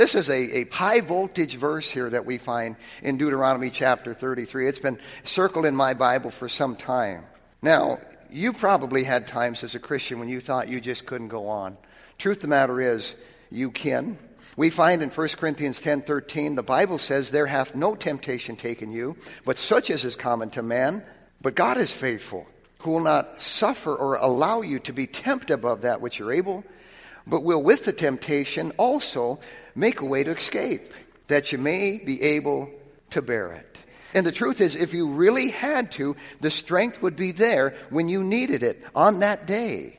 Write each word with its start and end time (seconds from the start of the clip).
This 0.00 0.14
is 0.14 0.30
a, 0.30 0.60
a 0.60 0.64
high 0.70 1.02
voltage 1.02 1.56
verse 1.56 1.90
here 1.90 2.08
that 2.08 2.24
we 2.24 2.38
find 2.38 2.76
in 3.02 3.18
Deuteronomy 3.18 3.68
chapter 3.68 4.14
33. 4.14 4.66
It's 4.66 4.78
been 4.78 4.98
circled 5.24 5.66
in 5.66 5.76
my 5.76 5.92
Bible 5.92 6.30
for 6.30 6.48
some 6.48 6.74
time. 6.74 7.26
Now, 7.60 7.98
you 8.30 8.54
probably 8.54 9.04
had 9.04 9.26
times 9.26 9.62
as 9.62 9.74
a 9.74 9.78
Christian 9.78 10.18
when 10.18 10.30
you 10.30 10.40
thought 10.40 10.68
you 10.68 10.80
just 10.80 11.04
couldn't 11.04 11.28
go 11.28 11.48
on. 11.48 11.76
Truth 12.16 12.38
of 12.38 12.40
the 12.40 12.48
matter 12.48 12.80
is, 12.80 13.14
you 13.50 13.70
can. 13.70 14.16
We 14.56 14.70
find 14.70 15.02
in 15.02 15.10
1 15.10 15.28
Corinthians 15.36 15.78
10:13 15.82 16.56
the 16.56 16.62
Bible 16.62 16.96
says 16.96 17.30
there 17.30 17.44
hath 17.44 17.74
no 17.74 17.94
temptation 17.94 18.56
taken 18.56 18.90
you 18.90 19.18
but 19.44 19.58
such 19.58 19.90
as 19.90 20.06
is 20.06 20.16
common 20.16 20.48
to 20.52 20.62
man 20.62 21.04
but 21.42 21.54
God 21.54 21.76
is 21.76 21.92
faithful 21.92 22.46
who 22.78 22.92
will 22.92 23.00
not 23.00 23.42
suffer 23.42 23.94
or 23.94 24.14
allow 24.14 24.62
you 24.62 24.78
to 24.78 24.94
be 24.94 25.06
tempted 25.06 25.52
above 25.52 25.82
that 25.82 26.00
which 26.00 26.18
you're 26.18 26.32
able 26.32 26.64
but 27.30 27.44
will 27.44 27.62
with 27.62 27.84
the 27.84 27.92
temptation 27.92 28.72
also 28.76 29.38
make 29.74 30.00
a 30.00 30.04
way 30.04 30.24
to 30.24 30.32
escape 30.32 30.92
that 31.28 31.52
you 31.52 31.58
may 31.58 31.98
be 31.98 32.20
able 32.20 32.68
to 33.10 33.22
bear 33.22 33.52
it. 33.52 33.78
And 34.12 34.26
the 34.26 34.32
truth 34.32 34.60
is, 34.60 34.74
if 34.74 34.92
you 34.92 35.08
really 35.08 35.50
had 35.50 35.92
to, 35.92 36.16
the 36.40 36.50
strength 36.50 37.00
would 37.00 37.14
be 37.14 37.30
there 37.30 37.74
when 37.90 38.08
you 38.08 38.24
needed 38.24 38.64
it 38.64 38.82
on 38.94 39.20
that 39.20 39.46
day. 39.46 39.96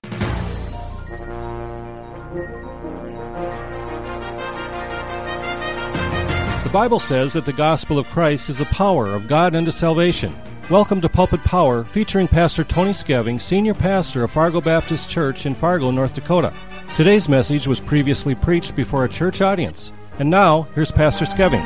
The 6.63 6.69
Bible 6.73 6.99
says 6.99 7.33
that 7.33 7.45
the 7.45 7.53
gospel 7.53 7.97
of 7.97 8.07
Christ 8.07 8.49
is 8.49 8.57
the 8.57 8.65
power 8.65 9.07
of 9.07 9.27
God 9.27 9.55
unto 9.55 9.71
salvation. 9.71 10.35
Welcome 10.69 11.01
to 11.01 11.09
Pulpit 11.09 11.43
Power, 11.43 11.83
featuring 11.83 12.27
Pastor 12.27 12.63
Tony 12.63 12.91
Skeving, 12.91 13.41
Senior 13.41 13.73
Pastor 13.73 14.23
of 14.23 14.31
Fargo 14.31 14.61
Baptist 14.61 15.09
Church 15.09 15.45
in 15.45 15.53
Fargo, 15.55 15.91
North 15.91 16.15
Dakota. 16.15 16.53
Today's 16.93 17.29
message 17.29 17.67
was 17.67 17.79
previously 17.79 18.35
preached 18.35 18.75
before 18.75 19.05
a 19.05 19.09
church 19.09 19.41
audience. 19.41 19.93
And 20.19 20.29
now, 20.29 20.63
here's 20.75 20.91
Pastor 20.91 21.23
Skeving. 21.23 21.63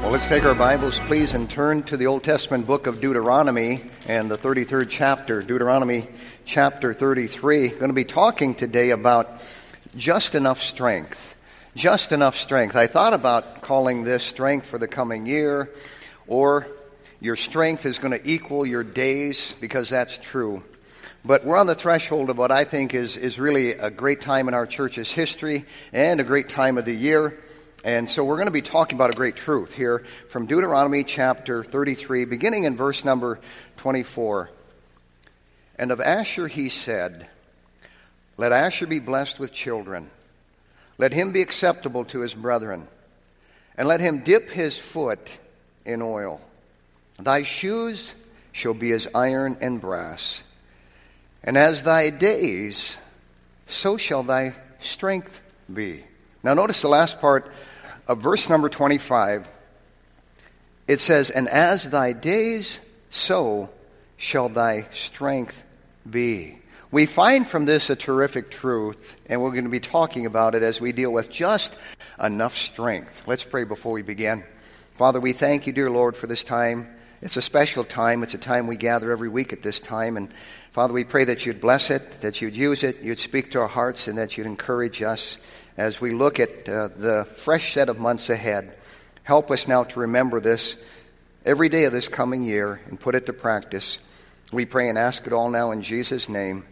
Well, 0.00 0.12
let's 0.12 0.28
take 0.28 0.44
our 0.44 0.54
Bibles, 0.54 1.00
please, 1.00 1.34
and 1.34 1.50
turn 1.50 1.82
to 1.82 1.96
the 1.96 2.06
Old 2.06 2.22
Testament 2.22 2.64
book 2.64 2.86
of 2.86 3.00
Deuteronomy 3.00 3.82
and 4.06 4.30
the 4.30 4.38
33rd 4.38 4.86
chapter, 4.88 5.42
Deuteronomy 5.42 6.06
chapter 6.44 6.94
33. 6.94 7.70
I'm 7.70 7.78
going 7.78 7.88
to 7.88 7.92
be 7.92 8.04
talking 8.04 8.54
today 8.54 8.90
about 8.90 9.42
just 9.96 10.36
enough 10.36 10.62
strength. 10.62 11.34
Just 11.74 12.12
enough 12.12 12.38
strength. 12.38 12.76
I 12.76 12.86
thought 12.86 13.14
about 13.14 13.62
calling 13.62 14.04
this 14.04 14.22
strength 14.22 14.66
for 14.66 14.78
the 14.78 14.88
coming 14.88 15.26
year, 15.26 15.70
or 16.28 16.68
your 17.22 17.36
strength 17.36 17.86
is 17.86 18.00
going 18.00 18.10
to 18.10 18.28
equal 18.28 18.66
your 18.66 18.82
days, 18.82 19.54
because 19.60 19.88
that's 19.88 20.18
true. 20.18 20.64
But 21.24 21.44
we're 21.44 21.56
on 21.56 21.68
the 21.68 21.76
threshold 21.76 22.30
of 22.30 22.36
what 22.36 22.50
I 22.50 22.64
think 22.64 22.94
is, 22.94 23.16
is 23.16 23.38
really 23.38 23.74
a 23.74 23.90
great 23.90 24.22
time 24.22 24.48
in 24.48 24.54
our 24.54 24.66
church's 24.66 25.08
history 25.08 25.64
and 25.92 26.18
a 26.18 26.24
great 26.24 26.48
time 26.48 26.78
of 26.78 26.84
the 26.84 26.92
year. 26.92 27.38
And 27.84 28.10
so 28.10 28.24
we're 28.24 28.36
going 28.36 28.46
to 28.46 28.52
be 28.52 28.60
talking 28.60 28.96
about 28.96 29.10
a 29.10 29.16
great 29.16 29.36
truth 29.36 29.72
here 29.72 30.04
from 30.30 30.46
Deuteronomy 30.46 31.04
chapter 31.04 31.62
33, 31.62 32.24
beginning 32.24 32.64
in 32.64 32.76
verse 32.76 33.04
number 33.04 33.38
24. 33.76 34.50
And 35.78 35.92
of 35.92 36.00
Asher 36.00 36.48
he 36.48 36.70
said, 36.70 37.28
Let 38.36 38.50
Asher 38.50 38.88
be 38.88 38.98
blessed 38.98 39.38
with 39.38 39.52
children. 39.52 40.10
Let 40.98 41.12
him 41.12 41.30
be 41.30 41.40
acceptable 41.40 42.04
to 42.06 42.18
his 42.18 42.34
brethren. 42.34 42.88
And 43.78 43.86
let 43.86 44.00
him 44.00 44.24
dip 44.24 44.50
his 44.50 44.76
foot 44.76 45.30
in 45.84 46.02
oil. 46.02 46.40
Thy 47.24 47.42
shoes 47.42 48.14
shall 48.52 48.74
be 48.74 48.92
as 48.92 49.08
iron 49.14 49.58
and 49.60 49.80
brass. 49.80 50.42
And 51.42 51.56
as 51.56 51.82
thy 51.82 52.10
days, 52.10 52.96
so 53.66 53.96
shall 53.96 54.22
thy 54.22 54.54
strength 54.80 55.42
be. 55.72 56.04
Now, 56.42 56.54
notice 56.54 56.82
the 56.82 56.88
last 56.88 57.20
part 57.20 57.52
of 58.06 58.20
verse 58.20 58.48
number 58.48 58.68
25, 58.68 59.48
it 60.88 61.00
says, 61.00 61.30
And 61.30 61.48
as 61.48 61.88
thy 61.88 62.12
days, 62.12 62.80
so 63.10 63.70
shall 64.16 64.48
thy 64.48 64.88
strength 64.92 65.62
be. 66.08 66.58
We 66.90 67.06
find 67.06 67.46
from 67.48 67.64
this 67.64 67.88
a 67.88 67.96
terrific 67.96 68.50
truth, 68.50 69.16
and 69.26 69.40
we're 69.40 69.52
going 69.52 69.64
to 69.64 69.70
be 69.70 69.80
talking 69.80 70.26
about 70.26 70.54
it 70.54 70.62
as 70.62 70.80
we 70.80 70.92
deal 70.92 71.10
with 71.10 71.30
just 71.30 71.74
enough 72.22 72.56
strength. 72.56 73.22
Let's 73.26 73.44
pray 73.44 73.64
before 73.64 73.92
we 73.92 74.02
begin. 74.02 74.44
Father, 74.96 75.18
we 75.18 75.32
thank 75.32 75.66
you, 75.66 75.72
dear 75.72 75.88
Lord, 75.88 76.16
for 76.16 76.26
this 76.26 76.44
time. 76.44 76.94
It's 77.22 77.36
a 77.36 77.42
special 77.42 77.84
time. 77.84 78.24
It's 78.24 78.34
a 78.34 78.38
time 78.38 78.66
we 78.66 78.74
gather 78.76 79.12
every 79.12 79.28
week 79.28 79.52
at 79.52 79.62
this 79.62 79.78
time. 79.78 80.16
And 80.16 80.28
Father, 80.72 80.92
we 80.92 81.04
pray 81.04 81.24
that 81.26 81.46
you'd 81.46 81.60
bless 81.60 81.88
it, 81.88 82.20
that 82.22 82.42
you'd 82.42 82.56
use 82.56 82.82
it, 82.82 83.00
you'd 83.00 83.20
speak 83.20 83.52
to 83.52 83.60
our 83.60 83.68
hearts, 83.68 84.08
and 84.08 84.18
that 84.18 84.36
you'd 84.36 84.48
encourage 84.48 85.00
us 85.02 85.38
as 85.76 86.00
we 86.00 86.10
look 86.10 86.40
at 86.40 86.68
uh, 86.68 86.88
the 86.88 87.24
fresh 87.36 87.74
set 87.74 87.88
of 87.88 88.00
months 88.00 88.28
ahead. 88.28 88.76
Help 89.22 89.52
us 89.52 89.68
now 89.68 89.84
to 89.84 90.00
remember 90.00 90.40
this 90.40 90.76
every 91.44 91.68
day 91.68 91.84
of 91.84 91.92
this 91.92 92.08
coming 92.08 92.42
year 92.42 92.80
and 92.86 92.98
put 92.98 93.14
it 93.14 93.26
to 93.26 93.32
practice. 93.32 93.98
We 94.52 94.66
pray 94.66 94.88
and 94.88 94.98
ask 94.98 95.24
it 95.24 95.32
all 95.32 95.48
now 95.48 95.70
in 95.70 95.82
Jesus' 95.82 96.28
name. 96.28 96.64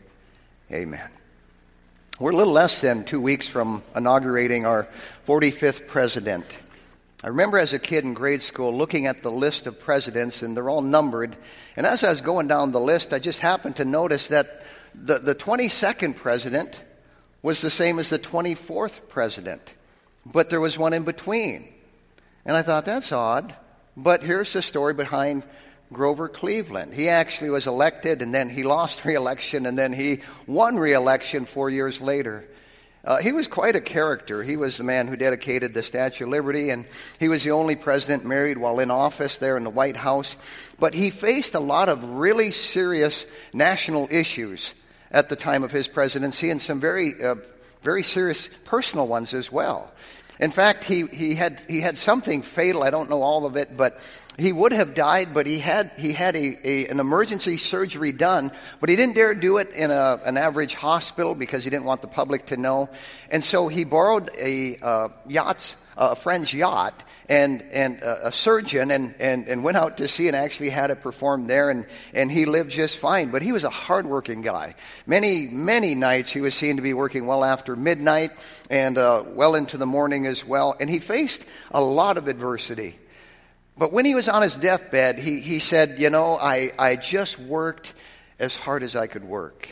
Amen. 0.73 1.11
We're 2.19 2.33
a 2.33 2.37
little 2.37 2.53
less 2.53 2.81
than 2.81 3.05
two 3.05 3.21
weeks 3.21 3.47
from 3.47 3.85
inaugurating 3.95 4.67
our 4.67 4.89
45th 5.29 5.87
president. 5.87 6.45
I 7.23 7.29
remember 7.29 7.59
as 7.59 7.75
a 7.75 7.79
kid 7.79 8.05
in 8.05 8.15
grade 8.15 8.41
school 8.41 8.75
looking 8.75 9.07
at 9.07 9.23
the 9.23 9.31
list 9.31 9.67
of 9.67 9.79
presidents, 9.79 10.41
and 10.41 10.57
they're 10.57 10.71
all 10.71 10.81
numbered. 10.81 11.37
And 11.77 11.85
as 11.87 12.03
I 12.03 12.11
was 12.11 12.23
going 12.23 12.49
down 12.49 12.73
the 12.73 12.81
list, 12.81 13.13
I 13.13 13.19
just 13.19 13.41
happened 13.41 13.77
to 13.77 13.85
notice 13.85 14.29
that 14.29 14.63
the, 14.95 15.19
the 15.19 15.35
22nd 15.35 16.17
president 16.17 16.83
was 17.43 17.61
the 17.61 17.71
same 17.71 17.99
as 17.99 18.09
the 18.09 18.19
24th 18.19 19.09
president, 19.09 19.75
but 20.25 20.49
there 20.49 20.61
was 20.61 20.79
one 20.79 20.95
in 20.95 21.03
between. 21.03 21.69
And 22.47 22.57
I 22.57 22.63
thought, 22.63 22.87
that's 22.87 23.13
odd. 23.13 23.55
But 23.97 24.23
here's 24.23 24.55
the 24.55 24.63
story 24.63 24.95
behind 24.95 25.45
Grover 25.93 26.29
Cleveland. 26.29 26.95
He 26.95 27.11
actually 27.11 27.51
was 27.51 27.67
elected, 27.67 28.23
and 28.23 28.33
then 28.33 28.49
he 28.49 28.63
lost 28.63 29.05
reelection, 29.05 29.67
and 29.67 29.79
then 29.79 29.93
he 29.93 30.21
won 30.47 30.77
reelection 30.77 31.45
four 31.45 31.69
years 31.69 32.01
later. 32.01 32.49
Uh, 33.03 33.17
he 33.19 33.33
was 33.33 33.49
quite 33.49 33.77
a 33.77 33.81
character. 33.81 34.43
He 34.43 34.57
was 34.57 34.77
the 34.77 34.85
man 34.85 35.09
who 35.09 35.17
dedicated 35.17 35.73
the 35.73 35.83
Statue 35.83 36.25
of 36.25 36.31
Liberty, 36.31 36.71
and 36.71 36.85
he 37.19 37.29
was 37.29 37.43
the 37.43 37.53
only 37.53 37.75
president 37.75 38.27
married 38.27 38.59
while 38.59 38.79
in 38.79 38.91
office 38.91 39.39
there 39.39 39.57
in 39.57 39.65
the 39.65 39.71
White 39.71 39.97
House. 39.97 40.37
But 40.79 40.93
he 40.93 41.11
faced 41.11 41.55
a 41.55 41.61
lot 41.61 41.89
of 41.89 42.05
really 42.05 42.51
serious 42.51 43.25
national 43.55 44.09
issues 44.11 44.75
at 45.11 45.29
the 45.29 45.37
time 45.37 45.63
of 45.63 45.73
his 45.73 45.89
presidency 45.89 46.51
and 46.51 46.61
some 46.61 46.79
very, 46.79 47.23
uh, 47.23 47.37
very 47.83 48.03
serious 48.03 48.51
personal 48.65 49.07
ones 49.07 49.33
as 49.33 49.51
well. 49.51 49.91
In 50.41 50.51
fact, 50.51 50.85
he, 50.85 51.07
he, 51.07 51.35
had, 51.35 51.65
he 51.69 51.81
had 51.81 51.99
something 51.99 52.41
fatal. 52.41 52.83
I 52.83 52.91
don't 52.91 53.11
know 53.11 53.23
all 53.23 53.45
of 53.45 53.57
it, 53.57 53.77
but 53.77 54.01
he 54.39 54.53
would 54.53 54.73
have 54.73 54.95
died, 54.95 55.35
but 55.35 55.47
he 55.47 55.59
had, 55.59 55.93
he 55.99 56.13
had 56.13 56.35
a, 56.35 56.59
a, 56.67 56.87
an 56.87 56.99
emergency 56.99 57.59
surgery 57.59 58.11
done, 58.11 58.51
but 58.81 58.89
he 58.89 58.97
didn't 58.97 59.17
dare 59.17 59.35
do 59.35 59.59
it 59.59 59.71
in 59.75 59.91
a, 59.91 60.19
an 60.25 60.39
average 60.39 60.73
hospital 60.75 61.35
because 61.35 61.63
he 61.63 61.69
didn't 61.69 61.85
want 61.85 62.01
the 62.01 62.09
public 62.09 62.47
to 62.47 62.57
know. 62.57 62.89
And 63.31 63.45
so 63.45 63.69
he 63.69 63.85
borrowed 63.85 64.31
a 64.39 64.79
uh, 64.79 65.09
yacht, 65.29 65.77
a 65.97 66.17
friend's 66.17 66.53
yacht, 66.53 67.03
and, 67.31 67.63
and 67.71 68.03
a 68.03 68.33
surgeon 68.33 68.91
and, 68.91 69.15
and, 69.21 69.47
and 69.47 69.63
went 69.63 69.77
out 69.77 69.99
to 69.99 70.09
sea 70.09 70.27
and 70.27 70.35
actually 70.35 70.69
had 70.69 70.91
it 70.91 71.01
performed 71.01 71.49
there 71.49 71.71
and, 71.71 71.87
and 72.13 72.31
he 72.31 72.45
lived 72.45 72.73
just 72.73 72.97
fine. 72.97 73.31
But 73.31 73.43
he 73.43 73.53
was 73.53 73.63
a 73.63 73.71
hardworking 73.71 74.43
guy. 74.43 74.75
Many, 75.07 75.47
many 75.47 75.95
nights 75.95 76.33
he 76.33 76.41
was 76.41 76.55
seen 76.55 76.77
to 76.77 76.83
be 76.83 76.93
working 76.93 77.27
well 77.27 77.45
after 77.45 77.77
midnight 77.77 78.33
and 78.69 78.99
uh, 78.99 79.23
well 79.25 79.55
into 79.55 79.77
the 79.77 79.87
morning 79.87 80.27
as 80.27 80.45
well. 80.45 80.75
And 80.81 80.91
he 80.91 80.99
faced 80.99 81.47
a 81.71 81.81
lot 81.81 82.19
of 82.19 82.27
adversity. 82.27 82.99
But 83.79 83.93
when 83.93 84.05
he 84.05 84.17
was 84.17 84.29
on 84.29 84.43
his 84.43 84.57
deathbed, 84.57 85.21
he, 85.21 85.39
he 85.39 85.61
said, 85.61 86.01
You 86.01 86.11
know, 86.11 86.37
I, 86.37 86.73
I 86.79 86.97
just 86.97 87.39
worked 87.39 87.95
as 88.41 88.57
hard 88.57 88.83
as 88.83 88.97
I 88.97 89.07
could 89.07 89.25
work. 89.25 89.69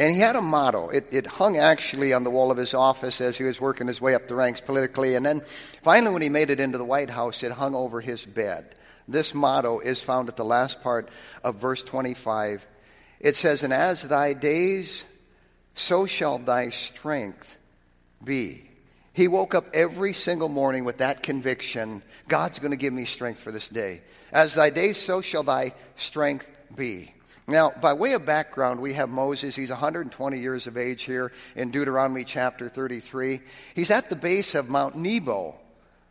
And 0.00 0.14
he 0.14 0.22
had 0.22 0.34
a 0.34 0.40
motto. 0.40 0.88
It, 0.88 1.08
it, 1.10 1.26
hung 1.26 1.58
actually 1.58 2.14
on 2.14 2.24
the 2.24 2.30
wall 2.30 2.50
of 2.50 2.56
his 2.56 2.72
office 2.72 3.20
as 3.20 3.36
he 3.36 3.44
was 3.44 3.60
working 3.60 3.86
his 3.86 4.00
way 4.00 4.14
up 4.14 4.28
the 4.28 4.34
ranks 4.34 4.58
politically. 4.58 5.14
And 5.14 5.26
then 5.26 5.42
finally, 5.82 6.10
when 6.14 6.22
he 6.22 6.30
made 6.30 6.48
it 6.48 6.58
into 6.58 6.78
the 6.78 6.86
White 6.86 7.10
House, 7.10 7.42
it 7.42 7.52
hung 7.52 7.74
over 7.74 8.00
his 8.00 8.24
bed. 8.24 8.74
This 9.06 9.34
motto 9.34 9.78
is 9.78 10.00
found 10.00 10.30
at 10.30 10.38
the 10.38 10.44
last 10.44 10.80
part 10.80 11.10
of 11.44 11.56
verse 11.56 11.84
25. 11.84 12.66
It 13.20 13.36
says, 13.36 13.62
And 13.62 13.74
as 13.74 14.02
thy 14.02 14.32
days, 14.32 15.04
so 15.74 16.06
shall 16.06 16.38
thy 16.38 16.70
strength 16.70 17.54
be. 18.24 18.70
He 19.12 19.28
woke 19.28 19.54
up 19.54 19.66
every 19.74 20.14
single 20.14 20.48
morning 20.48 20.86
with 20.86 20.96
that 20.98 21.22
conviction 21.22 22.02
God's 22.26 22.58
going 22.58 22.70
to 22.70 22.78
give 22.78 22.94
me 22.94 23.04
strength 23.04 23.40
for 23.40 23.52
this 23.52 23.68
day. 23.68 24.00
As 24.32 24.54
thy 24.54 24.70
days, 24.70 24.96
so 24.96 25.20
shall 25.20 25.42
thy 25.42 25.74
strength 25.96 26.50
be. 26.74 27.12
Now, 27.50 27.70
by 27.70 27.94
way 27.94 28.12
of 28.12 28.24
background, 28.24 28.78
we 28.78 28.92
have 28.92 29.08
Moses. 29.08 29.56
He's 29.56 29.70
120 29.70 30.38
years 30.38 30.68
of 30.68 30.76
age 30.76 31.02
here 31.02 31.32
in 31.56 31.72
Deuteronomy 31.72 32.22
chapter 32.22 32.68
33. 32.68 33.40
He's 33.74 33.90
at 33.90 34.08
the 34.08 34.14
base 34.14 34.54
of 34.54 34.70
Mount 34.70 34.94
Nebo. 34.94 35.56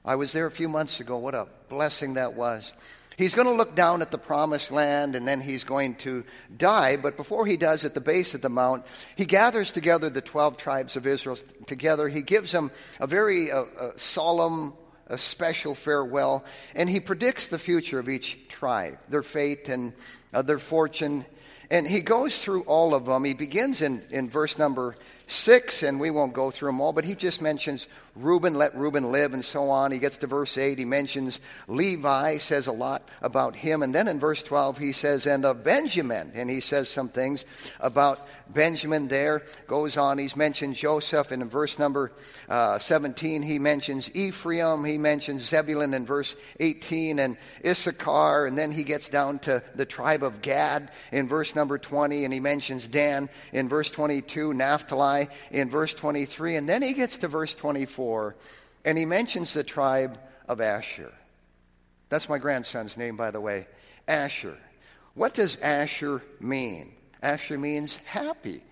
I 0.03 0.15
was 0.15 0.33
there 0.33 0.47
a 0.47 0.51
few 0.51 0.67
months 0.67 0.99
ago. 0.99 1.17
What 1.17 1.35
a 1.35 1.47
blessing 1.69 2.15
that 2.15 2.33
was. 2.33 2.73
He's 3.15 3.35
going 3.35 3.47
to 3.47 3.53
look 3.53 3.73
down 3.73 4.01
at 4.01 4.11
the 4.11 4.17
promised 4.17 4.69
land 4.69 5.15
and 5.15 5.25
then 5.25 5.39
he's 5.39 5.63
going 5.63 5.95
to 5.95 6.25
die. 6.57 6.97
But 6.97 7.15
before 7.15 7.45
he 7.45 7.55
does, 7.55 7.85
at 7.85 7.93
the 7.93 8.01
base 8.01 8.33
of 8.33 8.41
the 8.41 8.49
mount, 8.49 8.85
he 9.15 9.23
gathers 9.23 9.71
together 9.71 10.09
the 10.09 10.21
12 10.21 10.57
tribes 10.57 10.97
of 10.97 11.07
Israel 11.07 11.37
together. 11.67 12.09
He 12.09 12.21
gives 12.21 12.51
them 12.51 12.69
a 12.99 13.07
very 13.07 13.49
uh, 13.49 13.63
uh, 13.79 13.91
solemn, 13.95 14.73
a 15.09 15.17
special 15.17 15.75
farewell, 15.75 16.45
and 16.75 16.89
he 16.89 16.99
predicts 16.99 17.47
the 17.47 17.59
future 17.59 17.99
of 17.99 18.07
each 18.07 18.37
tribe, 18.47 18.97
their 19.09 19.23
fate 19.23 19.67
and 19.67 19.93
uh, 20.33 20.41
their 20.41 20.59
fortune. 20.59 21.25
And 21.71 21.87
he 21.87 22.01
goes 22.01 22.37
through 22.37 22.63
all 22.63 22.95
of 22.95 23.05
them. 23.05 23.23
He 23.23 23.33
begins 23.33 23.81
in, 23.81 24.01
in 24.09 24.29
verse 24.29 24.57
number 24.57 24.95
six, 25.27 25.83
and 25.83 25.99
we 25.99 26.09
won't 26.09 26.33
go 26.33 26.49
through 26.49 26.69
them 26.69 26.81
all, 26.81 26.91
but 26.91 27.05
he 27.05 27.15
just 27.15 27.41
mentions 27.41 27.87
Reuben, 28.15 28.55
let 28.55 28.75
Reuben 28.75 29.11
live, 29.11 29.33
and 29.33 29.45
so 29.45 29.69
on. 29.69 29.91
He 29.91 29.99
gets 29.99 30.17
to 30.19 30.27
verse 30.27 30.57
8, 30.57 30.77
he 30.77 30.85
mentions 30.85 31.39
Levi, 31.67 32.37
says 32.37 32.67
a 32.67 32.71
lot 32.71 33.07
about 33.21 33.55
him. 33.55 33.81
And 33.81 33.93
then 33.93 34.07
in 34.07 34.19
verse 34.19 34.43
12, 34.43 34.77
he 34.77 34.91
says, 34.91 35.25
and 35.25 35.45
of 35.45 35.63
Benjamin, 35.63 36.31
and 36.35 36.49
he 36.49 36.59
says 36.59 36.89
some 36.89 37.09
things 37.09 37.45
about 37.79 38.27
Benjamin 38.49 39.07
there. 39.07 39.43
Goes 39.67 39.95
on, 39.95 40.17
he's 40.17 40.35
mentioned 40.35 40.75
Joseph, 40.75 41.31
and 41.31 41.41
in 41.41 41.49
verse 41.49 41.79
number 41.79 42.11
uh, 42.49 42.79
17, 42.79 43.41
he 43.41 43.59
mentions 43.59 44.09
Ephraim, 44.13 44.83
he 44.83 44.97
mentions 44.97 45.47
Zebulun 45.47 45.93
in 45.93 46.05
verse 46.05 46.35
18, 46.59 47.19
and 47.19 47.37
Issachar, 47.65 48.47
and 48.47 48.57
then 48.57 48.71
he 48.71 48.83
gets 48.83 49.09
down 49.09 49.39
to 49.39 49.63
the 49.75 49.85
tribe 49.85 50.23
of 50.23 50.41
Gad 50.41 50.91
in 51.11 51.27
verse 51.27 51.55
number 51.59 51.77
20, 51.77 52.23
and 52.23 52.33
he 52.33 52.39
mentions 52.39 52.87
Dan 52.87 53.27
in 53.51 53.67
verse 53.67 53.91
22, 53.91 54.53
Naphtali 54.53 55.27
in 55.51 55.69
verse 55.69 55.93
23, 55.93 56.55
and 56.55 56.69
then 56.69 56.81
he 56.81 56.93
gets 56.93 57.17
to 57.17 57.27
verse 57.27 57.53
24 57.53 58.37
and 58.85 58.97
he 58.97 59.05
mentions 59.05 59.53
the 59.53 59.63
tribe 59.63 60.17
of 60.47 60.61
Asher. 60.61 61.11
That's 62.09 62.29
my 62.29 62.37
grandson's 62.37 62.97
name, 62.97 63.17
by 63.17 63.31
the 63.31 63.41
way. 63.41 63.67
Asher. 64.07 64.57
What 65.13 65.33
does 65.33 65.57
Asher 65.57 66.23
mean? 66.39 66.93
Asher 67.21 67.57
means 67.57 67.97
happy. 67.97 68.63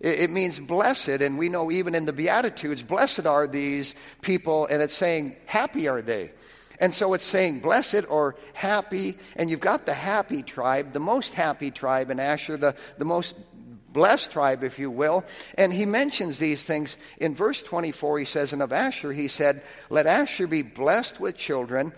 It, 0.00 0.30
means 0.30 0.58
blessed, 0.58 1.22
and 1.22 1.38
we 1.38 1.48
know 1.48 1.70
even 1.70 1.94
in 1.94 2.04
the 2.04 2.12
Beatitudes, 2.12 2.82
blessed 2.82 3.26
are 3.26 3.46
these 3.46 3.94
people, 4.20 4.66
and 4.66 4.82
it's 4.82 4.94
saying, 4.94 5.36
happy 5.46 5.88
are 5.88 6.02
they. 6.02 6.32
And 6.80 6.92
so 6.92 7.14
it's 7.14 7.24
saying 7.24 7.60
blessed 7.60 8.04
or 8.08 8.36
happy, 8.52 9.18
and 9.36 9.50
you've 9.50 9.60
got 9.60 9.86
the 9.86 9.94
happy 9.94 10.42
tribe, 10.42 10.92
the 10.92 11.00
most 11.00 11.34
happy 11.34 11.70
tribe 11.70 12.10
in 12.10 12.18
Asher, 12.18 12.56
the, 12.56 12.74
the 12.98 13.04
most 13.04 13.34
blessed 13.94 14.32
tribe, 14.32 14.62
if 14.62 14.78
you 14.78 14.90
will. 14.90 15.24
And 15.56 15.72
he 15.72 15.86
mentions 15.86 16.38
these 16.38 16.62
things 16.62 16.96
in 17.18 17.34
verse 17.34 17.62
24. 17.62 18.18
He 18.18 18.24
says, 18.24 18.52
And 18.52 18.60
of 18.60 18.72
Asher, 18.72 19.12
he 19.12 19.28
said, 19.28 19.62
Let 19.88 20.06
Asher 20.06 20.46
be 20.46 20.62
blessed 20.62 21.20
with 21.20 21.36
children, 21.36 21.92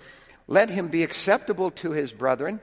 let 0.47 0.71
him 0.71 0.89
be 0.89 1.03
acceptable 1.03 1.73
to 1.73 1.91
his 1.91 2.13
brethren, 2.13 2.61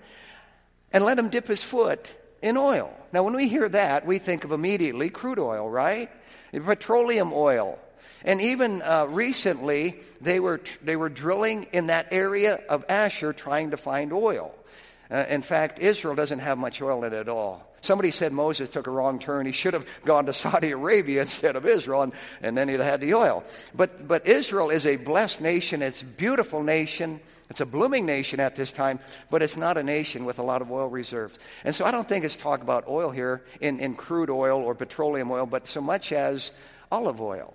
and 0.94 1.04
let 1.04 1.20
him 1.20 1.30
dip 1.30 1.48
his 1.48 1.64
foot 1.64 2.08
in 2.42 2.56
oil. 2.56 2.96
Now, 3.12 3.24
when 3.24 3.36
we 3.36 3.48
hear 3.48 3.68
that, 3.70 4.06
we 4.06 4.20
think 4.20 4.44
of 4.44 4.52
immediately 4.52 5.10
crude 5.10 5.40
oil, 5.40 5.70
right? 5.70 6.10
Petroleum 6.52 7.32
oil. 7.34 7.80
And 8.24 8.42
even 8.42 8.82
uh, 8.82 9.06
recently, 9.10 10.00
they 10.22 10.40
were, 10.40 10.62
they 10.84 10.96
were 10.96 11.10
drilling 11.10 11.68
in 11.74 11.88
that 11.88 12.08
area 12.12 12.60
of 12.70 12.86
Asher 12.90 13.34
trying 13.34 13.72
to 13.72 13.78
find 13.78 14.14
oil. 14.14 14.54
Uh, 15.12 15.26
in 15.30 15.42
fact, 15.42 15.80
Israel 15.80 16.16
doesn't 16.16 16.40
have 16.40 16.58
much 16.58 16.82
oil 16.82 17.04
in 17.04 17.14
it 17.14 17.18
at 17.18 17.30
all. 17.30 17.70
Somebody 17.82 18.12
said 18.12 18.32
Moses 18.32 18.70
took 18.70 18.88
a 18.88 18.92
wrong 18.92 19.20
turn. 19.20 19.46
He 19.46 19.52
should 19.52 19.74
have 19.74 19.86
gone 20.06 20.26
to 20.28 20.34
Saudi 20.34 20.72
Arabia 20.72 21.22
instead 21.22 21.56
of 21.56 21.66
Israel, 21.66 22.04
and, 22.04 22.14
and 22.42 22.58
then 22.58 22.70
he'd 22.70 22.80
have 22.80 22.86
had 22.90 23.02
the 23.02 23.14
oil. 23.14 23.44
But, 23.76 24.08
but 24.08 24.26
Israel 24.26 24.70
is 24.70 24.86
a 24.86 24.96
blessed 24.96 25.42
nation. 25.42 25.82
It's 25.82 26.02
a 26.02 26.06
beautiful 26.06 26.64
nation. 26.64 27.20
It's 27.50 27.60
a 27.60 27.66
blooming 27.66 28.06
nation 28.06 28.40
at 28.40 28.56
this 28.56 28.72
time, 28.72 29.00
but 29.30 29.44
it's 29.44 29.58
not 29.58 29.78
a 29.78 29.84
nation 29.84 30.24
with 30.24 30.40
a 30.40 30.44
lot 30.44 30.62
of 30.62 30.72
oil 30.72 30.88
reserves. 30.88 31.38
And 31.66 31.76
so 31.76 31.86
I 31.86 31.92
don't 31.92 32.08
think 32.08 32.24
it's 32.24 32.38
talk 32.38 32.62
about 32.62 32.88
oil 32.88 33.12
here 33.12 33.44
in, 33.60 33.80
in 33.80 33.96
crude 33.96 34.30
oil 34.30 34.60
or 34.60 34.74
petroleum 34.74 35.30
oil, 35.30 35.46
but 35.46 35.68
so 35.68 35.82
much 35.82 36.14
as 36.14 36.52
olive 36.90 37.22
oil. 37.22 37.54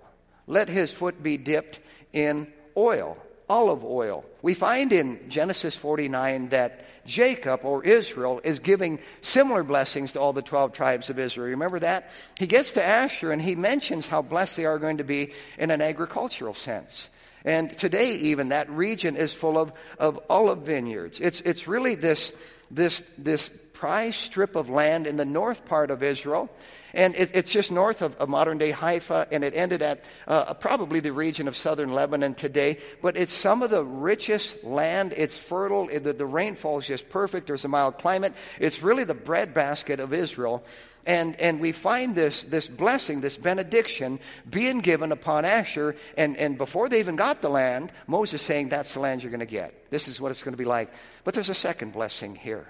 Let 0.49 0.67
his 0.67 0.91
foot 0.91 1.23
be 1.23 1.37
dipped 1.37 1.79
in 2.11 2.51
oil 2.75 3.17
olive 3.49 3.83
oil. 3.83 4.23
We 4.41 4.53
find 4.53 4.93
in 4.93 5.29
Genesis 5.29 5.75
49 5.75 6.49
that 6.49 6.85
Jacob 7.05 7.65
or 7.65 7.83
Israel 7.83 8.39
is 8.43 8.59
giving 8.59 8.99
similar 9.21 9.63
blessings 9.63 10.11
to 10.11 10.19
all 10.19 10.33
the 10.33 10.43
12 10.43 10.73
tribes 10.73 11.09
of 11.09 11.17
Israel. 11.17 11.49
Remember 11.49 11.79
that? 11.79 12.11
He 12.37 12.45
gets 12.45 12.73
to 12.73 12.85
Asher 12.85 13.31
and 13.31 13.41
he 13.41 13.55
mentions 13.55 14.05
how 14.05 14.21
blessed 14.21 14.55
they 14.55 14.65
are 14.65 14.77
going 14.77 14.97
to 14.97 15.03
be 15.03 15.33
in 15.57 15.71
an 15.71 15.81
agricultural 15.81 16.53
sense. 16.53 17.09
And 17.43 17.75
today, 17.77 18.15
even, 18.15 18.49
that 18.49 18.69
region 18.69 19.15
is 19.15 19.33
full 19.33 19.57
of, 19.57 19.73
of 19.97 20.19
olive 20.29 20.59
vineyards. 20.59 21.19
It's, 21.19 21.41
it's 21.41 21.67
really 21.67 21.95
this, 21.95 22.31
this, 22.69 23.01
this 23.17 23.51
prize 23.79 24.13
strip 24.13 24.57
of 24.57 24.69
land 24.69 25.07
in 25.07 25.15
the 25.15 25.23
north 25.23 25.63
part 25.63 25.89
of 25.89 26.03
Israel. 26.03 26.49
And 26.93 27.15
it, 27.15 27.33
it's 27.33 27.49
just 27.49 27.71
north 27.71 28.01
of, 28.01 28.13
of, 28.17 28.27
modern 28.27 28.57
day 28.57 28.71
Haifa, 28.71 29.27
and 29.31 29.41
it 29.41 29.55
ended 29.55 29.81
at 29.81 30.03
uh, 30.27 30.53
probably 30.55 30.99
the 30.99 31.13
region 31.13 31.47
of 31.47 31.55
southern 31.55 31.93
Lebanon 31.93 32.35
today. 32.35 32.79
But 33.01 33.15
it's 33.15 33.31
some 33.31 33.61
of 33.61 33.69
the 33.69 33.85
richest 33.85 34.65
land. 34.65 35.13
It's 35.15 35.37
fertile. 35.37 35.87
It, 35.87 36.03
the, 36.03 36.11
the 36.11 36.25
rainfall 36.25 36.79
is 36.79 36.87
just 36.87 37.07
perfect. 37.07 37.47
There's 37.47 37.63
a 37.63 37.69
mild 37.69 37.99
climate. 37.99 38.33
It's 38.59 38.83
really 38.83 39.05
the 39.05 39.13
breadbasket 39.13 40.01
of 40.01 40.13
Israel. 40.13 40.65
And, 41.05 41.39
and 41.39 41.61
we 41.61 41.71
find 41.71 42.17
this, 42.17 42.43
this 42.43 42.67
blessing, 42.67 43.21
this 43.21 43.37
benediction 43.37 44.19
being 44.49 44.79
given 44.79 45.13
upon 45.13 45.45
Asher. 45.45 45.95
And, 46.17 46.35
and 46.35 46.57
before 46.57 46.89
they 46.89 46.99
even 46.99 47.15
got 47.15 47.41
the 47.41 47.49
land, 47.49 47.93
Moses 48.07 48.41
saying, 48.41 48.67
That's 48.67 48.93
the 48.93 48.99
land 48.99 49.23
you're 49.23 49.31
going 49.31 49.39
to 49.39 49.45
get. 49.45 49.89
This 49.89 50.09
is 50.09 50.19
what 50.19 50.31
it's 50.31 50.43
going 50.43 50.53
to 50.53 50.57
be 50.57 50.65
like. 50.65 50.91
But 51.23 51.33
there's 51.33 51.47
a 51.47 51.55
second 51.55 51.93
blessing 51.93 52.35
here. 52.35 52.67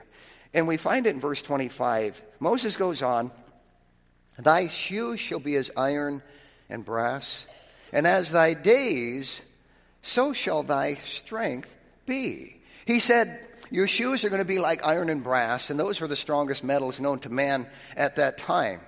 And 0.54 0.68
we 0.68 0.78
find 0.78 1.06
it 1.06 1.13
in 1.13 1.19
verse 1.19 1.42
25. 1.42 2.22
Moses 2.40 2.75
goes 2.75 3.01
on, 3.01 3.31
Thy 4.38 4.68
shoes 4.68 5.19
shall 5.19 5.40
be 5.40 5.56
as 5.56 5.69
iron 5.75 6.24
and 6.69 6.86
brass, 6.86 7.46
and 7.92 8.07
as 8.07 8.31
thy 8.31 8.54
days, 8.54 9.42
so 10.01 10.34
shall 10.34 10.63
thy 10.63 10.96
strength 10.96 11.74
be. 12.06 12.62
He 12.86 13.00
said, 13.00 13.48
Your 13.69 13.88
shoes 13.88 14.24
are 14.24 14.30
going 14.30 14.42
to 14.42 14.46
be 14.46 14.60
like 14.60 14.86
iron 14.86 15.10
and 15.10 15.24
brass, 15.24 15.69
and 15.69 15.80
those 15.80 16.00
were 16.00 16.07
the 16.07 16.16
strongest 16.16 16.63
metals 16.63 17.00
known 17.00 17.19
to 17.19 17.30
man 17.30 17.68
at 17.95 18.16
that 18.16 18.38
time. 18.38 18.80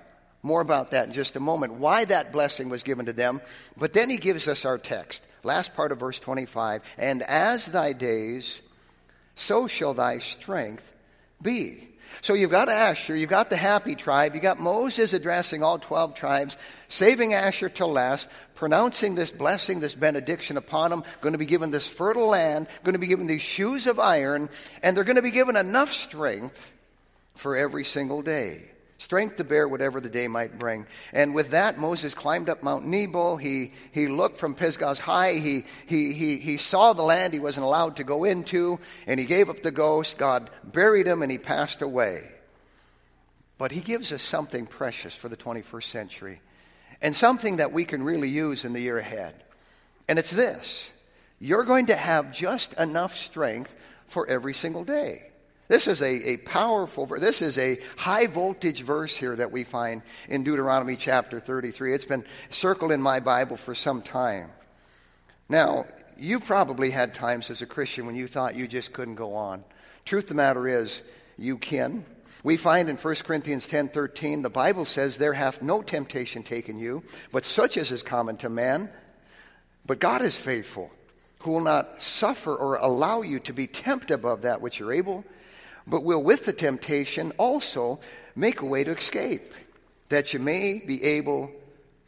More 0.42 0.60
about 0.60 0.90
that 0.90 1.06
in 1.06 1.12
just 1.12 1.36
a 1.36 1.40
moment. 1.40 1.74
Why 1.74 2.04
that 2.06 2.32
blessing 2.32 2.68
was 2.68 2.82
given 2.82 3.06
to 3.06 3.12
them. 3.12 3.40
But 3.76 3.92
then 3.92 4.10
he 4.10 4.16
gives 4.16 4.48
us 4.48 4.64
our 4.64 4.76
text. 4.76 5.24
Last 5.44 5.74
part 5.74 5.92
of 5.92 6.00
verse 6.00 6.18
25. 6.18 6.82
And 6.98 7.22
as 7.22 7.66
thy 7.66 7.92
days, 7.92 8.60
so 9.36 9.68
shall 9.68 9.94
thy 9.94 10.18
strength 10.18 10.91
be. 11.42 11.88
So 12.20 12.34
you've 12.34 12.50
got 12.50 12.68
Asher, 12.68 13.16
you've 13.16 13.30
got 13.30 13.50
the 13.50 13.56
happy 13.56 13.94
tribe, 13.94 14.34
you've 14.34 14.42
got 14.42 14.60
Moses 14.60 15.12
addressing 15.12 15.62
all 15.62 15.78
12 15.78 16.14
tribes, 16.14 16.56
saving 16.88 17.34
Asher 17.34 17.68
till 17.68 17.90
last, 17.90 18.28
pronouncing 18.54 19.14
this 19.14 19.30
blessing, 19.30 19.80
this 19.80 19.94
benediction 19.94 20.56
upon 20.56 20.90
them, 20.90 21.04
going 21.20 21.32
to 21.32 21.38
be 21.38 21.46
given 21.46 21.70
this 21.70 21.86
fertile 21.86 22.28
land, 22.28 22.68
going 22.84 22.92
to 22.92 22.98
be 22.98 23.06
given 23.06 23.26
these 23.26 23.42
shoes 23.42 23.86
of 23.86 23.98
iron, 23.98 24.50
and 24.82 24.96
they're 24.96 25.04
going 25.04 25.16
to 25.16 25.22
be 25.22 25.30
given 25.30 25.56
enough 25.56 25.92
strength 25.92 26.72
for 27.34 27.56
every 27.56 27.84
single 27.84 28.22
day 28.22 28.71
strength 29.02 29.36
to 29.36 29.44
bear 29.44 29.66
whatever 29.66 30.00
the 30.00 30.08
day 30.08 30.28
might 30.28 30.58
bring. 30.58 30.86
And 31.12 31.34
with 31.34 31.50
that, 31.50 31.76
Moses 31.76 32.14
climbed 32.14 32.48
up 32.48 32.62
Mount 32.62 32.84
Nebo. 32.84 33.36
He, 33.36 33.72
he 33.90 34.06
looked 34.06 34.36
from 34.36 34.54
Pisgah's 34.54 35.00
high. 35.00 35.34
He, 35.34 35.64
he, 35.86 36.12
he, 36.12 36.36
he 36.36 36.56
saw 36.56 36.92
the 36.92 37.02
land 37.02 37.34
he 37.34 37.40
wasn't 37.40 37.66
allowed 37.66 37.96
to 37.96 38.04
go 38.04 38.24
into, 38.24 38.78
and 39.06 39.18
he 39.18 39.26
gave 39.26 39.50
up 39.50 39.62
the 39.62 39.72
ghost. 39.72 40.18
God 40.18 40.50
buried 40.62 41.06
him, 41.06 41.22
and 41.22 41.32
he 41.32 41.38
passed 41.38 41.82
away. 41.82 42.30
But 43.58 43.72
he 43.72 43.80
gives 43.80 44.12
us 44.12 44.22
something 44.22 44.66
precious 44.66 45.14
for 45.14 45.28
the 45.28 45.36
21st 45.36 45.90
century, 45.90 46.40
and 47.00 47.14
something 47.14 47.56
that 47.56 47.72
we 47.72 47.84
can 47.84 48.04
really 48.04 48.28
use 48.28 48.64
in 48.64 48.72
the 48.72 48.80
year 48.80 48.98
ahead. 48.98 49.34
And 50.08 50.18
it's 50.18 50.30
this 50.30 50.92
you're 51.40 51.64
going 51.64 51.86
to 51.86 51.96
have 51.96 52.32
just 52.32 52.72
enough 52.74 53.16
strength 53.16 53.74
for 54.06 54.28
every 54.28 54.54
single 54.54 54.84
day. 54.84 55.31
This 55.72 55.86
is 55.86 56.02
a, 56.02 56.32
a 56.32 56.36
powerful, 56.36 57.06
this 57.06 57.40
is 57.40 57.56
a 57.56 57.78
high 57.96 58.26
voltage 58.26 58.82
verse 58.82 59.16
here 59.16 59.34
that 59.34 59.52
we 59.52 59.64
find 59.64 60.02
in 60.28 60.44
Deuteronomy 60.44 60.96
chapter 60.96 61.40
33. 61.40 61.94
It's 61.94 62.04
been 62.04 62.26
circled 62.50 62.92
in 62.92 63.00
my 63.00 63.20
Bible 63.20 63.56
for 63.56 63.74
some 63.74 64.02
time. 64.02 64.50
Now, 65.48 65.86
you 66.18 66.40
probably 66.40 66.90
had 66.90 67.14
times 67.14 67.48
as 67.48 67.62
a 67.62 67.66
Christian 67.66 68.04
when 68.04 68.16
you 68.16 68.26
thought 68.26 68.54
you 68.54 68.68
just 68.68 68.92
couldn't 68.92 69.14
go 69.14 69.34
on. 69.34 69.64
Truth 70.04 70.24
of 70.24 70.28
the 70.28 70.34
matter 70.34 70.68
is, 70.68 71.00
you 71.38 71.56
can. 71.56 72.04
We 72.44 72.58
find 72.58 72.90
in 72.90 72.98
1 72.98 73.14
Corinthians 73.24 73.66
10:13 73.66 74.42
the 74.42 74.50
Bible 74.50 74.84
says 74.84 75.16
there 75.16 75.32
hath 75.32 75.62
no 75.62 75.80
temptation 75.80 76.42
taken 76.42 76.78
you 76.78 77.02
but 77.32 77.46
such 77.46 77.78
as 77.78 77.90
is 77.90 78.02
common 78.02 78.36
to 78.36 78.50
man 78.50 78.90
but 79.86 80.00
God 80.00 80.20
is 80.20 80.36
faithful 80.36 80.90
who 81.38 81.52
will 81.52 81.60
not 81.60 82.02
suffer 82.02 82.54
or 82.54 82.76
allow 82.76 83.22
you 83.22 83.38
to 83.40 83.54
be 83.54 83.66
tempted 83.66 84.12
above 84.12 84.42
that 84.42 84.60
which 84.60 84.78
you're 84.78 84.92
able 84.92 85.24
but 85.86 86.04
will 86.04 86.22
with 86.22 86.44
the 86.44 86.52
temptation 86.52 87.32
also 87.38 88.00
make 88.34 88.60
a 88.60 88.66
way 88.66 88.84
to 88.84 88.92
escape, 88.92 89.54
that 90.08 90.32
you 90.32 90.38
may 90.38 90.80
be 90.80 91.02
able 91.02 91.50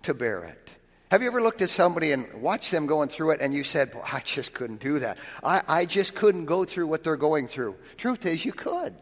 to 0.02 0.14
bear 0.14 0.44
it. 0.44 0.70
Have 1.10 1.22
you 1.22 1.28
ever 1.28 1.42
looked 1.42 1.62
at 1.62 1.70
somebody 1.70 2.12
and 2.12 2.32
watched 2.34 2.70
them 2.70 2.86
going 2.86 3.08
through 3.08 3.32
it 3.32 3.40
and 3.40 3.54
you 3.54 3.62
said, 3.62 3.94
well, 3.94 4.04
I 4.10 4.20
just 4.20 4.52
couldn't 4.52 4.80
do 4.80 4.98
that. 4.98 5.18
I, 5.42 5.62
I 5.68 5.84
just 5.86 6.14
couldn't 6.14 6.46
go 6.46 6.64
through 6.64 6.88
what 6.88 7.04
they're 7.04 7.16
going 7.16 7.46
through. 7.46 7.76
Truth 7.96 8.26
is, 8.26 8.44
you 8.44 8.52
could. 8.52 8.94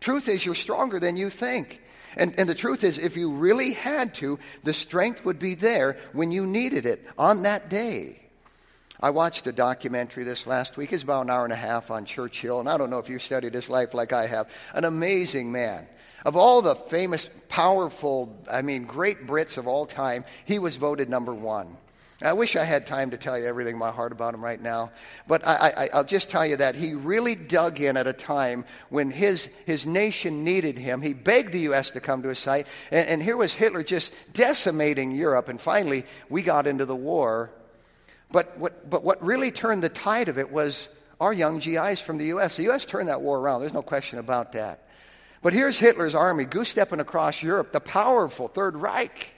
Truth 0.00 0.28
is, 0.28 0.46
you're 0.46 0.54
stronger 0.54 0.98
than 0.98 1.16
you 1.16 1.28
think. 1.28 1.82
And, 2.16 2.34
and 2.38 2.48
the 2.48 2.54
truth 2.54 2.82
is, 2.82 2.98
if 2.98 3.16
you 3.16 3.30
really 3.30 3.72
had 3.72 4.14
to, 4.16 4.38
the 4.64 4.74
strength 4.74 5.24
would 5.24 5.38
be 5.38 5.54
there 5.54 5.96
when 6.12 6.32
you 6.32 6.46
needed 6.46 6.86
it 6.86 7.06
on 7.18 7.42
that 7.42 7.68
day. 7.68 8.19
I 9.02 9.10
watched 9.10 9.46
a 9.46 9.52
documentary 9.52 10.24
this 10.24 10.46
last 10.46 10.76
week. 10.76 10.92
It's 10.92 11.02
about 11.02 11.22
an 11.22 11.30
hour 11.30 11.44
and 11.44 11.52
a 11.52 11.56
half 11.56 11.90
on 11.90 12.04
Churchill, 12.04 12.60
and 12.60 12.68
I 12.68 12.76
don't 12.76 12.90
know 12.90 12.98
if 12.98 13.08
you've 13.08 13.22
studied 13.22 13.54
his 13.54 13.70
life 13.70 13.94
like 13.94 14.12
I 14.12 14.26
have. 14.26 14.50
An 14.74 14.84
amazing 14.84 15.50
man. 15.50 15.86
Of 16.24 16.36
all 16.36 16.60
the 16.60 16.74
famous, 16.74 17.30
powerful, 17.48 18.36
I 18.50 18.60
mean, 18.60 18.84
great 18.84 19.26
Brits 19.26 19.56
of 19.56 19.66
all 19.66 19.86
time, 19.86 20.26
he 20.44 20.58
was 20.58 20.76
voted 20.76 21.08
number 21.08 21.32
one. 21.32 21.78
I 22.22 22.34
wish 22.34 22.54
I 22.54 22.64
had 22.64 22.86
time 22.86 23.12
to 23.12 23.16
tell 23.16 23.38
you 23.38 23.46
everything 23.46 23.76
in 23.76 23.78
my 23.78 23.90
heart 23.90 24.12
about 24.12 24.34
him 24.34 24.44
right 24.44 24.60
now, 24.60 24.90
but 25.26 25.40
I, 25.46 25.88
will 25.94 26.04
just 26.04 26.28
tell 26.28 26.44
you 26.44 26.58
that 26.58 26.74
he 26.74 26.92
really 26.92 27.34
dug 27.34 27.80
in 27.80 27.96
at 27.96 28.06
a 28.06 28.12
time 28.12 28.66
when 28.90 29.10
his, 29.10 29.48
his 29.64 29.86
nation 29.86 30.44
needed 30.44 30.78
him. 30.78 31.00
He 31.00 31.14
begged 31.14 31.52
the 31.52 31.60
U.S. 31.60 31.92
to 31.92 32.00
come 32.00 32.22
to 32.22 32.28
his 32.28 32.38
site, 32.38 32.66
and, 32.90 33.08
and 33.08 33.22
here 33.22 33.38
was 33.38 33.54
Hitler 33.54 33.82
just 33.82 34.12
decimating 34.34 35.12
Europe, 35.12 35.48
and 35.48 35.58
finally 35.58 36.04
we 36.28 36.42
got 36.42 36.66
into 36.66 36.84
the 36.84 36.96
war. 36.96 37.50
But 38.32 38.58
what, 38.58 38.88
but 38.88 39.04
what 39.04 39.22
really 39.24 39.50
turned 39.50 39.82
the 39.82 39.88
tide 39.88 40.28
of 40.28 40.38
it 40.38 40.50
was 40.50 40.88
our 41.20 41.32
young 41.32 41.58
GIs 41.58 42.00
from 42.00 42.18
the 42.18 42.26
U.S. 42.26 42.56
The 42.56 42.64
U.S. 42.64 42.86
turned 42.86 43.08
that 43.08 43.20
war 43.20 43.38
around, 43.38 43.60
there's 43.60 43.74
no 43.74 43.82
question 43.82 44.18
about 44.18 44.52
that. 44.52 44.86
But 45.42 45.52
here's 45.52 45.78
Hitler's 45.78 46.14
army 46.14 46.44
goose 46.44 46.68
stepping 46.68 47.00
across 47.00 47.42
Europe, 47.42 47.72
the 47.72 47.80
powerful 47.80 48.48
Third 48.48 48.76
Reich. 48.76 49.34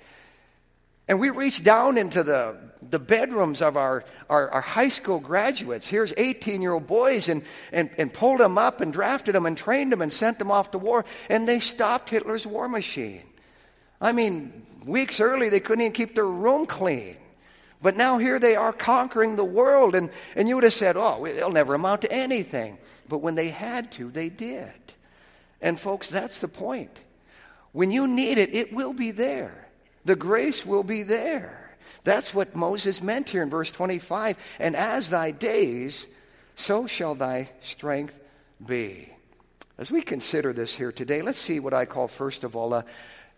And 1.08 1.20
we 1.20 1.30
reach 1.30 1.62
down 1.62 1.98
into 1.98 2.22
the, 2.22 2.56
the 2.88 2.98
bedrooms 2.98 3.60
of 3.60 3.76
our, 3.76 4.04
our, 4.30 4.50
our 4.50 4.60
high 4.60 4.88
school 4.88 5.18
graduates. 5.18 5.86
Here's 5.86 6.12
18 6.16 6.62
year 6.62 6.72
old 6.72 6.86
boys 6.86 7.28
and, 7.28 7.42
and, 7.72 7.90
and 7.98 8.12
pulled 8.12 8.40
them 8.40 8.56
up 8.56 8.80
and 8.80 8.92
drafted 8.92 9.34
them 9.34 9.46
and 9.46 9.56
trained 9.56 9.92
them 9.92 10.00
and 10.00 10.12
sent 10.12 10.38
them 10.38 10.50
off 10.50 10.70
to 10.72 10.78
war. 10.78 11.04
And 11.28 11.48
they 11.48 11.58
stopped 11.58 12.10
Hitler's 12.10 12.46
war 12.46 12.68
machine. 12.68 13.22
I 14.00 14.12
mean, 14.12 14.64
weeks 14.84 15.20
early, 15.20 15.48
they 15.48 15.60
couldn't 15.60 15.82
even 15.82 15.92
keep 15.92 16.14
their 16.14 16.24
room 16.24 16.66
clean. 16.66 17.16
But 17.82 17.96
now 17.96 18.18
here 18.18 18.38
they 18.38 18.54
are 18.54 18.72
conquering 18.72 19.36
the 19.36 19.44
world. 19.44 19.94
And, 19.94 20.10
and 20.36 20.48
you 20.48 20.54
would 20.54 20.64
have 20.64 20.72
said, 20.72 20.96
oh, 20.96 21.24
they'll 21.24 21.50
never 21.50 21.74
amount 21.74 22.02
to 22.02 22.12
anything. 22.12 22.78
But 23.08 23.18
when 23.18 23.34
they 23.34 23.48
had 23.48 23.90
to, 23.92 24.10
they 24.10 24.28
did. 24.28 24.72
And 25.60 25.78
folks, 25.78 26.08
that's 26.08 26.38
the 26.38 26.48
point. 26.48 27.00
When 27.72 27.90
you 27.90 28.06
need 28.06 28.38
it, 28.38 28.54
it 28.54 28.72
will 28.72 28.92
be 28.92 29.10
there. 29.10 29.68
The 30.04 30.16
grace 30.16 30.64
will 30.64 30.84
be 30.84 31.02
there. 31.02 31.76
That's 32.04 32.34
what 32.34 32.56
Moses 32.56 33.02
meant 33.02 33.30
here 33.30 33.42
in 33.42 33.50
verse 33.50 33.70
25. 33.70 34.36
And 34.58 34.74
as 34.74 35.10
thy 35.10 35.30
days, 35.30 36.06
so 36.56 36.86
shall 36.86 37.14
thy 37.14 37.50
strength 37.62 38.18
be. 38.64 39.12
As 39.78 39.90
we 39.90 40.02
consider 40.02 40.52
this 40.52 40.74
here 40.74 40.92
today, 40.92 41.22
let's 41.22 41.38
see 41.38 41.60
what 41.60 41.74
I 41.74 41.86
call, 41.86 42.08
first 42.08 42.44
of 42.44 42.56
all, 42.56 42.74
a 42.74 42.84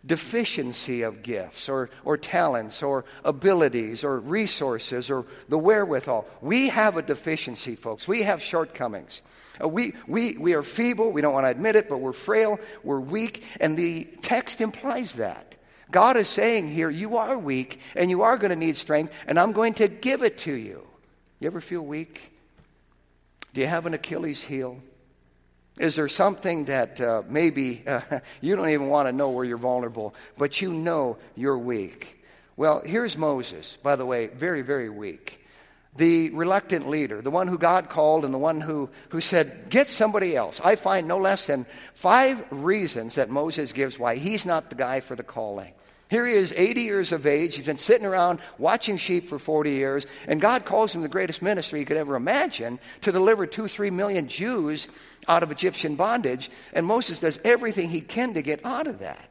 deficiency 0.07 1.03
of 1.03 1.23
gifts 1.23 1.69
or, 1.69 1.91
or 2.05 2.17
talents 2.17 2.83
or 2.83 3.05
abilities 3.25 4.05
or 4.05 4.21
resources 4.21 5.11
or 5.11 5.25
the 5.49 5.59
wherewithal. 5.59 6.27
We 6.41 6.69
have 6.69 6.97
a 6.97 7.03
deficiency, 7.03 7.75
folks. 7.75 8.07
We 8.07 8.23
have 8.23 8.43
shortcomings. 8.43 9.23
Uh, 9.63 9.69
we, 9.69 9.95
we, 10.07 10.37
we 10.39 10.55
are 10.55 10.63
feeble. 10.63 11.11
We 11.11 11.21
don't 11.21 11.33
want 11.33 11.47
to 11.47 11.51
admit 11.51 11.77
it, 11.77 11.89
but 11.89 11.99
we're 11.99 12.13
frail. 12.13 12.59
We're 12.83 13.01
weak. 13.01 13.45
And 13.61 13.77
the 13.77 14.05
text 14.23 14.61
implies 14.61 15.15
that. 15.15 15.55
God 15.91 16.17
is 16.17 16.29
saying 16.29 16.69
here, 16.69 16.91
you 16.91 17.17
are 17.19 17.39
weak 17.39 17.81
and 17.95 18.11
you 18.11 18.23
are 18.23 18.37
going 18.37 18.51
to 18.51 18.57
need 18.57 18.77
strength, 18.77 19.13
and 19.27 19.39
I'm 19.39 19.53
going 19.53 19.75
to 19.75 19.89
give 19.89 20.23
it 20.23 20.39
to 20.39 20.53
you. 20.53 20.83
You 21.39 21.47
ever 21.47 21.61
feel 21.61 21.83
weak? 21.83 22.33
Do 23.53 23.61
you 23.61 23.69
have 23.69 23.87
an 23.87 23.95
Achilles 23.95 24.43
heel? 24.43 24.81
Is 25.79 25.97
there 25.97 26.09
something 26.09 26.67
that 26.67 27.01
uh, 27.01 27.23
maybe 27.29 27.83
uh, 27.87 28.01
you 28.41 28.55
don't 28.55 28.69
even 28.69 28.89
want 28.89 29.09
to 29.09 29.13
know 29.13 29.31
where 29.31 29.45
you're 29.45 29.59
vulnerable, 29.59 30.15
but 30.39 30.61
you 30.61 30.73
know 30.73 31.19
you're 31.35 31.59
weak? 31.59 32.23
Well, 32.57 32.83
here's 32.85 33.19
Moses, 33.19 33.77
by 33.83 33.97
the 33.97 34.07
way, 34.07 34.29
very, 34.29 34.63
very 34.63 34.89
weak. 34.89 35.41
The 35.97 36.31
reluctant 36.31 36.89
leader, 36.89 37.21
the 37.23 37.31
one 37.31 37.49
who 37.49 37.59
God 37.59 37.89
called 37.89 38.25
and 38.25 38.35
the 38.35 38.39
one 38.39 38.61
who, 38.61 38.91
who 39.11 39.21
said, 39.21 39.71
Get 39.71 39.89
somebody 39.89 40.37
else. 40.37 40.61
I 40.63 40.77
find 40.77 41.07
no 41.07 41.19
less 41.19 41.47
than 41.47 41.67
five 41.95 42.45
reasons 42.51 43.17
that 43.17 43.31
Moses 43.31 43.73
gives 43.73 43.99
why 43.99 44.17
he's 44.17 44.45
not 44.45 44.71
the 44.71 44.77
guy 44.77 45.01
for 45.01 45.15
the 45.15 45.23
calling. 45.23 45.73
Here 46.11 46.27
he 46.27 46.35
is, 46.35 46.53
80 46.53 46.83
years 46.83 47.13
of 47.13 47.27
age. 47.27 47.57
He's 47.57 47.67
been 47.67 47.77
sitting 47.77 48.07
around 48.07 48.41
watching 48.59 48.99
sheep 48.99 49.27
for 49.27 49.39
40 49.39 49.71
years, 49.71 50.07
and 50.29 50.41
God 50.41 50.65
calls 50.65 50.95
him 50.95 51.01
the 51.01 51.09
greatest 51.09 51.43
ministry 51.43 51.79
he 51.79 51.85
could 51.85 51.97
ever 51.97 52.15
imagine 52.15 52.79
to 53.01 53.11
deliver 53.11 53.47
two, 53.47 53.69
three 53.69 53.91
million 53.91 54.29
Jews 54.29 54.87
out 55.29 55.43
of 55.43 55.51
Egyptian 55.51 55.97
bondage. 55.97 56.51
And 56.73 56.87
Moses 56.87 57.21
does 57.21 57.41
everything 57.45 57.91
he 57.91 58.01
can 58.01 58.35
to 58.35 58.43
get 58.43 58.65
out 58.65 58.87
of 58.87 59.01
that. 59.01 59.29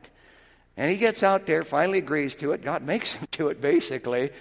And 0.76 0.90
he 0.90 0.98
gets 0.98 1.22
out 1.24 1.46
there, 1.46 1.64
finally 1.64 2.00
agrees 2.00 2.36
to 2.38 2.52
it. 2.52 2.64
God 2.64 2.82
makes 2.84 3.16
him 3.16 3.28
do 3.32 3.50
it, 3.50 3.62
basically. 3.62 4.32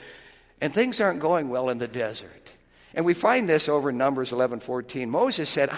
And 0.60 0.72
things 0.72 1.00
aren't 1.00 1.20
going 1.20 1.48
well 1.48 1.68
in 1.68 1.78
the 1.78 1.88
desert. 1.88 2.52
And 2.94 3.04
we 3.04 3.14
find 3.14 3.48
this 3.48 3.68
over 3.68 3.90
in 3.90 3.98
Numbers 3.98 4.32
11 4.32 4.60
14. 4.60 5.10
Moses 5.10 5.48
said, 5.48 5.70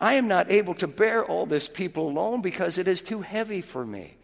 I 0.00 0.14
am 0.14 0.28
not 0.28 0.50
able 0.50 0.74
to 0.74 0.86
bear 0.86 1.24
all 1.24 1.46
this 1.46 1.68
people 1.68 2.08
alone 2.08 2.42
because 2.42 2.78
it 2.78 2.88
is 2.88 3.02
too 3.02 3.22
heavy 3.22 3.62
for 3.62 3.84
me. 3.84 4.14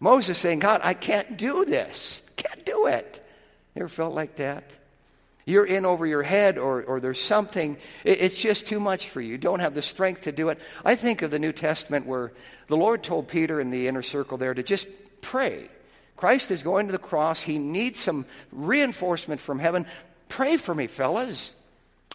Moses 0.00 0.38
saying, 0.38 0.58
God, 0.58 0.80
I 0.84 0.94
can't 0.94 1.36
do 1.36 1.64
this. 1.64 2.22
Can't 2.36 2.66
do 2.66 2.86
it. 2.86 3.26
You 3.74 3.82
ever 3.82 3.88
felt 3.88 4.14
like 4.14 4.36
that? 4.36 4.64
You're 5.46 5.66
in 5.66 5.84
over 5.84 6.06
your 6.06 6.22
head, 6.22 6.56
or, 6.56 6.82
or 6.82 7.00
there's 7.00 7.20
something, 7.20 7.76
it's 8.02 8.34
just 8.34 8.66
too 8.66 8.80
much 8.80 9.10
for 9.10 9.20
you. 9.20 9.32
You 9.32 9.38
don't 9.38 9.60
have 9.60 9.74
the 9.74 9.82
strength 9.82 10.22
to 10.22 10.32
do 10.32 10.48
it. 10.48 10.58
I 10.84 10.94
think 10.94 11.22
of 11.22 11.30
the 11.30 11.38
New 11.38 11.52
Testament 11.52 12.06
where 12.06 12.32
the 12.66 12.76
Lord 12.76 13.02
told 13.02 13.28
Peter 13.28 13.60
in 13.60 13.70
the 13.70 13.86
inner 13.86 14.02
circle 14.02 14.38
there 14.38 14.54
to 14.54 14.62
just 14.62 14.86
pray. 15.20 15.68
Christ 16.16 16.50
is 16.50 16.62
going 16.62 16.86
to 16.86 16.92
the 16.92 16.98
cross. 16.98 17.40
He 17.40 17.58
needs 17.58 18.00
some 18.00 18.24
reinforcement 18.52 19.40
from 19.40 19.58
heaven. 19.58 19.86
Pray 20.28 20.56
for 20.56 20.74
me, 20.74 20.86
fellas. 20.86 21.52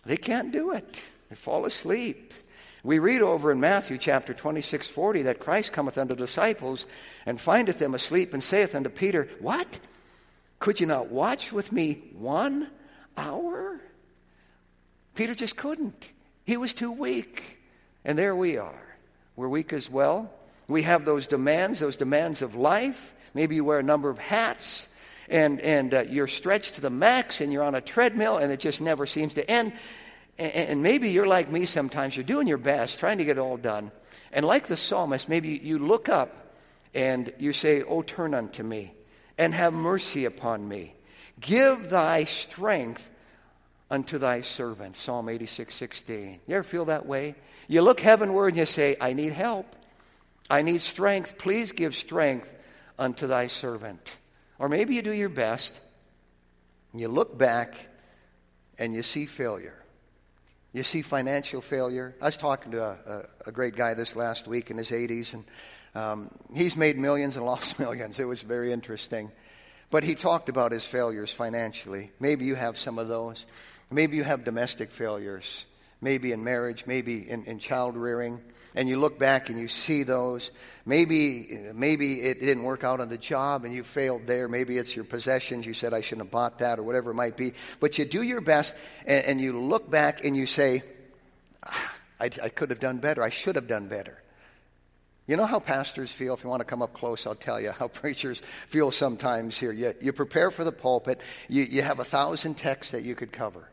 They 0.05 0.17
can't 0.17 0.51
do 0.51 0.71
it, 0.71 1.01
they 1.29 1.36
fall 1.36 1.65
asleep. 1.65 2.33
We 2.81 3.00
read 3.00 3.21
over 3.21 3.51
in 3.51 3.59
Matthew 3.59 3.98
chapter 3.98 4.33
26, 4.33 4.88
40 4.88 5.24
that 5.24 5.39
Christ 5.39 5.74
cometh 5.74 5.98
unto 5.98 6.15
disciples 6.15 6.86
and 7.25 7.39
findeth 7.39 7.77
them 7.77 7.93
asleep 7.93 8.33
and 8.33 8.41
saith 8.41 8.74
unto 8.74 8.89
Peter, 8.89 9.27
What? 9.39 9.79
Could 10.59 10.79
you 10.79 10.88
not 10.88 11.12
watch 11.12 11.51
with 11.51 11.71
me 11.74 12.03
one 12.13 12.69
hour? 13.17 13.79
Peter 15.15 15.35
just 15.35 15.55
couldn't. 15.55 16.09
He 16.45 16.57
was 16.57 16.73
too 16.73 16.91
weak. 16.91 17.57
And 18.05 18.17
there 18.17 18.35
we 18.35 18.57
are. 18.57 18.97
We're 19.35 19.49
weak 19.49 19.73
as 19.73 19.89
well. 19.89 20.31
We 20.67 20.83
have 20.83 21.05
those 21.05 21.27
demands, 21.27 21.79
those 21.79 21.97
demands 21.97 22.41
of 22.41 22.55
life. 22.55 23.13
Maybe 23.33 23.55
you 23.55 23.63
wear 23.63 23.79
a 23.79 23.83
number 23.83 24.09
of 24.09 24.17
hats 24.17 24.87
and, 25.29 25.59
and 25.61 25.93
uh, 25.93 26.01
you're 26.09 26.27
stretched 26.27 26.75
to 26.75 26.81
the 26.81 26.89
max 26.89 27.41
and 27.41 27.53
you're 27.53 27.63
on 27.63 27.75
a 27.75 27.81
treadmill 27.81 28.37
and 28.37 28.51
it 28.51 28.59
just 28.59 28.81
never 28.81 29.05
seems 29.05 29.35
to 29.35 29.49
end. 29.49 29.73
And 30.37 30.81
maybe 30.81 31.09
you're 31.09 31.27
like 31.27 31.51
me 31.51 31.65
sometimes. 31.65 32.15
You're 32.15 32.23
doing 32.23 32.47
your 32.47 32.57
best, 32.57 32.99
trying 32.99 33.17
to 33.17 33.25
get 33.25 33.37
it 33.37 33.41
all 33.41 33.57
done. 33.57 33.91
And 34.31 34.45
like 34.45 34.67
the 34.67 34.77
psalmist, 34.77 35.27
maybe 35.27 35.59
you 35.61 35.79
look 35.79 36.07
up 36.07 36.55
and 36.93 37.33
you 37.39 37.51
say, 37.51 37.83
Oh, 37.83 38.01
turn 38.01 38.33
unto 38.33 38.63
me 38.63 38.93
and 39.37 39.53
have 39.53 39.73
mercy 39.73 40.25
upon 40.25 40.67
me. 40.67 40.93
Give 41.39 41.89
thy 41.89 42.25
strength 42.25 43.10
unto 43.89 44.17
thy 44.17 44.41
servant. 44.41 44.96
Psalm 44.96 45.29
86, 45.29 45.74
16. 45.74 46.39
You 46.48 46.55
ever 46.55 46.63
feel 46.63 46.86
that 46.86 47.05
way? 47.05 47.36
You 47.67 47.81
look 47.81 48.00
heavenward 48.00 48.50
and 48.50 48.58
you 48.58 48.65
say, 48.65 48.98
I 49.00 49.13
need 49.13 49.34
help. 49.34 49.75
I 50.50 50.62
need 50.62 50.81
strength. 50.81 51.38
Please 51.38 51.72
give 51.72 51.96
strength 51.96 52.53
unto 52.98 53.27
thy 53.27 53.48
servant. 53.48 54.17
Or 54.58 54.69
maybe 54.69 54.96
you 54.96 55.01
do 55.01 55.13
your 55.13 55.29
best. 55.29 55.79
And 56.91 57.01
you 57.01 57.08
look 57.08 57.38
back 57.38 57.75
and 58.77 58.93
you 58.93 59.03
see 59.03 59.25
failure. 59.25 59.75
You 60.74 60.84
see 60.84 61.01
financial 61.01 61.62
failure. 61.62 62.15
I 62.22 62.25
was 62.25 62.38
talking 62.38 62.72
to 62.74 62.84
a, 62.84 62.91
a, 62.91 63.24
a 63.48 63.51
great 63.51 63.75
guy 63.75 63.96
this 63.96 64.15
last 64.15 64.48
week 64.48 64.69
in 64.69 64.77
his 64.77 64.91
80s, 64.91 65.34
and 65.34 65.46
um, 65.96 66.31
he's 66.53 66.75
made 66.75 66.98
millions 66.98 67.36
and 67.36 67.46
lost 67.46 67.79
millions. 67.79 68.19
It 68.19 68.25
was 68.25 68.41
very 68.41 68.72
interesting. 68.72 69.31
But 69.91 70.03
he 70.03 70.15
talked 70.15 70.50
about 70.50 70.72
his 70.72 70.84
failures 70.84 71.31
financially. 71.31 72.12
Maybe 72.19 72.46
you 72.46 72.55
have 72.55 72.77
some 72.77 73.00
of 73.00 73.08
those. 73.08 73.46
Maybe 73.89 74.17
you 74.17 74.24
have 74.24 74.43
domestic 74.43 74.91
failures. 74.91 75.65
Maybe 76.01 76.31
in 76.31 76.43
marriage, 76.43 76.86
maybe 76.86 77.29
in, 77.29 77.46
in 77.46 77.60
child 77.60 77.96
rearing 77.96 78.39
and 78.75 78.88
you 78.88 79.00
look 79.00 79.17
back 79.17 79.50
and 79.50 79.60
you 79.60 79.67
see 79.67 80.03
those. 80.03 80.51
Maybe, 80.86 81.69
maybe 81.74 82.22
it 82.22 82.39
didn't 82.39 82.63
work 82.63 82.84
out 82.84 83.00
on 83.00 83.10
the 83.10 83.17
job 83.17 83.65
and 83.65 83.74
you 83.74 83.84
failed 83.84 84.27
there. 84.27 84.48
Maybe 84.48 84.77
it's 84.77 84.96
your 84.96 85.05
possessions. 85.05 85.65
You 85.65 85.74
said, 85.74 85.93
I 85.93 86.01
shouldn't 86.01 86.27
have 86.27 86.31
bought 86.31 86.60
that 86.60 86.79
or 86.79 86.84
whatever 86.84 87.12
it 87.12 87.15
might 87.15 87.36
be. 87.36 87.53
But 87.79 87.98
you 87.98 88.05
do 88.05 88.22
your 88.22 88.41
best 88.41 88.75
and, 89.05 89.25
and 89.25 89.41
you 89.41 89.60
look 89.60 89.89
back 89.89 90.24
and 90.24 90.36
you 90.38 90.46
say, 90.46 90.84
ah, 91.63 91.96
I, 92.19 92.25
I 92.25 92.50
could 92.50 92.69
have 92.69 92.79
done 92.79 93.00
better. 93.00 93.24
I 93.24 93.29
should 93.29 93.55
have 93.55 93.67
done 93.67 93.88
better. 93.88 94.22
You 95.29 95.38
know 95.38 95.45
how 95.45 95.59
pastors 95.59 96.09
feel? 96.09 96.33
If 96.33 96.43
you 96.43 96.50
want 96.50 96.62
to 96.62 96.65
come 96.65 96.81
up 96.81 96.91
close, 96.91 97.27
I'll 97.27 97.36
tell 97.36 97.62
you 97.62 97.69
how 97.69 97.88
preachers 98.03 98.41
feel 98.67 98.89
sometimes 98.89 99.55
here. 99.55 99.71
You, 99.71 99.93
you 100.01 100.12
prepare 100.12 100.50
for 100.50 100.63
the 100.63 100.71
pulpit, 100.71 101.21
you, 101.48 101.65
you 101.65 101.83
have 101.83 102.00
a 102.00 102.03
thousand 102.03 102.55
texts 102.55 102.93
that 102.93 103.03
you 103.03 103.13
could 103.13 103.31
cover. 103.31 103.69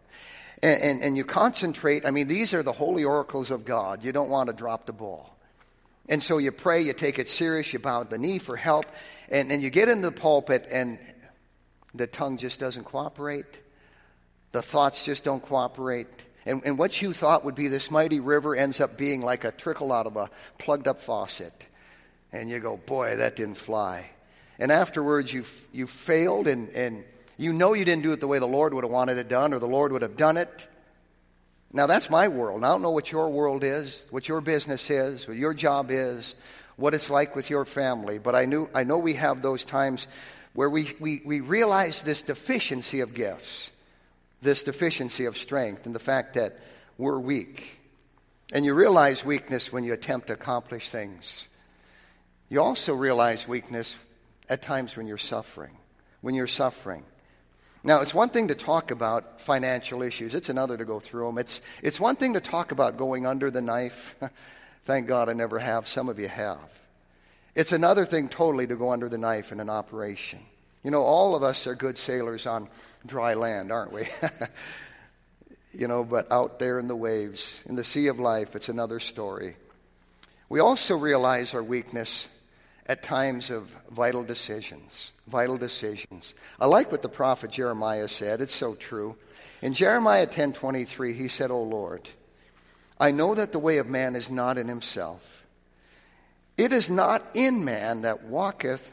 And, 0.63 0.83
and, 0.83 1.03
and 1.03 1.17
you 1.17 1.25
concentrate. 1.25 2.05
I 2.05 2.11
mean, 2.11 2.29
these 2.29 2.53
are 2.53 2.63
the 2.63 2.75
holy 2.75 3.05
oracles 3.05 3.51
of 3.51 3.65
God. 3.65 4.05
You 4.05 4.13
don't 4.13 4.29
want 4.29 4.49
to 4.49 4.53
drop 4.53 4.85
the 4.85 4.93
ball. 4.93 5.35
And 6.11 6.23
so 6.23 6.37
you 6.37 6.53
pray, 6.53 6.83
you 6.83 6.93
take 6.93 7.19
it 7.19 7.27
serious, 7.27 7.73
you 7.73 7.79
bow 7.79 8.03
the 8.03 8.19
knee 8.19 8.39
for 8.39 8.57
help, 8.57 8.85
and, 9.31 9.51
and 9.51 9.63
you 9.63 9.71
get 9.71 9.89
into 9.89 10.11
the 10.11 10.13
pulpit, 10.13 10.69
and 10.71 10.99
the 11.95 12.07
tongue 12.07 12.37
just 12.37 12.61
doesn't 12.61 12.85
cooperate. 12.85 13.47
The 14.53 14.61
thoughts 14.61 15.03
just 15.03 15.25
don't 15.25 15.43
cooperate. 15.43 16.07
And, 16.47 16.63
and 16.65 16.79
what 16.79 17.03
you 17.03 17.13
thought 17.13 17.45
would 17.45 17.57
be 17.57 17.69
this 17.69 17.91
mighty 17.91 18.21
river 18.21 18.55
ends 18.55 18.81
up 18.81 18.97
being 18.97 19.21
like 19.21 19.45
a 19.45 19.51
trickle 19.51 19.93
out 19.93 20.07
of 20.07 20.17
a 20.17 20.31
plugged 20.59 20.87
up 20.87 21.03
faucet. 21.03 21.53
And 22.33 22.49
you 22.49 22.61
go, 22.61 22.77
boy, 22.77 23.17
that 23.17 23.35
didn't 23.37 23.57
fly. 23.57 24.09
And 24.59 24.71
afterwards, 24.71 25.33
you, 25.33 25.45
you 25.73 25.87
failed, 25.87 26.47
and, 26.47 26.69
and 26.71 27.05
you 27.37 27.53
know 27.53 27.75
you 27.75 27.85
didn't 27.85 28.05
do 28.05 28.13
it 28.13 28.21
the 28.21 28.29
way 28.29 28.39
the 28.39 28.47
Lord 28.47 28.73
would 28.73 28.85
have 28.85 28.91
wanted 28.93 29.19
it 29.19 29.29
done, 29.29 29.53
or 29.53 29.59
the 29.59 29.69
Lord 29.69 29.93
would 29.93 30.03
have 30.03 30.17
done 30.17 30.37
it. 30.37 30.69
Now, 31.73 31.87
that's 31.87 32.09
my 32.09 32.29
world. 32.29 32.65
I 32.65 32.69
don't 32.69 32.81
know 32.81 32.93
what 32.93 33.11
your 33.11 33.29
world 33.29 33.65
is, 33.65 34.07
what 34.11 34.29
your 34.29 34.41
business 34.41 34.89
is, 34.89 35.27
what 35.27 35.37
your 35.37 35.53
job 35.53 35.91
is, 35.91 36.35
what 36.77 36.95
it's 36.95 37.11
like 37.11 37.35
with 37.35 37.51
your 37.51 37.65
family, 37.65 38.19
but 38.19 38.35
I, 38.35 38.45
knew, 38.45 38.69
I 38.75 38.85
know 38.85 38.99
we 38.99 39.15
have 39.15 39.43
those 39.43 39.65
times 39.65 40.07
where 40.53 40.71
we, 40.71 40.91
we, 41.01 41.23
we 41.25 41.41
realize 41.41 42.03
this 42.03 42.23
deficiency 42.23 43.01
of 43.01 43.15
gifts 43.15 43.71
this 44.47 44.63
deficiency 44.63 45.27
of 45.27 45.37
strength 45.37 45.85
and 45.85 45.95
the 45.95 45.99
fact 45.99 46.35
that 46.35 46.59
we're 46.97 47.19
weak. 47.19 47.79
And 48.53 48.65
you 48.65 48.73
realize 48.73 49.25
weakness 49.25 49.73
when 49.73 49.85
you 49.85 49.93
attempt 49.93 50.29
to 50.29 50.33
accomplish 50.33 50.89
things. 50.89 51.49
You 52.49 52.63
also 52.63 52.95
realize 52.95 53.47
weakness 53.47 53.95
at 54.49 54.63
times 54.63 54.97
when 54.97 55.07
you're 55.07 55.19
suffering. 55.19 55.77
When 56.21 56.35
you're 56.35 56.47
suffering. 56.47 57.05
Now, 57.83 58.01
it's 58.01 58.15
one 58.15 58.31
thing 58.31 58.49
to 58.49 58.55
talk 58.55 58.91
about 58.91 59.41
financial 59.41 60.03
issues, 60.03 60.35
it's 60.35 60.49
another 60.49 60.77
to 60.77 60.85
go 60.85 61.01
through 61.01 61.27
them. 61.27 61.39
It's, 61.39 61.61
it's 61.83 62.01
one 62.01 62.17
thing 62.17 62.35
to 62.35 62.41
talk 62.41 62.73
about 62.73 62.97
going 62.97 63.27
under 63.27 63.51
the 63.51 63.61
knife. 63.61 64.17
Thank 64.87 65.09
God 65.09 65.29
I 65.29 65.33
never 65.33 65.59
have. 65.59 65.87
Some 65.89 66.09
of 66.09 66.19
you 66.19 66.29
have. 66.29 66.71
It's 67.55 67.73
another 67.73 68.05
thing 68.05 68.29
totally 68.29 68.67
to 68.69 68.77
go 68.77 68.93
under 68.93 69.09
the 69.09 69.19
knife 69.19 69.51
in 69.51 69.61
an 69.61 69.71
operation. 69.71 70.41
You 70.87 70.93
know, 70.93 71.03
all 71.03 71.35
of 71.35 71.43
us 71.43 71.67
are 71.67 71.75
good 71.75 71.99
sailors 71.99 72.47
on 72.47 72.69
dry 73.05 73.35
land, 73.35 73.73
aren't 73.73 73.93
we? 73.93 74.07
you 75.73 75.89
know, 75.89 76.05
but 76.05 76.31
out 76.31 76.61
there 76.61 76.79
in 76.79 76.87
the 76.87 76.95
waves, 76.95 77.61
in 77.67 77.75
the 77.75 77.83
sea 77.83 78.07
of 78.07 78.21
life, 78.21 78.55
it's 78.55 78.69
another 78.69 79.01
story. 79.01 79.57
We 80.49 80.61
also 80.61 80.97
realize 80.97 81.55
our 81.55 81.63
weakness 81.65 82.29
at 82.87 83.03
times 83.03 83.51
of 83.51 83.69
vital 83.91 84.23
decisions. 84.23 85.11
Vital 85.27 85.59
decisions. 85.59 86.35
I 86.61 86.67
like 86.67 86.93
what 86.93 87.03
the 87.03 87.09
prophet 87.09 87.51
Jeremiah 87.51 88.07
said. 88.07 88.41
It's 88.41 88.55
so 88.55 88.77
true. 88.77 89.17
In 89.63 89.75
Jeremiah 89.75 90.29
10:23, 90.29 91.15
he 91.15 91.27
said, 91.27 91.51
"O 91.51 91.65
Lord, 91.65 92.09
I 93.01 93.11
know 93.11 93.35
that 93.35 93.51
the 93.51 93.59
way 93.59 93.79
of 93.79 93.89
man 93.89 94.15
is 94.15 94.31
not 94.31 94.57
in 94.57 94.69
himself. 94.69 95.43
It 96.57 96.73
is 96.73 96.89
not 96.89 97.27
in 97.35 97.65
man 97.65 98.03
that 98.03 98.23
walketh 98.23 98.93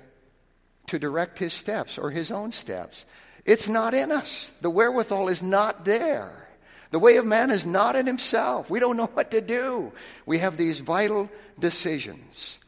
to 0.88 1.00
direct 1.00 1.40
his 1.40 1.54
steps 1.54 1.98
or 1.98 2.12
his 2.12 2.32
own 2.32 2.52
steps. 2.52 3.06
It's 3.46 3.68
not 3.68 3.94
in 3.94 4.12
us. 4.12 4.52
The 4.62 4.70
wherewithal 4.70 5.28
is 5.28 5.44
not 5.44 5.86
there. 5.86 6.48
The 6.92 7.00
way 7.00 7.18
of 7.18 7.26
man 7.26 7.50
is 7.50 7.66
not 7.66 7.96
in 7.96 8.06
himself. 8.06 8.70
We 8.70 8.80
don't 8.80 8.98
know 8.98 9.08
what 9.08 9.32
to 9.32 9.42
do. 9.42 9.92
We 10.26 10.40
have 10.40 10.58
these 10.58 10.80
vital 10.80 11.30
decisions. 11.60 12.60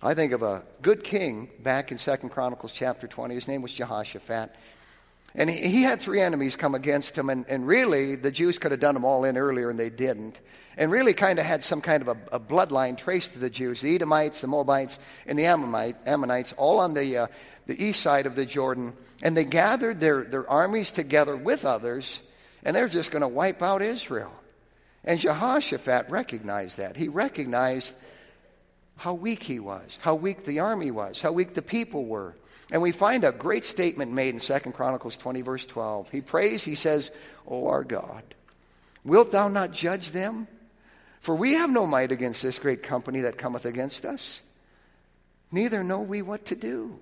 I 0.00 0.14
think 0.14 0.32
of 0.32 0.42
a 0.42 0.62
good 0.80 1.04
king 1.04 1.48
back 1.60 1.92
in 1.92 1.98
Second 1.98 2.30
Chronicles 2.30 2.72
chapter 2.72 3.06
20. 3.06 3.34
His 3.34 3.48
name 3.48 3.62
was 3.62 3.72
Jehoshaphat. 3.72 4.54
And 5.34 5.48
he, 5.48 5.68
he 5.68 5.82
had 5.82 6.00
three 6.00 6.20
enemies 6.20 6.56
come 6.56 6.74
against 6.74 7.16
him, 7.16 7.30
and, 7.30 7.46
and 7.48 7.66
really 7.66 8.16
the 8.16 8.30
Jews 8.30 8.58
could 8.58 8.70
have 8.70 8.80
done 8.80 8.94
them 8.94 9.04
all 9.04 9.24
in 9.24 9.36
earlier, 9.36 9.70
and 9.70 9.78
they 9.78 9.90
didn't. 9.90 10.40
And 10.76 10.90
really 10.90 11.14
kind 11.14 11.38
of 11.38 11.44
had 11.44 11.62
some 11.62 11.80
kind 11.80 12.02
of 12.02 12.08
a, 12.08 12.36
a 12.36 12.40
bloodline 12.40 12.96
traced 12.96 13.32
to 13.32 13.38
the 13.38 13.50
Jews 13.50 13.80
the 13.80 13.94
Edomites, 13.94 14.40
the 14.40 14.46
Moabites, 14.46 14.98
and 15.26 15.38
the 15.38 15.46
Ammonite, 15.46 15.96
Ammonites, 16.06 16.52
all 16.56 16.80
on 16.80 16.94
the, 16.94 17.16
uh, 17.16 17.26
the 17.66 17.82
east 17.82 18.00
side 18.00 18.26
of 18.26 18.36
the 18.36 18.46
Jordan. 18.46 18.94
And 19.22 19.36
they 19.36 19.44
gathered 19.44 20.00
their, 20.00 20.24
their 20.24 20.48
armies 20.48 20.90
together 20.90 21.36
with 21.36 21.64
others, 21.64 22.20
and 22.64 22.74
they're 22.74 22.88
just 22.88 23.10
going 23.10 23.22
to 23.22 23.28
wipe 23.28 23.62
out 23.62 23.82
Israel. 23.82 24.32
And 25.04 25.18
Jehoshaphat 25.18 26.10
recognized 26.10 26.76
that. 26.76 26.96
He 26.96 27.08
recognized 27.08 27.92
how 28.96 29.14
weak 29.14 29.42
he 29.42 29.58
was, 29.58 29.98
how 30.00 30.14
weak 30.14 30.44
the 30.44 30.60
army 30.60 30.90
was, 30.90 31.20
how 31.20 31.32
weak 31.32 31.54
the 31.54 31.62
people 31.62 32.04
were. 32.04 32.36
And 32.72 32.80
we 32.80 32.90
find 32.90 33.22
a 33.22 33.32
great 33.32 33.66
statement 33.66 34.12
made 34.12 34.34
in 34.34 34.40
2 34.40 34.72
Chronicles 34.72 35.18
20, 35.18 35.42
verse 35.42 35.66
12. 35.66 36.08
He 36.08 36.22
prays, 36.22 36.64
he 36.64 36.74
says, 36.74 37.10
O 37.46 37.68
our 37.68 37.84
God, 37.84 38.22
wilt 39.04 39.30
thou 39.30 39.48
not 39.48 39.72
judge 39.72 40.10
them? 40.10 40.48
For 41.20 41.34
we 41.34 41.52
have 41.52 41.70
no 41.70 41.86
might 41.86 42.10
against 42.10 42.42
this 42.42 42.58
great 42.58 42.82
company 42.82 43.20
that 43.20 43.36
cometh 43.36 43.66
against 43.66 44.06
us, 44.06 44.40
neither 45.52 45.84
know 45.84 46.00
we 46.00 46.22
what 46.22 46.46
to 46.46 46.56
do. 46.56 46.98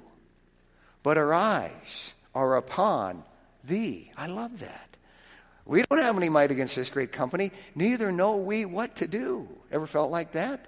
But 1.05 1.17
our 1.17 1.33
eyes 1.33 2.13
are 2.35 2.57
upon 2.57 3.23
thee. 3.63 4.11
I 4.17 4.27
love 4.27 4.59
that. 4.59 4.89
We 5.65 5.85
don't 5.89 6.01
have 6.01 6.17
any 6.17 6.29
might 6.29 6.51
against 6.51 6.75
this 6.75 6.91
great 6.91 7.13
company, 7.13 7.53
neither 7.77 8.11
know 8.11 8.37
we 8.37 8.65
what 8.65 8.97
to 8.97 9.07
do. 9.07 9.49
Ever 9.71 9.87
felt 9.87 10.11
like 10.11 10.33
that? 10.33 10.67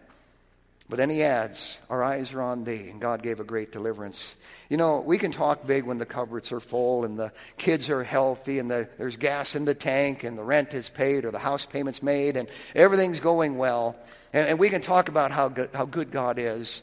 But 0.92 0.98
then 0.98 1.09
he 1.09 1.22
adds, 1.22 1.81
Our 1.88 2.05
eyes 2.05 2.35
are 2.35 2.42
on 2.42 2.64
thee, 2.64 2.90
and 2.90 3.00
God 3.00 3.22
gave 3.22 3.40
a 3.40 3.44
great 3.44 3.72
deliverance. 3.72 4.37
You 4.68 4.76
know, 4.76 5.00
we 5.00 5.16
can 5.16 5.33
talk 5.33 5.66
big 5.66 5.85
when 5.85 5.96
the 5.96 6.05
cupboards 6.05 6.52
are 6.52 6.61
full 6.61 7.07
and 7.07 7.18
the 7.18 7.33
kids 7.57 7.88
are 7.88 8.05
healthy 8.05 8.59
and 8.59 8.70
the, 8.70 8.90
there's 8.98 9.16
gas 9.16 9.55
in 9.55 9.64
the 9.64 9.74
tank 9.74 10.22
and 10.22 10.37
the 10.37 10.44
rent 10.44 10.74
is 10.74 10.90
paid 10.90 11.24
or 11.24 11.31
the 11.31 11.38
house 11.38 11.64
payment's 11.64 12.02
made 12.02 12.37
and 12.37 12.46
everything's 12.74 13.20
going 13.20 13.57
well. 13.57 13.96
And, 14.35 14.46
and 14.46 14.59
we 14.59 14.68
can 14.68 14.83
talk 14.83 15.09
about 15.09 15.31
how 15.31 15.48
good, 15.48 15.70
how 15.72 15.87
good 15.87 16.11
God 16.11 16.38
is. 16.38 16.83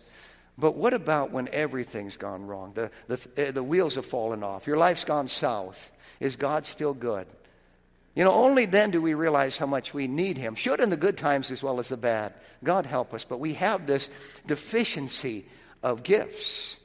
But 0.57 0.75
what 0.75 0.95
about 0.95 1.29
when 1.29 1.47
everything's 1.49 2.17
gone 2.17 2.47
wrong? 2.47 2.71
The, 2.73 2.89
the, 3.09 3.19
eh, 3.37 3.51
the 3.51 3.61
wheels 3.61 3.93
have 3.93 4.07
fallen 4.07 4.41
off. 4.41 4.65
Your 4.65 4.77
life's 4.77 5.03
gone 5.03 5.27
south. 5.27 5.91
Is 6.19 6.35
God 6.35 6.65
still 6.65 6.95
good? 6.95 7.27
You 8.19 8.25
know, 8.25 8.33
only 8.33 8.65
then 8.65 8.91
do 8.91 9.01
we 9.01 9.13
realize 9.13 9.57
how 9.57 9.65
much 9.65 9.93
we 9.93 10.05
need 10.05 10.37
Him. 10.37 10.53
Should 10.53 10.81
in 10.81 10.89
the 10.89 10.97
good 10.97 11.17
times 11.17 11.51
as 11.51 11.63
well 11.63 11.79
as 11.79 11.87
the 11.87 11.95
bad. 11.95 12.33
God 12.61 12.85
help 12.85 13.13
us. 13.13 13.23
But 13.23 13.39
we 13.39 13.53
have 13.53 13.87
this 13.87 14.09
deficiency 14.45 15.45
of 15.81 16.03
gifts. 16.03 16.75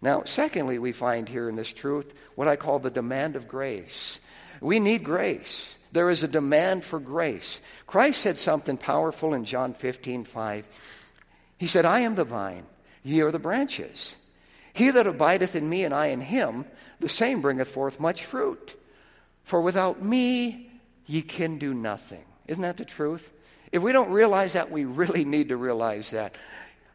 Now, 0.00 0.22
secondly, 0.26 0.78
we 0.78 0.92
find 0.92 1.28
here 1.28 1.48
in 1.48 1.56
this 1.56 1.72
truth 1.72 2.14
what 2.36 2.46
I 2.46 2.54
call 2.54 2.78
the 2.78 2.92
demand 2.92 3.34
of 3.34 3.48
grace. 3.48 4.20
We 4.60 4.78
need 4.78 5.02
grace. 5.02 5.76
There 5.90 6.08
is 6.08 6.22
a 6.22 6.28
demand 6.28 6.84
for 6.84 7.00
grace. 7.00 7.60
Christ 7.88 8.22
said 8.22 8.38
something 8.38 8.76
powerful 8.76 9.34
in 9.34 9.44
John 9.44 9.74
15, 9.74 10.22
5. 10.22 10.68
He 11.58 11.66
said, 11.66 11.84
I 11.84 12.02
am 12.02 12.14
the 12.14 12.22
vine, 12.22 12.64
ye 13.02 13.22
are 13.22 13.32
the 13.32 13.40
branches. 13.40 14.14
He 14.72 14.90
that 14.90 15.08
abideth 15.08 15.56
in 15.56 15.68
me 15.68 15.82
and 15.82 15.92
I 15.92 16.06
in 16.06 16.20
him, 16.20 16.64
the 17.00 17.08
same 17.08 17.40
bringeth 17.42 17.66
forth 17.66 17.98
much 17.98 18.24
fruit. 18.24 18.80
For 19.42 19.60
without 19.60 20.04
me 20.04 20.65
ye 21.06 21.22
can 21.22 21.58
do 21.58 21.72
nothing. 21.72 22.24
Isn't 22.46 22.62
that 22.62 22.76
the 22.76 22.84
truth? 22.84 23.32
If 23.72 23.82
we 23.82 23.92
don't 23.92 24.10
realize 24.10 24.52
that, 24.52 24.70
we 24.70 24.84
really 24.84 25.24
need 25.24 25.48
to 25.48 25.56
realize 25.56 26.10
that. 26.10 26.36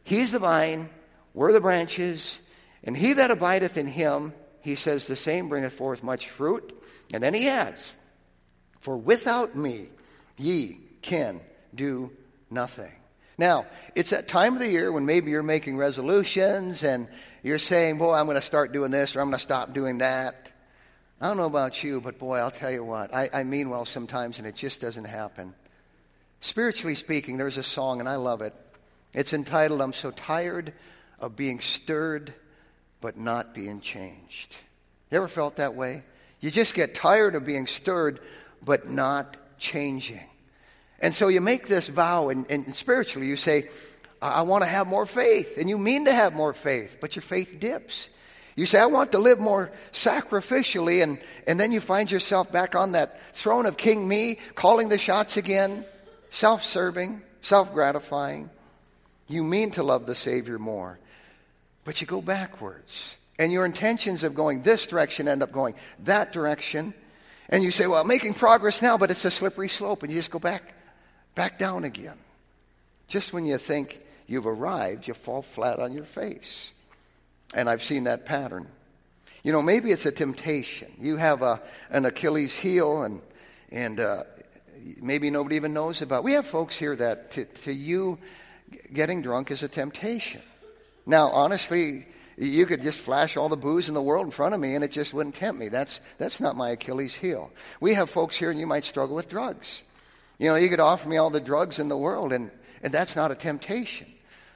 He's 0.04 0.32
the 0.32 0.38
vine, 0.38 0.90
we're 1.34 1.52
the 1.52 1.60
branches, 1.60 2.40
and 2.84 2.96
he 2.96 3.14
that 3.14 3.30
abideth 3.30 3.76
in 3.76 3.86
him, 3.86 4.34
he 4.60 4.74
says, 4.74 5.06
the 5.06 5.16
same 5.16 5.48
bringeth 5.48 5.72
forth 5.72 6.02
much 6.02 6.28
fruit. 6.28 6.72
And 7.12 7.22
then 7.22 7.34
he 7.34 7.48
adds, 7.48 7.94
For 8.80 8.96
without 8.96 9.56
me 9.56 9.88
ye 10.36 10.78
can 11.02 11.40
do 11.74 12.10
nothing. 12.50 12.92
Now, 13.38 13.66
it's 13.94 14.10
that 14.10 14.28
time 14.28 14.54
of 14.54 14.58
the 14.60 14.68
year 14.68 14.92
when 14.92 15.06
maybe 15.06 15.30
you're 15.30 15.42
making 15.42 15.76
resolutions 15.76 16.82
and 16.82 17.08
you're 17.42 17.58
saying, 17.58 17.98
Boy, 17.98 18.14
I'm 18.14 18.26
going 18.26 18.36
to 18.36 18.40
start 18.40 18.72
doing 18.72 18.90
this 18.90 19.16
or 19.16 19.20
I'm 19.20 19.28
going 19.28 19.38
to 19.38 19.42
stop 19.42 19.72
doing 19.72 19.98
that. 19.98 20.41
I 21.22 21.28
don't 21.28 21.36
know 21.36 21.46
about 21.46 21.84
you, 21.84 22.00
but 22.00 22.18
boy, 22.18 22.38
I'll 22.38 22.50
tell 22.50 22.72
you 22.72 22.82
what, 22.82 23.14
I, 23.14 23.30
I 23.32 23.44
mean 23.44 23.70
well 23.70 23.84
sometimes 23.84 24.38
and 24.38 24.46
it 24.46 24.56
just 24.56 24.80
doesn't 24.80 25.04
happen. 25.04 25.54
Spiritually 26.40 26.96
speaking, 26.96 27.36
there's 27.36 27.58
a 27.58 27.62
song 27.62 28.00
and 28.00 28.08
I 28.08 28.16
love 28.16 28.42
it. 28.42 28.52
It's 29.14 29.32
entitled, 29.32 29.80
I'm 29.80 29.92
So 29.92 30.10
Tired 30.10 30.72
of 31.20 31.36
Being 31.36 31.60
Stirred 31.60 32.34
but 33.00 33.16
Not 33.16 33.54
Being 33.54 33.80
Changed. 33.80 34.56
You 35.12 35.18
ever 35.18 35.28
felt 35.28 35.56
that 35.56 35.76
way? 35.76 36.02
You 36.40 36.50
just 36.50 36.74
get 36.74 36.92
tired 36.92 37.36
of 37.36 37.46
being 37.46 37.68
stirred 37.68 38.18
but 38.64 38.90
not 38.90 39.36
changing. 39.58 40.28
And 40.98 41.14
so 41.14 41.28
you 41.28 41.40
make 41.40 41.68
this 41.68 41.86
vow, 41.86 42.30
and, 42.30 42.50
and 42.50 42.74
spiritually 42.74 43.28
you 43.28 43.36
say, 43.36 43.68
I, 44.20 44.30
I 44.30 44.42
want 44.42 44.64
to 44.64 44.68
have 44.68 44.88
more 44.88 45.06
faith. 45.06 45.56
And 45.56 45.68
you 45.68 45.78
mean 45.78 46.06
to 46.06 46.12
have 46.12 46.32
more 46.32 46.52
faith, 46.52 46.96
but 47.00 47.14
your 47.14 47.22
faith 47.22 47.60
dips. 47.60 48.08
You 48.54 48.66
say, 48.66 48.78
I 48.78 48.86
want 48.86 49.12
to 49.12 49.18
live 49.18 49.40
more 49.40 49.70
sacrificially, 49.92 51.02
and, 51.02 51.18
and 51.46 51.58
then 51.58 51.72
you 51.72 51.80
find 51.80 52.10
yourself 52.10 52.52
back 52.52 52.74
on 52.74 52.92
that 52.92 53.18
throne 53.34 53.64
of 53.64 53.76
King 53.76 54.06
Me, 54.06 54.38
calling 54.54 54.88
the 54.88 54.98
shots 54.98 55.36
again, 55.36 55.86
self 56.30 56.62
serving, 56.62 57.22
self 57.40 57.72
gratifying. 57.72 58.50
You 59.26 59.42
mean 59.42 59.70
to 59.72 59.82
love 59.82 60.04
the 60.06 60.14
Savior 60.14 60.58
more, 60.58 60.98
but 61.84 62.00
you 62.00 62.06
go 62.06 62.20
backwards. 62.20 63.14
And 63.38 63.50
your 63.50 63.64
intentions 63.64 64.22
of 64.22 64.34
going 64.34 64.62
this 64.62 64.86
direction 64.86 65.26
end 65.26 65.42
up 65.42 65.52
going 65.52 65.74
that 66.04 66.32
direction. 66.32 66.92
And 67.48 67.64
you 67.64 67.70
say, 67.70 67.86
well, 67.86 68.02
I'm 68.02 68.08
making 68.08 68.34
progress 68.34 68.82
now, 68.82 68.98
but 68.98 69.10
it's 69.10 69.24
a 69.24 69.30
slippery 69.30 69.68
slope. 69.68 70.02
And 70.02 70.12
you 70.12 70.18
just 70.18 70.30
go 70.30 70.38
back, 70.38 70.62
back 71.34 71.58
down 71.58 71.84
again. 71.84 72.16
Just 73.08 73.32
when 73.32 73.46
you 73.46 73.58
think 73.58 74.00
you've 74.26 74.46
arrived, 74.46 75.08
you 75.08 75.14
fall 75.14 75.42
flat 75.42 75.80
on 75.80 75.92
your 75.92 76.04
face. 76.04 76.72
And 77.54 77.68
I've 77.68 77.82
seen 77.82 78.04
that 78.04 78.24
pattern. 78.24 78.66
You 79.42 79.52
know, 79.52 79.62
maybe 79.62 79.90
it's 79.90 80.06
a 80.06 80.12
temptation. 80.12 80.92
You 80.98 81.16
have 81.16 81.42
a, 81.42 81.60
an 81.90 82.04
Achilles 82.04 82.54
heel, 82.54 83.02
and, 83.02 83.20
and 83.70 83.98
uh, 83.98 84.24
maybe 85.00 85.30
nobody 85.30 85.56
even 85.56 85.72
knows 85.72 86.00
about. 86.00 86.18
It. 86.18 86.24
We 86.24 86.32
have 86.34 86.46
folks 86.46 86.76
here 86.76 86.94
that 86.96 87.32
to, 87.32 87.44
to 87.44 87.72
you, 87.72 88.18
getting 88.92 89.22
drunk 89.22 89.50
is 89.50 89.62
a 89.62 89.68
temptation. 89.68 90.42
Now, 91.06 91.30
honestly, 91.30 92.06
you 92.36 92.66
could 92.66 92.82
just 92.82 93.00
flash 93.00 93.36
all 93.36 93.48
the 93.48 93.56
booze 93.56 93.88
in 93.88 93.94
the 93.94 94.02
world 94.02 94.26
in 94.26 94.30
front 94.30 94.54
of 94.54 94.60
me 94.60 94.74
and 94.74 94.84
it 94.84 94.92
just 94.92 95.12
wouldn't 95.12 95.34
tempt 95.34 95.60
me. 95.60 95.68
That's, 95.68 96.00
that's 96.18 96.40
not 96.40 96.56
my 96.56 96.70
Achilles 96.70 97.14
heel. 97.14 97.50
We 97.80 97.94
have 97.94 98.08
folks 98.08 98.36
here 98.36 98.50
and 98.50 98.58
you 98.58 98.66
might 98.66 98.84
struggle 98.84 99.16
with 99.16 99.28
drugs. 99.28 99.82
You 100.38 100.48
know, 100.48 100.56
you 100.56 100.68
could 100.68 100.80
offer 100.80 101.08
me 101.08 101.16
all 101.16 101.30
the 101.30 101.40
drugs 101.40 101.78
in 101.78 101.88
the 101.88 101.96
world 101.96 102.32
and, 102.32 102.50
and 102.82 102.92
that's 102.92 103.16
not 103.16 103.30
a 103.30 103.34
temptation. 103.34 104.06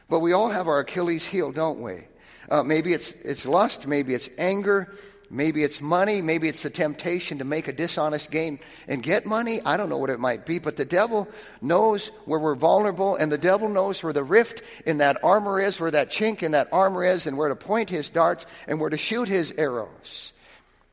But 0.09 0.21
we 0.21 0.33
all 0.33 0.51
have 0.51 0.69
our 0.69 0.81
Achilles 0.81 1.27
heel, 1.27 1.53
don't 1.53 1.81
we? 1.81 2.05
Uh, 2.49 2.63
maybe 2.63 2.93
it's, 2.93 3.13
it's 3.13 3.47
lust, 3.47 3.87
maybe 3.87 4.15
it's 4.15 4.29
anger, 4.39 4.93
maybe 5.31 5.65
it's 5.65 5.81
money, 5.81 6.23
maybe 6.23 6.49
it's 6.49 6.63
the 6.63 6.71
temptation 6.71 7.39
to 7.39 7.45
make 7.45 7.67
a 7.67 7.73
dishonest 7.73 8.31
gain 8.31 8.61
and 8.87 9.03
get 9.03 9.27
money. 9.27 9.61
I 9.65 9.77
don't 9.77 9.89
know 9.89 9.99
what 9.99 10.11
it 10.11 10.21
might 10.21 10.47
be, 10.47 10.59
but 10.59 10.77
the 10.77 10.85
devil 10.85 11.29
knows 11.61 12.09
where 12.25 12.39
we're 12.39 12.55
vulnerable, 12.55 13.17
and 13.17 13.31
the 13.31 13.39
devil 13.39 13.69
knows 13.69 14.03
where 14.03 14.13
the 14.13 14.25
rift 14.25 14.63
in 14.85 14.99
that 14.99 15.23
armor 15.25 15.61
is, 15.61 15.81
where 15.81 15.91
that 15.91 16.11
chink 16.11 16.43
in 16.43 16.53
that 16.53 16.69
armor 16.73 17.05
is, 17.05 17.27
and 17.27 17.37
where 17.37 17.49
to 17.49 17.57
point 17.57 17.91
his 17.91 18.11
darts 18.11 18.47
and 18.69 18.81
where 18.81 18.91
to 18.91 18.97
shoot 18.97 19.29
his 19.29 19.53
arrows. 19.59 20.33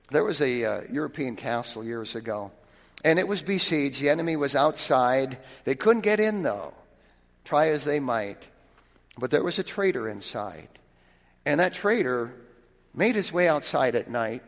There 0.10 0.24
was 0.24 0.42
a 0.42 0.66
uh, 0.66 0.82
European 0.92 1.36
castle 1.36 1.84
years 1.84 2.16
ago, 2.16 2.52
and 3.04 3.20
it 3.20 3.28
was 3.28 3.42
besieged. 3.42 4.02
The 4.02 4.10
enemy 4.10 4.36
was 4.36 4.56
outside. 4.56 5.38
They 5.66 5.76
couldn't 5.76 6.02
get 6.02 6.20
in, 6.20 6.44
though, 6.44 6.74
try 7.46 7.70
as 7.70 7.84
they 7.84 8.00
might. 8.00 8.48
But 9.18 9.30
there 9.30 9.44
was 9.44 9.60
a 9.60 9.64
traitor 9.64 10.10
inside. 10.10 10.68
And 11.46 11.60
that 11.60 11.74
traitor 11.74 12.34
made 12.94 13.16
his 13.16 13.32
way 13.32 13.48
outside 13.48 13.96
at 13.96 14.10
night. 14.10 14.44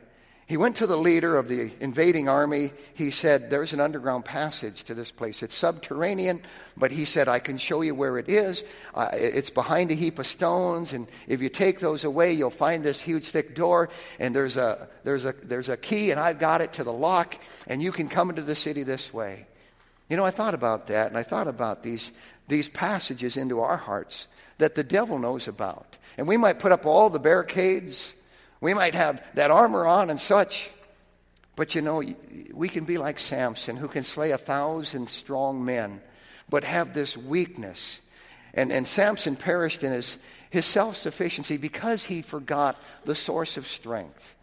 He 0.47 0.57
went 0.57 0.77
to 0.77 0.85
the 0.85 0.97
leader 0.97 1.37
of 1.37 1.47
the 1.47 1.71
invading 1.79 2.29
army. 2.29 2.71
He 2.93 3.09
said, 3.09 3.49
There's 3.49 3.73
an 3.73 3.79
underground 3.79 4.25
passage 4.25 4.83
to 4.83 4.93
this 4.93 5.09
place. 5.09 5.41
It's 5.41 5.55
subterranean, 5.55 6.41
but 6.77 6.91
he 6.91 7.05
said, 7.05 7.27
I 7.27 7.39
can 7.39 7.57
show 7.57 7.81
you 7.81 7.95
where 7.95 8.19
it 8.19 8.29
is. 8.29 8.63
Uh, 8.93 9.09
it's 9.13 9.49
behind 9.49 9.89
a 9.89 9.95
heap 9.95 10.19
of 10.19 10.27
stones, 10.27 10.93
and 10.93 11.07
if 11.27 11.41
you 11.41 11.49
take 11.49 11.79
those 11.79 12.03
away, 12.03 12.33
you'll 12.33 12.51
find 12.51 12.83
this 12.83 13.01
huge, 13.01 13.29
thick 13.29 13.55
door, 13.55 13.89
and 14.19 14.35
there's 14.35 14.55
a, 14.55 14.87
there's, 15.03 15.25
a, 15.25 15.33
there's 15.41 15.69
a 15.69 15.77
key, 15.77 16.11
and 16.11 16.19
I've 16.19 16.37
got 16.37 16.61
it 16.61 16.73
to 16.73 16.83
the 16.83 16.93
lock, 16.93 17.35
and 17.65 17.81
you 17.81 17.91
can 17.91 18.07
come 18.07 18.29
into 18.29 18.43
the 18.43 18.55
city 18.55 18.83
this 18.83 19.11
way. 19.11 19.47
You 20.09 20.17
know, 20.17 20.25
I 20.25 20.31
thought 20.31 20.53
about 20.53 20.87
that, 20.87 21.07
and 21.07 21.17
I 21.17 21.23
thought 21.23 21.47
about 21.47 21.81
these, 21.81 22.11
these 22.47 22.69
passages 22.69 23.35
into 23.35 23.61
our 23.61 23.77
hearts 23.77 24.27
that 24.57 24.75
the 24.75 24.83
devil 24.83 25.19
knows 25.19 25.47
about. 25.47 25.97
And 26.17 26.27
we 26.27 26.37
might 26.37 26.59
put 26.59 26.71
up 26.71 26.85
all 26.85 27.09
the 27.09 27.19
barricades, 27.19 28.13
we 28.61 28.73
might 28.73 28.95
have 28.95 29.23
that 29.35 29.51
armor 29.51 29.85
on 29.85 30.09
and 30.09 30.19
such. 30.19 30.71
But 31.55 31.75
you 31.75 31.81
know, 31.81 32.03
we 32.53 32.67
can 32.67 32.85
be 32.85 32.97
like 32.97 33.19
Samson, 33.19 33.77
who 33.77 33.87
can 33.87 34.03
slay 34.03 34.31
a 34.31 34.37
thousand 34.37 35.09
strong 35.09 35.63
men, 35.63 36.01
but 36.49 36.63
have 36.63 36.93
this 36.93 37.15
weakness. 37.15 37.99
And, 38.53 38.71
and 38.71 38.87
Samson 38.87 39.35
perished 39.35 39.83
in 39.83 39.91
his, 39.91 40.17
his 40.49 40.65
self 40.65 40.95
sufficiency 40.95 41.57
because 41.57 42.03
he 42.03 42.21
forgot 42.21 42.77
the 43.03 43.15
source 43.15 43.57
of 43.57 43.67
strength. 43.67 44.35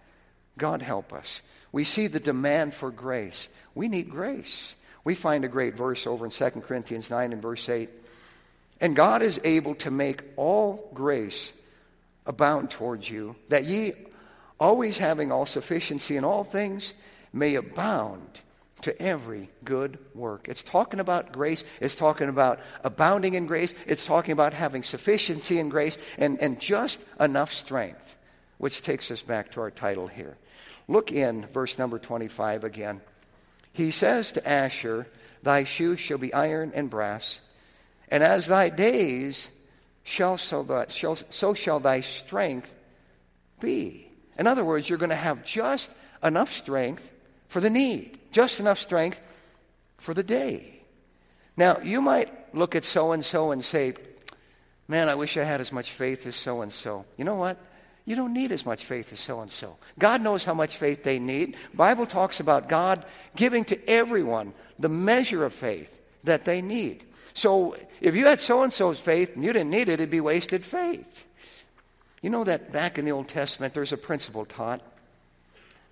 God 0.58 0.82
help 0.82 1.12
us. 1.12 1.42
We 1.70 1.84
see 1.84 2.06
the 2.06 2.20
demand 2.20 2.74
for 2.74 2.90
grace. 2.90 3.48
We 3.74 3.88
need 3.88 4.10
grace. 4.10 4.76
We 5.04 5.14
find 5.14 5.44
a 5.44 5.48
great 5.48 5.74
verse 5.74 6.06
over 6.06 6.24
in 6.24 6.30
2 6.30 6.50
Corinthians 6.60 7.10
9 7.10 7.32
and 7.32 7.42
verse 7.42 7.68
8. 7.68 7.88
And 8.82 8.96
God 8.96 9.22
is 9.22 9.40
able 9.44 9.76
to 9.76 9.92
make 9.92 10.24
all 10.36 10.90
grace 10.92 11.52
abound 12.26 12.70
towards 12.70 13.08
you, 13.08 13.36
that 13.48 13.64
ye, 13.64 13.92
always 14.58 14.98
having 14.98 15.30
all 15.30 15.46
sufficiency 15.46 16.16
in 16.16 16.24
all 16.24 16.42
things, 16.42 16.92
may 17.32 17.54
abound 17.54 18.40
to 18.82 19.00
every 19.00 19.48
good 19.64 19.98
work. 20.16 20.48
It's 20.48 20.64
talking 20.64 20.98
about 20.98 21.30
grace. 21.30 21.62
It's 21.80 21.94
talking 21.94 22.28
about 22.28 22.58
abounding 22.82 23.34
in 23.34 23.46
grace. 23.46 23.72
It's 23.86 24.04
talking 24.04 24.32
about 24.32 24.52
having 24.52 24.82
sufficiency 24.82 25.60
in 25.60 25.68
grace 25.68 25.96
and, 26.18 26.40
and 26.40 26.60
just 26.60 27.00
enough 27.20 27.54
strength, 27.54 28.16
which 28.58 28.82
takes 28.82 29.12
us 29.12 29.22
back 29.22 29.52
to 29.52 29.60
our 29.60 29.70
title 29.70 30.08
here. 30.08 30.36
Look 30.88 31.12
in 31.12 31.46
verse 31.46 31.78
number 31.78 32.00
25 32.00 32.64
again. 32.64 33.00
He 33.72 33.92
says 33.92 34.32
to 34.32 34.48
Asher, 34.48 35.06
Thy 35.44 35.62
shoes 35.62 36.00
shall 36.00 36.18
be 36.18 36.34
iron 36.34 36.72
and 36.74 36.90
brass 36.90 37.38
and 38.12 38.22
as 38.22 38.46
thy 38.46 38.68
days 38.68 39.48
shall 40.04 40.36
so, 40.36 40.84
shall, 40.90 41.16
so 41.30 41.54
shall 41.54 41.80
thy 41.80 42.02
strength 42.02 42.74
be. 43.58 44.06
In 44.38 44.46
other 44.46 44.62
words, 44.62 44.86
you're 44.86 44.98
going 44.98 45.08
to 45.08 45.16
have 45.16 45.46
just 45.46 45.90
enough 46.22 46.52
strength 46.52 47.10
for 47.48 47.58
the 47.60 47.70
need, 47.70 48.18
just 48.30 48.60
enough 48.60 48.78
strength 48.78 49.18
for 49.96 50.12
the 50.12 50.22
day. 50.22 50.82
Now, 51.56 51.78
you 51.82 52.02
might 52.02 52.54
look 52.54 52.76
at 52.76 52.84
so 52.84 53.12
and 53.12 53.24
so 53.24 53.50
and 53.50 53.64
say, 53.64 53.94
Man, 54.88 55.08
I 55.08 55.14
wish 55.14 55.38
I 55.38 55.44
had 55.44 55.62
as 55.62 55.72
much 55.72 55.90
faith 55.90 56.26
as 56.26 56.36
so 56.36 56.60
and 56.60 56.70
so. 56.70 57.06
You 57.16 57.24
know 57.24 57.36
what? 57.36 57.56
You 58.04 58.14
don't 58.14 58.34
need 58.34 58.52
as 58.52 58.66
much 58.66 58.84
faith 58.84 59.10
as 59.14 59.20
so 59.20 59.40
and 59.40 59.50
so. 59.50 59.78
God 59.98 60.20
knows 60.20 60.44
how 60.44 60.52
much 60.52 60.76
faith 60.76 61.02
they 61.02 61.18
need. 61.18 61.56
Bible 61.72 62.04
talks 62.04 62.40
about 62.40 62.68
God 62.68 63.06
giving 63.36 63.64
to 63.66 63.88
everyone 63.88 64.52
the 64.78 64.90
measure 64.90 65.44
of 65.44 65.54
faith 65.54 65.98
that 66.24 66.44
they 66.44 66.60
need. 66.60 67.04
So 67.34 67.76
if 68.00 68.14
you 68.14 68.26
had 68.26 68.40
so 68.40 68.62
and 68.62 68.72
so's 68.72 68.98
faith 68.98 69.34
and 69.34 69.44
you 69.44 69.52
didn't 69.52 69.70
need 69.70 69.88
it, 69.88 69.94
it'd 69.94 70.10
be 70.10 70.20
wasted 70.20 70.64
faith. 70.64 71.26
You 72.20 72.30
know 72.30 72.44
that 72.44 72.72
back 72.72 72.98
in 72.98 73.04
the 73.04 73.12
Old 73.12 73.28
Testament, 73.28 73.74
there's 73.74 73.92
a 73.92 73.96
principle 73.96 74.44
taught. 74.44 74.80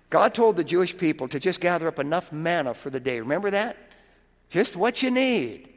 God 0.09 0.33
told 0.33 0.57
the 0.57 0.63
Jewish 0.63 0.97
people 0.97 1.27
to 1.29 1.39
just 1.39 1.59
gather 1.59 1.87
up 1.87 1.99
enough 1.99 2.31
manna 2.31 2.73
for 2.73 2.89
the 2.89 2.99
day. 2.99 3.19
Remember 3.19 3.51
that? 3.51 3.77
Just 4.49 4.75
what 4.75 5.01
you 5.01 5.11
need. 5.11 5.69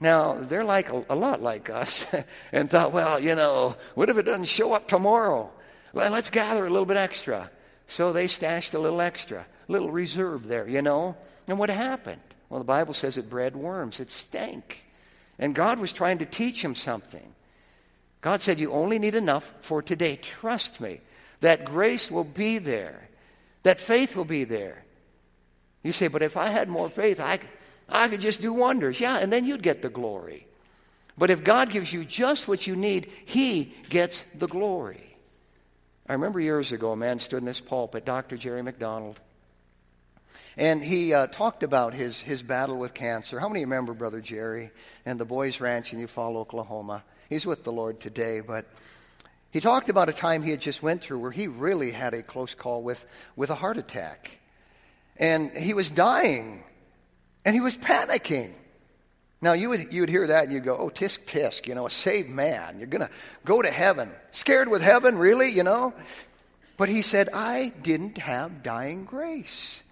Now, 0.00 0.34
they're 0.34 0.64
like 0.64 0.90
a, 0.90 1.04
a 1.10 1.14
lot 1.14 1.40
like 1.40 1.70
us 1.70 2.06
and 2.52 2.68
thought, 2.68 2.92
well, 2.92 3.20
you 3.20 3.36
know, 3.36 3.76
what 3.94 4.10
if 4.10 4.18
it 4.18 4.24
doesn't 4.24 4.46
show 4.46 4.72
up 4.72 4.88
tomorrow? 4.88 5.50
Let's 5.94 6.30
gather 6.30 6.66
a 6.66 6.70
little 6.70 6.86
bit 6.86 6.96
extra. 6.96 7.50
So 7.86 8.12
they 8.12 8.26
stashed 8.26 8.74
a 8.74 8.78
little 8.78 9.00
extra, 9.00 9.46
a 9.68 9.72
little 9.72 9.90
reserve 9.90 10.48
there, 10.48 10.66
you 10.68 10.82
know. 10.82 11.16
And 11.46 11.58
what 11.58 11.70
happened? 11.70 12.20
Well, 12.52 12.58
the 12.60 12.66
Bible 12.66 12.92
says 12.92 13.16
it 13.16 13.30
bred 13.30 13.56
worms, 13.56 13.98
it 13.98 14.10
stank. 14.10 14.84
And 15.38 15.54
God 15.54 15.78
was 15.78 15.90
trying 15.90 16.18
to 16.18 16.26
teach 16.26 16.62
him 16.62 16.74
something. 16.74 17.32
God 18.20 18.42
said, 18.42 18.60
You 18.60 18.72
only 18.72 18.98
need 18.98 19.14
enough 19.14 19.50
for 19.62 19.80
today. 19.80 20.16
Trust 20.16 20.78
me. 20.78 21.00
That 21.40 21.64
grace 21.64 22.10
will 22.10 22.24
be 22.24 22.58
there, 22.58 23.08
that 23.62 23.80
faith 23.80 24.14
will 24.14 24.26
be 24.26 24.44
there. 24.44 24.84
You 25.82 25.92
say, 25.92 26.08
But 26.08 26.20
if 26.20 26.36
I 26.36 26.48
had 26.48 26.68
more 26.68 26.90
faith, 26.90 27.20
I, 27.20 27.38
I 27.88 28.08
could 28.08 28.20
just 28.20 28.42
do 28.42 28.52
wonders. 28.52 29.00
Yeah, 29.00 29.16
and 29.16 29.32
then 29.32 29.46
you'd 29.46 29.62
get 29.62 29.80
the 29.80 29.88
glory. 29.88 30.46
But 31.16 31.30
if 31.30 31.42
God 31.42 31.70
gives 31.70 31.90
you 31.90 32.04
just 32.04 32.48
what 32.48 32.66
you 32.66 32.76
need, 32.76 33.10
He 33.24 33.74
gets 33.88 34.26
the 34.34 34.46
glory. 34.46 35.16
I 36.06 36.12
remember 36.12 36.38
years 36.38 36.70
ago, 36.70 36.92
a 36.92 36.96
man 36.96 37.18
stood 37.18 37.38
in 37.38 37.46
this 37.46 37.60
pulpit, 37.60 38.04
Dr. 38.04 38.36
Jerry 38.36 38.60
McDonald. 38.60 39.20
And 40.56 40.82
he 40.84 41.14
uh, 41.14 41.28
talked 41.28 41.62
about 41.62 41.94
his, 41.94 42.20
his 42.20 42.42
battle 42.42 42.76
with 42.76 42.94
cancer. 42.94 43.40
How 43.40 43.48
many 43.48 43.60
remember 43.60 43.94
Brother 43.94 44.20
Jerry 44.20 44.70
and 45.06 45.18
the 45.18 45.24
Boys 45.24 45.60
Ranch 45.60 45.92
in 45.92 45.98
Eufaula, 45.98 46.36
Oklahoma? 46.36 47.04
He's 47.28 47.46
with 47.46 47.64
the 47.64 47.72
Lord 47.72 48.00
today, 48.00 48.40
but 48.40 48.66
he 49.50 49.60
talked 49.60 49.88
about 49.88 50.08
a 50.08 50.12
time 50.12 50.42
he 50.42 50.50
had 50.50 50.60
just 50.60 50.82
went 50.82 51.02
through 51.02 51.18
where 51.18 51.30
he 51.30 51.46
really 51.46 51.90
had 51.90 52.14
a 52.14 52.22
close 52.22 52.54
call 52.54 52.82
with, 52.82 53.04
with 53.36 53.50
a 53.50 53.54
heart 53.54 53.78
attack. 53.78 54.30
And 55.16 55.50
he 55.52 55.74
was 55.74 55.90
dying, 55.90 56.64
and 57.44 57.54
he 57.54 57.60
was 57.60 57.76
panicking. 57.76 58.52
Now, 59.42 59.54
you 59.54 59.68
would, 59.70 59.92
you 59.92 60.02
would 60.02 60.08
hear 60.08 60.26
that 60.26 60.44
and 60.44 60.52
you'd 60.52 60.64
go, 60.64 60.76
oh, 60.76 60.88
tisk, 60.88 61.24
tisk, 61.26 61.66
you 61.66 61.74
know, 61.74 61.86
a 61.86 61.90
saved 61.90 62.30
man. 62.30 62.78
You're 62.78 62.86
going 62.86 63.00
to 63.06 63.10
go 63.44 63.60
to 63.60 63.70
heaven. 63.70 64.10
Scared 64.30 64.68
with 64.68 64.82
heaven, 64.82 65.18
really, 65.18 65.50
you 65.50 65.64
know? 65.64 65.92
But 66.76 66.88
he 66.88 67.02
said, 67.02 67.28
I 67.34 67.72
didn't 67.82 68.18
have 68.18 68.62
dying 68.62 69.04
grace. 69.04 69.82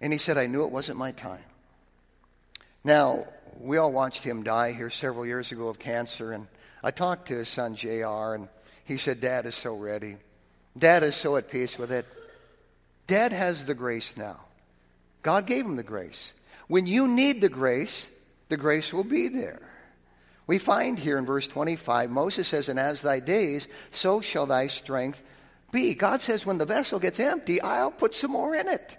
And 0.00 0.12
he 0.12 0.18
said, 0.18 0.38
I 0.38 0.46
knew 0.46 0.64
it 0.64 0.70
wasn't 0.70 0.98
my 0.98 1.12
time. 1.12 1.44
Now, 2.84 3.26
we 3.58 3.78
all 3.78 3.90
watched 3.90 4.22
him 4.22 4.42
die 4.42 4.72
here 4.72 4.90
several 4.90 5.26
years 5.26 5.52
ago 5.52 5.68
of 5.68 5.78
cancer, 5.78 6.32
and 6.32 6.46
I 6.82 6.90
talked 6.90 7.28
to 7.28 7.36
his 7.36 7.48
son, 7.48 7.74
JR, 7.74 8.34
and 8.34 8.48
he 8.84 8.98
said, 8.98 9.20
Dad 9.20 9.46
is 9.46 9.54
so 9.54 9.74
ready. 9.74 10.16
Dad 10.78 11.02
is 11.02 11.16
so 11.16 11.36
at 11.36 11.50
peace 11.50 11.78
with 11.78 11.90
it. 11.90 12.06
Dad 13.06 13.32
has 13.32 13.64
the 13.64 13.74
grace 13.74 14.16
now. 14.16 14.40
God 15.22 15.46
gave 15.46 15.64
him 15.64 15.76
the 15.76 15.82
grace. 15.82 16.32
When 16.68 16.86
you 16.86 17.08
need 17.08 17.40
the 17.40 17.48
grace, 17.48 18.10
the 18.48 18.56
grace 18.56 18.92
will 18.92 19.04
be 19.04 19.28
there. 19.28 19.62
We 20.46 20.58
find 20.58 20.98
here 20.98 21.18
in 21.18 21.26
verse 21.26 21.48
25, 21.48 22.10
Moses 22.10 22.46
says, 22.46 22.68
And 22.68 22.78
as 22.78 23.02
thy 23.02 23.18
days, 23.20 23.66
so 23.90 24.20
shall 24.20 24.46
thy 24.46 24.68
strength 24.68 25.22
be. 25.72 25.94
God 25.94 26.20
says, 26.20 26.46
When 26.46 26.58
the 26.58 26.66
vessel 26.66 27.00
gets 27.00 27.18
empty, 27.18 27.60
I'll 27.60 27.90
put 27.90 28.14
some 28.14 28.32
more 28.32 28.54
in 28.54 28.68
it. 28.68 28.96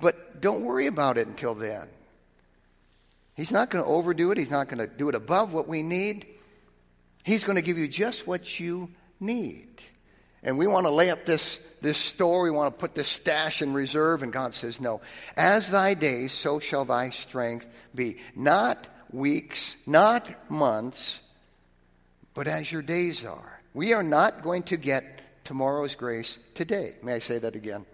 But 0.00 0.40
don't 0.40 0.62
worry 0.62 0.86
about 0.86 1.18
it 1.18 1.26
until 1.26 1.54
then. 1.54 1.88
He's 3.34 3.50
not 3.50 3.70
going 3.70 3.84
to 3.84 3.90
overdo 3.90 4.30
it, 4.30 4.38
He's 4.38 4.50
not 4.50 4.68
going 4.68 4.78
to 4.78 4.86
do 4.86 5.08
it 5.08 5.14
above 5.14 5.52
what 5.52 5.68
we 5.68 5.82
need. 5.82 6.26
He's 7.24 7.42
going 7.42 7.56
to 7.56 7.62
give 7.62 7.78
you 7.78 7.88
just 7.88 8.26
what 8.26 8.60
you 8.60 8.90
need. 9.18 9.68
And 10.42 10.58
we 10.58 10.66
want 10.66 10.84
to 10.84 10.90
lay 10.90 11.10
up 11.10 11.24
this, 11.24 11.58
this 11.80 11.96
store, 11.96 12.42
we 12.42 12.50
want 12.50 12.74
to 12.74 12.78
put 12.78 12.94
this 12.94 13.08
stash 13.08 13.62
in 13.62 13.72
reserve, 13.72 14.22
and 14.22 14.32
God 14.32 14.52
says, 14.52 14.80
No. 14.80 15.00
As 15.36 15.70
thy 15.70 15.94
days, 15.94 16.32
so 16.32 16.60
shall 16.60 16.84
thy 16.84 17.10
strength 17.10 17.66
be. 17.94 18.18
Not 18.36 18.86
weeks, 19.10 19.76
not 19.86 20.50
months, 20.50 21.20
but 22.34 22.46
as 22.46 22.70
your 22.70 22.82
days 22.82 23.24
are. 23.24 23.60
We 23.72 23.94
are 23.94 24.02
not 24.02 24.42
going 24.42 24.64
to 24.64 24.76
get 24.76 25.44
tomorrow's 25.44 25.94
grace 25.94 26.38
today. 26.54 26.94
May 27.02 27.14
I 27.14 27.18
say 27.20 27.38
that 27.38 27.56
again? 27.56 27.86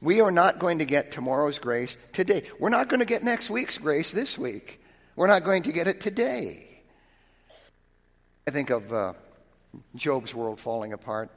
We 0.00 0.20
are 0.20 0.30
not 0.30 0.58
going 0.58 0.78
to 0.78 0.84
get 0.84 1.12
tomorrow's 1.12 1.58
grace 1.58 1.96
today. 2.12 2.42
We're 2.58 2.68
not 2.68 2.88
going 2.88 3.00
to 3.00 3.06
get 3.06 3.24
next 3.24 3.50
week's 3.50 3.78
grace 3.78 4.10
this 4.10 4.38
week. 4.38 4.80
We're 5.16 5.26
not 5.26 5.44
going 5.44 5.64
to 5.64 5.72
get 5.72 5.88
it 5.88 6.00
today. 6.00 6.82
I 8.46 8.50
think 8.50 8.70
of 8.70 8.92
uh, 8.92 9.12
Job's 9.96 10.34
world 10.34 10.60
falling 10.60 10.92
apart. 10.92 11.30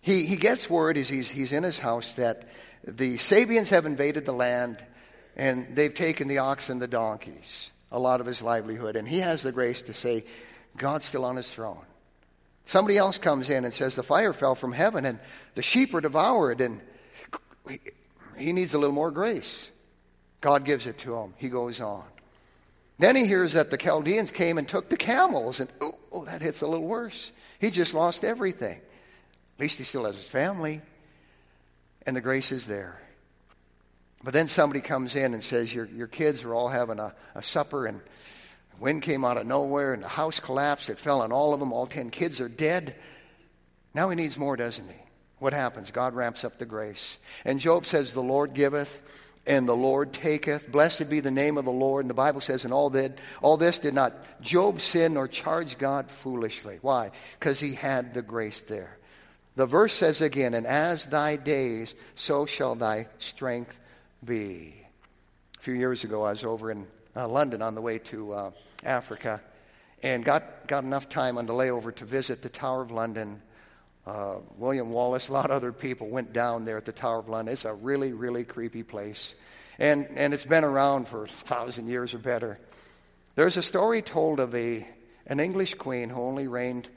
He, 0.00 0.26
he 0.26 0.36
gets 0.36 0.68
word 0.68 0.98
as 0.98 1.08
he's, 1.08 1.30
he's 1.30 1.52
in 1.52 1.62
his 1.62 1.78
house 1.78 2.12
that 2.12 2.48
the 2.86 3.16
Sabeans 3.16 3.70
have 3.70 3.86
invaded 3.86 4.26
the 4.26 4.32
land 4.32 4.84
and 5.36 5.74
they've 5.74 5.94
taken 5.94 6.28
the 6.28 6.38
oxen, 6.38 6.74
and 6.74 6.82
the 6.82 6.86
donkeys 6.86 7.70
a 7.90 7.98
lot 7.98 8.20
of 8.20 8.26
his 8.26 8.42
livelihood. 8.42 8.96
And 8.96 9.08
he 9.08 9.20
has 9.20 9.42
the 9.42 9.52
grace 9.52 9.82
to 9.82 9.94
say, 9.94 10.24
God's 10.76 11.04
still 11.06 11.24
on 11.24 11.36
his 11.36 11.48
throne. 11.48 11.84
Somebody 12.66 12.98
else 12.98 13.18
comes 13.18 13.50
in 13.50 13.64
and 13.64 13.72
says, 13.72 13.94
The 13.94 14.02
fire 14.02 14.32
fell 14.32 14.54
from 14.54 14.72
heaven 14.72 15.04
and 15.04 15.20
the 15.54 15.62
sheep 15.62 15.94
are 15.94 16.00
devoured, 16.00 16.60
and 16.60 16.80
he 18.36 18.52
needs 18.52 18.74
a 18.74 18.78
little 18.78 18.94
more 18.94 19.10
grace. 19.10 19.68
God 20.40 20.64
gives 20.64 20.86
it 20.86 20.98
to 20.98 21.16
him. 21.16 21.34
He 21.38 21.48
goes 21.48 21.80
on. 21.80 22.04
Then 22.98 23.16
he 23.16 23.26
hears 23.26 23.54
that 23.54 23.70
the 23.70 23.76
Chaldeans 23.76 24.30
came 24.30 24.58
and 24.58 24.68
took 24.68 24.88
the 24.88 24.96
camels, 24.96 25.58
and 25.60 25.68
oh, 25.80 25.96
oh, 26.12 26.24
that 26.26 26.42
hits 26.42 26.60
a 26.62 26.66
little 26.66 26.86
worse. 26.86 27.32
He 27.58 27.70
just 27.70 27.94
lost 27.94 28.24
everything. 28.24 28.76
At 28.76 29.60
least 29.60 29.78
he 29.78 29.84
still 29.84 30.04
has 30.04 30.16
his 30.16 30.28
family, 30.28 30.80
and 32.06 32.14
the 32.14 32.20
grace 32.20 32.52
is 32.52 32.66
there. 32.66 33.00
But 34.22 34.32
then 34.32 34.48
somebody 34.48 34.80
comes 34.80 35.16
in 35.16 35.34
and 35.34 35.42
says, 35.42 35.72
Your, 35.72 35.86
your 35.86 36.06
kids 36.06 36.44
are 36.44 36.54
all 36.54 36.68
having 36.68 36.98
a, 36.98 37.14
a 37.34 37.42
supper, 37.42 37.86
and 37.86 38.00
wind 38.78 39.02
came 39.02 39.24
out 39.24 39.36
of 39.36 39.46
nowhere, 39.46 39.92
and 39.92 40.02
the 40.02 40.08
house 40.08 40.40
collapsed. 40.40 40.88
It 40.88 40.98
fell 40.98 41.22
on 41.22 41.32
all 41.32 41.52
of 41.52 41.60
them. 41.60 41.72
All 41.72 41.86
ten 41.86 42.10
kids 42.10 42.40
are 42.40 42.48
dead. 42.48 42.94
Now 43.92 44.08
he 44.08 44.16
needs 44.16 44.38
more, 44.38 44.56
doesn't 44.56 44.88
he? 44.88 44.96
What 45.44 45.52
happens? 45.52 45.90
God 45.90 46.14
ramps 46.14 46.42
up 46.42 46.56
the 46.56 46.64
grace. 46.64 47.18
And 47.44 47.60
Job 47.60 47.84
says, 47.84 48.14
The 48.14 48.22
Lord 48.22 48.54
giveth, 48.54 49.02
and 49.46 49.68
the 49.68 49.76
Lord 49.76 50.14
taketh. 50.14 50.72
Blessed 50.72 51.10
be 51.10 51.20
the 51.20 51.30
name 51.30 51.58
of 51.58 51.66
the 51.66 51.70
Lord. 51.70 52.02
And 52.02 52.08
the 52.08 52.14
Bible 52.14 52.40
says, 52.40 52.64
And 52.64 52.72
all, 52.72 52.88
that, 52.88 53.18
all 53.42 53.58
this 53.58 53.78
did 53.78 53.92
not 53.92 54.14
Job 54.40 54.80
sin 54.80 55.18
or 55.18 55.28
charge 55.28 55.76
God 55.76 56.10
foolishly. 56.10 56.78
Why? 56.80 57.10
Because 57.38 57.60
he 57.60 57.74
had 57.74 58.14
the 58.14 58.22
grace 58.22 58.62
there. 58.62 58.96
The 59.54 59.66
verse 59.66 59.92
says 59.92 60.22
again, 60.22 60.54
And 60.54 60.66
as 60.66 61.04
thy 61.04 61.36
days, 61.36 61.94
so 62.14 62.46
shall 62.46 62.74
thy 62.74 63.08
strength 63.18 63.78
be. 64.24 64.74
A 65.58 65.60
few 65.60 65.74
years 65.74 66.04
ago, 66.04 66.22
I 66.22 66.30
was 66.30 66.42
over 66.42 66.70
in 66.70 66.86
uh, 67.14 67.28
London 67.28 67.60
on 67.60 67.74
the 67.74 67.82
way 67.82 67.98
to 67.98 68.32
uh, 68.32 68.50
Africa 68.82 69.42
and 70.02 70.24
got, 70.24 70.66
got 70.68 70.84
enough 70.84 71.10
time 71.10 71.36
on 71.36 71.44
the 71.44 71.52
layover 71.52 71.94
to 71.96 72.06
visit 72.06 72.40
the 72.40 72.48
Tower 72.48 72.80
of 72.80 72.90
London. 72.90 73.42
Uh, 74.06 74.36
William 74.58 74.90
Wallace, 74.90 75.28
a 75.28 75.32
lot 75.32 75.46
of 75.46 75.52
other 75.52 75.72
people 75.72 76.08
went 76.08 76.32
down 76.32 76.64
there 76.64 76.76
at 76.76 76.84
the 76.84 76.92
Tower 76.92 77.20
of 77.20 77.28
London. 77.28 77.52
It's 77.52 77.64
a 77.64 77.72
really, 77.72 78.12
really 78.12 78.44
creepy 78.44 78.82
place. 78.82 79.34
And, 79.78 80.06
and 80.14 80.34
it's 80.34 80.44
been 80.44 80.64
around 80.64 81.08
for 81.08 81.24
a 81.24 81.28
thousand 81.28 81.88
years 81.88 82.12
or 82.12 82.18
better. 82.18 82.58
There's 83.34 83.56
a 83.56 83.62
story 83.62 84.02
told 84.02 84.40
of 84.40 84.54
a, 84.54 84.86
an 85.26 85.40
English 85.40 85.74
queen 85.74 86.10
who 86.10 86.20
only 86.20 86.48
reigned 86.48 86.88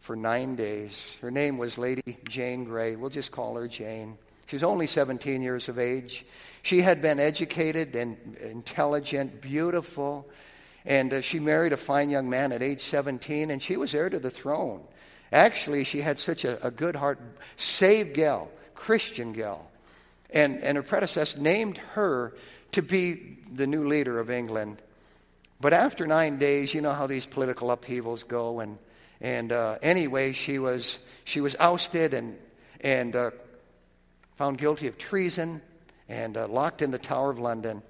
for 0.00 0.16
nine 0.16 0.54
days. 0.54 1.16
Her 1.20 1.30
name 1.30 1.58
was 1.58 1.78
Lady 1.78 2.18
Jane 2.28 2.64
Grey. 2.64 2.94
We'll 2.94 3.10
just 3.10 3.32
call 3.32 3.56
her 3.56 3.66
Jane. 3.66 4.18
She 4.46 4.56
was 4.56 4.62
only 4.62 4.86
17 4.86 5.42
years 5.42 5.68
of 5.68 5.78
age. 5.78 6.26
She 6.62 6.82
had 6.82 7.00
been 7.00 7.18
educated 7.18 7.94
and 7.96 8.36
intelligent, 8.36 9.40
beautiful, 9.40 10.28
and 10.84 11.12
uh, 11.12 11.20
she 11.20 11.40
married 11.40 11.72
a 11.72 11.76
fine 11.76 12.10
young 12.10 12.28
man 12.28 12.52
at 12.52 12.62
age 12.62 12.82
17, 12.82 13.50
and 13.50 13.62
she 13.62 13.76
was 13.76 13.94
heir 13.94 14.10
to 14.10 14.18
the 14.18 14.30
throne. 14.30 14.82
Actually, 15.32 15.84
she 15.84 16.00
had 16.00 16.18
such 16.18 16.44
a, 16.44 16.64
a 16.66 16.70
good 16.70 16.96
heart, 16.96 17.20
saved 17.56 18.14
gal, 18.14 18.50
Christian 18.74 19.32
gal. 19.32 19.70
And, 20.30 20.62
and 20.62 20.76
her 20.76 20.82
predecessor 20.82 21.38
named 21.38 21.78
her 21.78 22.34
to 22.72 22.82
be 22.82 23.38
the 23.52 23.66
new 23.66 23.86
leader 23.86 24.18
of 24.18 24.30
England. 24.30 24.80
But 25.60 25.72
after 25.72 26.06
nine 26.06 26.38
days, 26.38 26.72
you 26.72 26.80
know 26.80 26.92
how 26.92 27.06
these 27.06 27.26
political 27.26 27.70
upheavals 27.70 28.24
go. 28.24 28.60
And, 28.60 28.78
and 29.20 29.52
uh, 29.52 29.78
anyway, 29.82 30.32
she 30.32 30.58
was, 30.58 30.98
she 31.24 31.40
was 31.40 31.54
ousted 31.58 32.14
and, 32.14 32.38
and 32.80 33.14
uh, 33.14 33.30
found 34.36 34.58
guilty 34.58 34.86
of 34.86 34.98
treason 34.98 35.60
and 36.08 36.36
uh, 36.36 36.48
locked 36.48 36.82
in 36.82 36.90
the 36.90 36.98
Tower 36.98 37.30
of 37.30 37.38
London, 37.38 37.82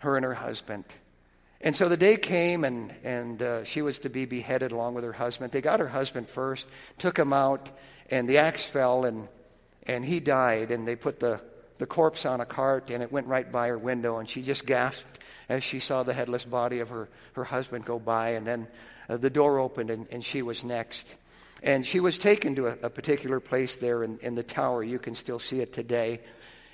her 0.00 0.16
and 0.16 0.24
her 0.24 0.34
husband. 0.34 0.84
And 1.62 1.76
so 1.76 1.88
the 1.88 1.96
day 1.96 2.16
came, 2.16 2.64
and, 2.64 2.94
and 3.04 3.42
uh, 3.42 3.64
she 3.64 3.82
was 3.82 3.98
to 4.00 4.08
be 4.08 4.24
beheaded 4.24 4.72
along 4.72 4.94
with 4.94 5.04
her 5.04 5.12
husband. 5.12 5.52
They 5.52 5.60
got 5.60 5.80
her 5.80 5.88
husband 5.88 6.28
first, 6.28 6.66
took 6.96 7.18
him 7.18 7.34
out, 7.34 7.70
and 8.10 8.26
the 8.28 8.38
axe 8.38 8.64
fell, 8.64 9.04
and, 9.04 9.28
and 9.86 10.04
he 10.04 10.20
died. 10.20 10.70
And 10.70 10.88
they 10.88 10.96
put 10.96 11.20
the, 11.20 11.40
the 11.76 11.86
corpse 11.86 12.24
on 12.24 12.40
a 12.40 12.46
cart, 12.46 12.90
and 12.90 13.02
it 13.02 13.12
went 13.12 13.26
right 13.26 13.50
by 13.50 13.68
her 13.68 13.78
window, 13.78 14.18
and 14.18 14.28
she 14.28 14.42
just 14.42 14.64
gasped 14.64 15.18
as 15.50 15.62
she 15.62 15.80
saw 15.80 16.02
the 16.02 16.14
headless 16.14 16.44
body 16.44 16.78
of 16.78 16.88
her, 16.88 17.08
her 17.34 17.44
husband 17.44 17.84
go 17.84 17.98
by. 17.98 18.30
And 18.30 18.46
then 18.46 18.66
uh, 19.08 19.18
the 19.18 19.30
door 19.30 19.58
opened, 19.58 19.90
and, 19.90 20.06
and 20.10 20.24
she 20.24 20.40
was 20.40 20.64
next. 20.64 21.14
And 21.62 21.86
she 21.86 22.00
was 22.00 22.18
taken 22.18 22.54
to 22.54 22.68
a, 22.68 22.78
a 22.84 22.90
particular 22.90 23.38
place 23.38 23.76
there 23.76 24.02
in, 24.02 24.18
in 24.20 24.34
the 24.34 24.42
tower. 24.42 24.82
You 24.82 24.98
can 24.98 25.14
still 25.14 25.38
see 25.38 25.60
it 25.60 25.74
today 25.74 26.20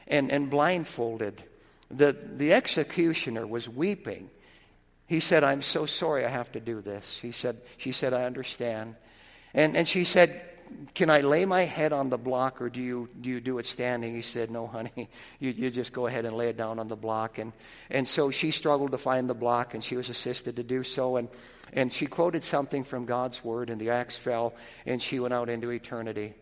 and, 0.06 0.30
and 0.30 0.48
blindfolded. 0.48 1.42
The, 1.90 2.12
the 2.12 2.52
executioner 2.52 3.46
was 3.46 3.68
weeping. 3.68 4.30
He 5.06 5.20
said, 5.20 5.44
I'm 5.44 5.62
so 5.62 5.86
sorry 5.86 6.24
I 6.24 6.28
have 6.28 6.50
to 6.52 6.60
do 6.60 6.80
this. 6.80 7.18
He 7.20 7.32
said, 7.32 7.60
she 7.78 7.92
said, 7.92 8.12
I 8.12 8.24
understand. 8.24 8.96
And, 9.54 9.76
and 9.76 9.86
she 9.86 10.04
said, 10.04 10.42
can 10.94 11.10
I 11.10 11.20
lay 11.20 11.44
my 11.44 11.62
head 11.62 11.92
on 11.92 12.10
the 12.10 12.18
block 12.18 12.60
or 12.60 12.68
do 12.68 12.80
you, 12.80 13.08
do 13.20 13.28
you 13.28 13.40
do 13.40 13.58
it 13.58 13.66
standing? 13.66 14.14
He 14.14 14.22
said, 14.22 14.50
no, 14.50 14.66
honey, 14.66 15.08
you, 15.38 15.50
you 15.50 15.70
just 15.70 15.92
go 15.92 16.06
ahead 16.06 16.24
and 16.24 16.36
lay 16.36 16.48
it 16.48 16.56
down 16.56 16.78
on 16.78 16.88
the 16.88 16.96
block. 16.96 17.38
And, 17.38 17.52
and 17.90 18.06
so 18.06 18.30
she 18.30 18.50
struggled 18.50 18.92
to 18.92 18.98
find 18.98 19.28
the 19.30 19.34
block 19.34 19.74
and 19.74 19.84
she 19.84 19.96
was 19.96 20.08
assisted 20.08 20.56
to 20.56 20.62
do 20.62 20.82
so. 20.82 21.16
And, 21.16 21.28
and 21.72 21.92
she 21.92 22.06
quoted 22.06 22.42
something 22.42 22.84
from 22.84 23.04
God's 23.04 23.44
word 23.44 23.70
and 23.70 23.80
the 23.80 23.90
axe 23.90 24.16
fell 24.16 24.54
and 24.86 25.00
she 25.00 25.20
went 25.20 25.34
out 25.34 25.48
into 25.48 25.70
eternity. 25.70 26.34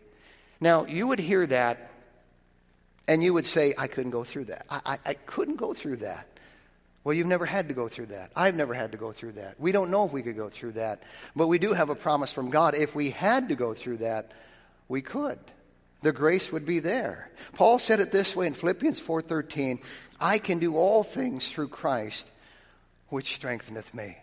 Now, 0.59 0.85
you 0.85 1.07
would 1.07 1.19
hear 1.19 1.45
that 1.47 1.91
and 3.07 3.23
you 3.23 3.33
would 3.33 3.45
say, 3.45 3.73
I 3.77 3.87
couldn't 3.87 4.11
go 4.11 4.23
through 4.23 4.45
that. 4.45 4.65
I, 4.69 4.81
I, 4.85 4.99
I, 5.05 5.13
couldn't 5.13 5.57
go 5.57 5.73
through 5.73 5.97
that. 5.97 6.27
Well, 7.05 7.13
you've 7.13 7.27
never 7.27 7.45
had 7.45 7.67
to 7.67 7.75
go 7.75 7.87
through 7.87 8.07
that. 8.07 8.31
I've 8.35 8.55
never 8.55 8.73
had 8.73 8.91
to 8.93 8.97
go 8.97 9.11
through 9.11 9.33
that. 9.33 9.59
We 9.59 9.71
don't 9.71 9.91
know 9.91 10.05
if 10.05 10.11
we 10.11 10.23
could 10.23 10.35
go 10.35 10.49
through 10.49 10.71
that. 10.73 11.03
But 11.35 11.47
we 11.47 11.59
do 11.59 11.71
have 11.71 11.91
a 11.91 11.95
promise 11.95 12.31
from 12.31 12.49
God. 12.49 12.73
If 12.73 12.95
we 12.95 13.11
had 13.11 13.49
to 13.49 13.55
go 13.55 13.75
through 13.75 13.97
that, 13.97 14.31
we 14.87 15.03
could. 15.03 15.37
The 16.01 16.11
grace 16.11 16.51
would 16.51 16.65
be 16.65 16.79
there. 16.79 17.29
Paul 17.53 17.77
said 17.77 17.99
it 17.99 18.11
this 18.11 18.35
way 18.35 18.47
in 18.47 18.55
Philippians 18.55 18.99
4:13, 18.99 19.81
I 20.19 20.39
can 20.39 20.57
do 20.57 20.77
all 20.77 21.03
things 21.03 21.47
through 21.47 21.67
Christ 21.67 22.25
which 23.09 23.35
strengtheneth 23.35 23.93
me. 23.93 24.17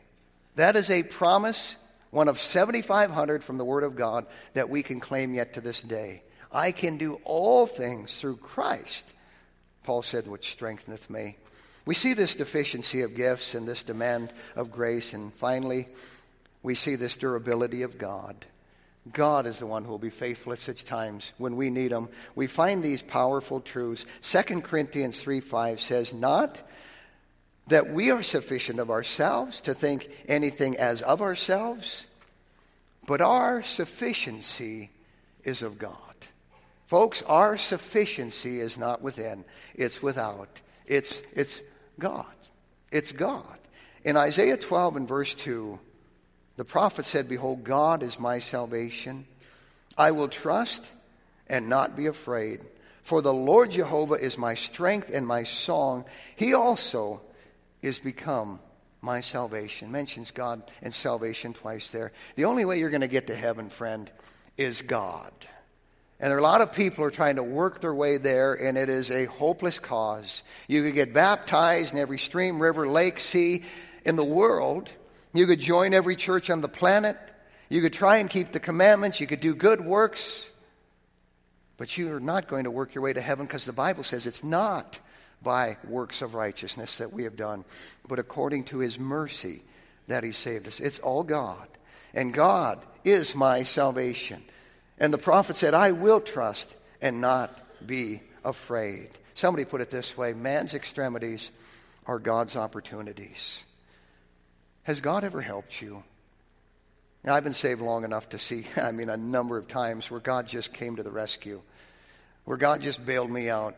That 0.56 0.74
is 0.74 0.90
a 0.90 1.04
promise, 1.04 1.76
one 2.10 2.26
of 2.26 2.40
7500 2.40 3.44
from 3.44 3.58
the 3.58 3.64
word 3.64 3.84
of 3.84 3.94
God 3.94 4.26
that 4.54 4.68
we 4.68 4.82
can 4.82 4.98
claim 4.98 5.34
yet 5.34 5.54
to 5.54 5.60
this 5.60 5.80
day. 5.80 6.24
I 6.50 6.72
can 6.72 6.98
do 6.98 7.20
all 7.24 7.68
things 7.68 8.18
through 8.18 8.38
Christ, 8.38 9.04
Paul 9.84 10.02
said, 10.02 10.26
which 10.26 10.50
strengtheneth 10.50 11.08
me. 11.08 11.36
We 11.84 11.94
see 11.94 12.14
this 12.14 12.34
deficiency 12.34 13.02
of 13.02 13.14
gifts 13.14 13.54
and 13.54 13.68
this 13.68 13.82
demand 13.82 14.32
of 14.54 14.70
grace, 14.70 15.12
and 15.12 15.34
finally, 15.34 15.88
we 16.62 16.74
see 16.74 16.94
this 16.94 17.16
durability 17.16 17.82
of 17.82 17.98
God. 17.98 18.46
God 19.10 19.46
is 19.46 19.58
the 19.58 19.66
one 19.66 19.84
who 19.84 19.90
will 19.90 19.98
be 19.98 20.10
faithful 20.10 20.52
at 20.52 20.60
such 20.60 20.84
times 20.84 21.32
when 21.36 21.56
we 21.56 21.70
need 21.70 21.90
him. 21.90 22.08
We 22.36 22.46
find 22.46 22.82
these 22.82 23.02
powerful 23.02 23.60
truths. 23.60 24.06
2 24.22 24.60
Corinthians 24.60 25.18
3 25.20 25.40
5 25.40 25.80
says, 25.80 26.14
Not 26.14 26.62
that 27.66 27.92
we 27.92 28.12
are 28.12 28.22
sufficient 28.22 28.78
of 28.78 28.90
ourselves 28.90 29.60
to 29.62 29.74
think 29.74 30.08
anything 30.28 30.76
as 30.76 31.02
of 31.02 31.20
ourselves, 31.20 32.06
but 33.06 33.20
our 33.20 33.62
sufficiency 33.62 34.90
is 35.42 35.62
of 35.62 35.78
God. 35.78 35.96
Folks, 36.86 37.22
our 37.22 37.56
sufficiency 37.56 38.60
is 38.60 38.78
not 38.78 39.02
within, 39.02 39.44
it's 39.74 40.00
without. 40.00 40.60
It's, 40.86 41.22
it's 41.32 41.62
God. 41.98 42.26
It's 42.90 43.12
God. 43.12 43.58
In 44.04 44.16
Isaiah 44.16 44.56
12 44.56 44.96
and 44.96 45.08
verse 45.08 45.34
2, 45.34 45.78
the 46.56 46.64
prophet 46.64 47.04
said, 47.04 47.28
Behold, 47.28 47.64
God 47.64 48.02
is 48.02 48.18
my 48.18 48.38
salvation. 48.38 49.26
I 49.96 50.10
will 50.10 50.28
trust 50.28 50.84
and 51.46 51.68
not 51.68 51.96
be 51.96 52.06
afraid. 52.06 52.60
For 53.02 53.22
the 53.22 53.34
Lord 53.34 53.72
Jehovah 53.72 54.14
is 54.14 54.38
my 54.38 54.54
strength 54.54 55.10
and 55.12 55.26
my 55.26 55.44
song. 55.44 56.04
He 56.36 56.54
also 56.54 57.20
is 57.80 57.98
become 57.98 58.60
my 59.00 59.20
salvation. 59.20 59.90
Mentions 59.90 60.30
God 60.30 60.62
and 60.80 60.94
salvation 60.94 61.52
twice 61.52 61.90
there. 61.90 62.12
The 62.36 62.44
only 62.44 62.64
way 62.64 62.78
you're 62.78 62.90
going 62.90 63.00
to 63.00 63.08
get 63.08 63.26
to 63.26 63.34
heaven, 63.34 63.68
friend, 63.68 64.10
is 64.56 64.82
God. 64.82 65.32
And 66.22 66.30
there 66.30 66.36
are 66.36 66.40
a 66.40 66.44
lot 66.44 66.60
of 66.60 66.72
people 66.72 67.04
are 67.04 67.10
trying 67.10 67.34
to 67.34 67.42
work 67.42 67.80
their 67.80 67.92
way 67.92 68.16
there, 68.16 68.54
and 68.54 68.78
it 68.78 68.88
is 68.88 69.10
a 69.10 69.24
hopeless 69.24 69.80
cause. 69.80 70.44
You 70.68 70.84
could 70.84 70.94
get 70.94 71.12
baptized 71.12 71.92
in 71.92 71.98
every 71.98 72.20
stream, 72.20 72.60
river, 72.60 72.86
lake, 72.86 73.18
sea 73.18 73.64
in 74.04 74.14
the 74.14 74.24
world. 74.24 74.88
You 75.34 75.48
could 75.48 75.58
join 75.58 75.92
every 75.92 76.14
church 76.14 76.48
on 76.48 76.60
the 76.60 76.68
planet. 76.68 77.16
You 77.68 77.80
could 77.80 77.92
try 77.92 78.18
and 78.18 78.30
keep 78.30 78.52
the 78.52 78.60
commandments. 78.60 79.18
You 79.18 79.26
could 79.26 79.40
do 79.40 79.52
good 79.52 79.84
works. 79.84 80.48
But 81.76 81.98
you 81.98 82.14
are 82.14 82.20
not 82.20 82.46
going 82.46 82.64
to 82.64 82.70
work 82.70 82.94
your 82.94 83.02
way 83.02 83.12
to 83.12 83.20
heaven 83.20 83.44
because 83.44 83.64
the 83.64 83.72
Bible 83.72 84.04
says 84.04 84.24
it's 84.24 84.44
not 84.44 85.00
by 85.42 85.76
works 85.88 86.22
of 86.22 86.34
righteousness 86.34 86.98
that 86.98 87.12
we 87.12 87.24
have 87.24 87.34
done, 87.34 87.64
but 88.06 88.20
according 88.20 88.62
to 88.64 88.78
his 88.78 88.96
mercy 88.96 89.64
that 90.06 90.22
he 90.22 90.30
saved 90.30 90.68
us. 90.68 90.78
It's 90.78 91.00
all 91.00 91.24
God. 91.24 91.66
And 92.14 92.32
God 92.32 92.78
is 93.02 93.34
my 93.34 93.64
salvation. 93.64 94.44
And 95.02 95.12
the 95.12 95.18
prophet 95.18 95.56
said, 95.56 95.74
I 95.74 95.90
will 95.90 96.20
trust 96.20 96.76
and 97.00 97.20
not 97.20 97.60
be 97.84 98.22
afraid. 98.44 99.08
Somebody 99.34 99.64
put 99.64 99.80
it 99.80 99.90
this 99.90 100.16
way 100.16 100.32
man's 100.32 100.74
extremities 100.74 101.50
are 102.06 102.20
God's 102.20 102.54
opportunities. 102.54 103.64
Has 104.84 105.00
God 105.00 105.24
ever 105.24 105.40
helped 105.40 105.82
you? 105.82 106.04
Now, 107.24 107.34
I've 107.34 107.42
been 107.42 107.52
saved 107.52 107.80
long 107.80 108.04
enough 108.04 108.28
to 108.28 108.38
see, 108.38 108.64
I 108.76 108.92
mean, 108.92 109.08
a 109.08 109.16
number 109.16 109.58
of 109.58 109.66
times 109.66 110.08
where 110.08 110.20
God 110.20 110.46
just 110.46 110.72
came 110.72 110.94
to 110.94 111.02
the 111.02 111.10
rescue, 111.10 111.60
where 112.44 112.56
God 112.56 112.80
just 112.80 113.04
bailed 113.04 113.30
me 113.30 113.50
out. 113.50 113.74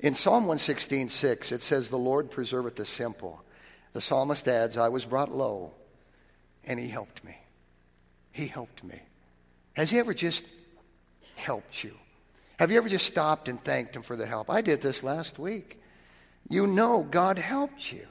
In 0.00 0.14
Psalm 0.14 0.46
116, 0.46 1.10
6, 1.10 1.52
it 1.52 1.60
says, 1.60 1.88
The 1.88 1.98
Lord 1.98 2.30
preserveth 2.30 2.76
the 2.76 2.86
simple. 2.86 3.42
The 3.92 4.00
psalmist 4.00 4.48
adds, 4.48 4.78
I 4.78 4.88
was 4.88 5.04
brought 5.04 5.30
low, 5.30 5.72
and 6.64 6.80
he 6.80 6.88
helped 6.88 7.22
me. 7.22 7.36
He 8.32 8.46
helped 8.46 8.82
me. 8.82 9.02
Has 9.78 9.90
he 9.90 10.00
ever 10.00 10.12
just 10.12 10.44
helped 11.36 11.84
you? 11.84 11.94
Have 12.58 12.72
you 12.72 12.78
ever 12.78 12.88
just 12.88 13.06
stopped 13.06 13.48
and 13.48 13.62
thanked 13.62 13.94
him 13.94 14.02
for 14.02 14.16
the 14.16 14.26
help? 14.26 14.50
I 14.50 14.60
did 14.60 14.80
this 14.80 15.04
last 15.04 15.38
week. 15.38 15.80
You 16.50 16.66
know 16.66 17.06
God 17.08 17.38
helped 17.38 17.92
you. 17.92 18.04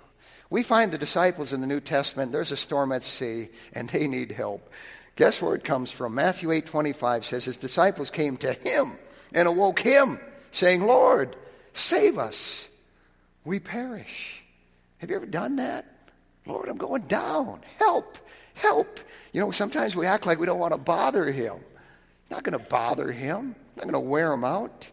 We 0.49 0.63
find 0.63 0.93
the 0.93 0.97
disciples 0.97 1.51
in 1.51 1.59
the 1.59 1.67
New 1.67 1.81
Testament, 1.81 2.31
there's 2.31 2.53
a 2.53 2.57
storm 2.57 2.93
at 2.93 3.03
sea, 3.03 3.49
and 3.73 3.89
they 3.89 4.07
need 4.07 4.31
help. 4.31 4.71
Guess 5.17 5.41
where 5.41 5.55
it 5.55 5.65
comes 5.65 5.91
from? 5.91 6.15
Matthew 6.15 6.53
8 6.53 6.65
25 6.65 7.25
says, 7.25 7.43
His 7.43 7.57
disciples 7.57 8.11
came 8.11 8.37
to 8.37 8.53
him 8.53 8.93
and 9.33 9.45
awoke 9.45 9.79
him, 9.79 10.21
saying, 10.51 10.85
Lord, 10.85 11.35
save 11.73 12.17
us. 12.17 12.69
We 13.43 13.59
perish. 13.59 14.41
Have 14.99 15.09
you 15.09 15.17
ever 15.17 15.25
done 15.25 15.57
that? 15.57 15.85
Lord, 16.45 16.69
I'm 16.69 16.77
going 16.77 17.07
down. 17.07 17.59
Help, 17.77 18.17
help. 18.57 18.99
You 19.33 19.41
know, 19.41 19.51
sometimes 19.51 19.95
we 19.95 20.05
act 20.05 20.25
like 20.25 20.39
we 20.39 20.45
don't 20.45 20.59
want 20.59 20.73
to 20.73 20.77
bother 20.77 21.31
him. 21.31 21.57
Not 22.29 22.43
going 22.43 22.57
to 22.57 22.69
bother 22.69 23.11
him, 23.11 23.55
not 23.75 23.83
going 23.83 23.93
to 23.93 23.99
wear 23.99 24.33
him 24.33 24.43
out. 24.43 24.87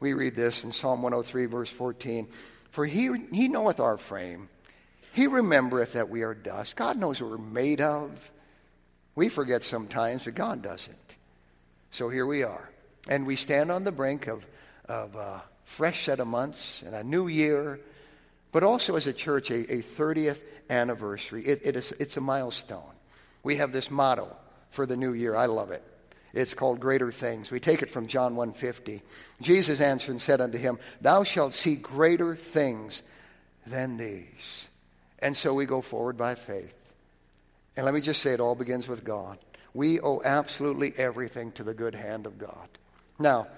We 0.00 0.12
read 0.12 0.34
this 0.34 0.64
in 0.64 0.72
Psalm 0.72 1.02
103, 1.02 1.46
verse 1.46 1.68
14. 1.70 2.28
For 2.70 2.84
he, 2.84 3.10
he 3.32 3.48
knoweth 3.48 3.80
our 3.80 3.96
frame. 3.96 4.48
He 5.12 5.26
remembereth 5.26 5.94
that 5.94 6.10
we 6.10 6.22
are 6.22 6.34
dust. 6.34 6.76
God 6.76 6.98
knows 6.98 7.20
what 7.20 7.30
we're 7.30 7.38
made 7.38 7.80
of. 7.80 8.10
We 9.14 9.30
forget 9.30 9.62
sometimes, 9.62 10.24
but 10.24 10.34
God 10.34 10.62
doesn't. 10.62 10.96
So 11.90 12.10
here 12.10 12.26
we 12.26 12.42
are. 12.42 12.68
And 13.08 13.26
we 13.26 13.36
stand 13.36 13.70
on 13.70 13.84
the 13.84 13.92
brink 13.92 14.26
of, 14.26 14.46
of 14.86 15.14
a 15.16 15.42
fresh 15.64 16.04
set 16.04 16.20
of 16.20 16.26
months 16.26 16.82
and 16.84 16.94
a 16.94 17.02
new 17.02 17.28
year, 17.28 17.80
but 18.52 18.62
also 18.62 18.96
as 18.96 19.06
a 19.06 19.12
church, 19.12 19.50
a, 19.50 19.72
a 19.72 19.82
30th 19.82 20.40
anniversary. 20.70 21.44
It, 21.46 21.60
it 21.64 21.76
is, 21.76 21.92
it's 21.92 22.16
a 22.16 22.20
milestone. 22.20 22.82
We 23.42 23.56
have 23.56 23.72
this 23.72 23.90
motto 23.90 24.34
for 24.70 24.86
the 24.86 24.96
new 24.96 25.12
year. 25.12 25.36
I 25.36 25.46
love 25.46 25.70
it. 25.70 25.82
It's 26.32 26.54
called 26.54 26.80
greater 26.80 27.10
things. 27.10 27.50
We 27.50 27.60
take 27.60 27.82
it 27.82 27.88
from 27.88 28.08
John 28.08 28.36
150. 28.36 29.02
Jesus 29.40 29.80
answered 29.80 30.10
and 30.10 30.20
said 30.20 30.40
unto 30.40 30.58
him, 30.58 30.78
Thou 31.00 31.24
shalt 31.24 31.54
see 31.54 31.76
greater 31.76 32.36
things 32.36 33.02
than 33.66 33.96
these. 33.96 34.68
And 35.18 35.36
so 35.36 35.54
we 35.54 35.64
go 35.64 35.80
forward 35.80 36.18
by 36.18 36.34
faith. 36.34 36.74
And 37.74 37.84
let 37.84 37.94
me 37.94 38.00
just 38.00 38.20
say 38.20 38.32
it 38.32 38.40
all 38.40 38.54
begins 38.54 38.86
with 38.86 39.02
God. 39.02 39.38
We 39.72 40.00
owe 40.00 40.20
absolutely 40.24 40.92
everything 40.96 41.52
to 41.52 41.64
the 41.64 41.74
good 41.74 41.94
hand 41.94 42.26
of 42.26 42.38
God. 42.38 42.68
Now, 43.18 43.48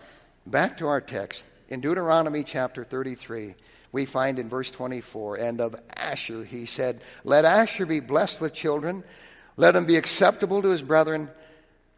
back 0.46 0.78
to 0.78 0.88
our 0.88 1.00
text. 1.00 1.44
In 1.68 1.80
Deuteronomy 1.80 2.44
chapter 2.44 2.84
33, 2.84 3.54
we 3.92 4.04
find 4.04 4.38
in 4.38 4.48
verse 4.48 4.70
24, 4.70 5.36
and 5.36 5.60
of 5.60 5.76
Asher 5.94 6.44
he 6.44 6.66
said, 6.66 7.00
Let 7.24 7.44
Asher 7.44 7.86
be 7.86 8.00
blessed 8.00 8.40
with 8.40 8.54
children, 8.54 9.04
let 9.56 9.74
him 9.74 9.86
be 9.86 9.96
acceptable 9.96 10.62
to 10.62 10.68
his 10.68 10.82
brethren, 10.82 11.30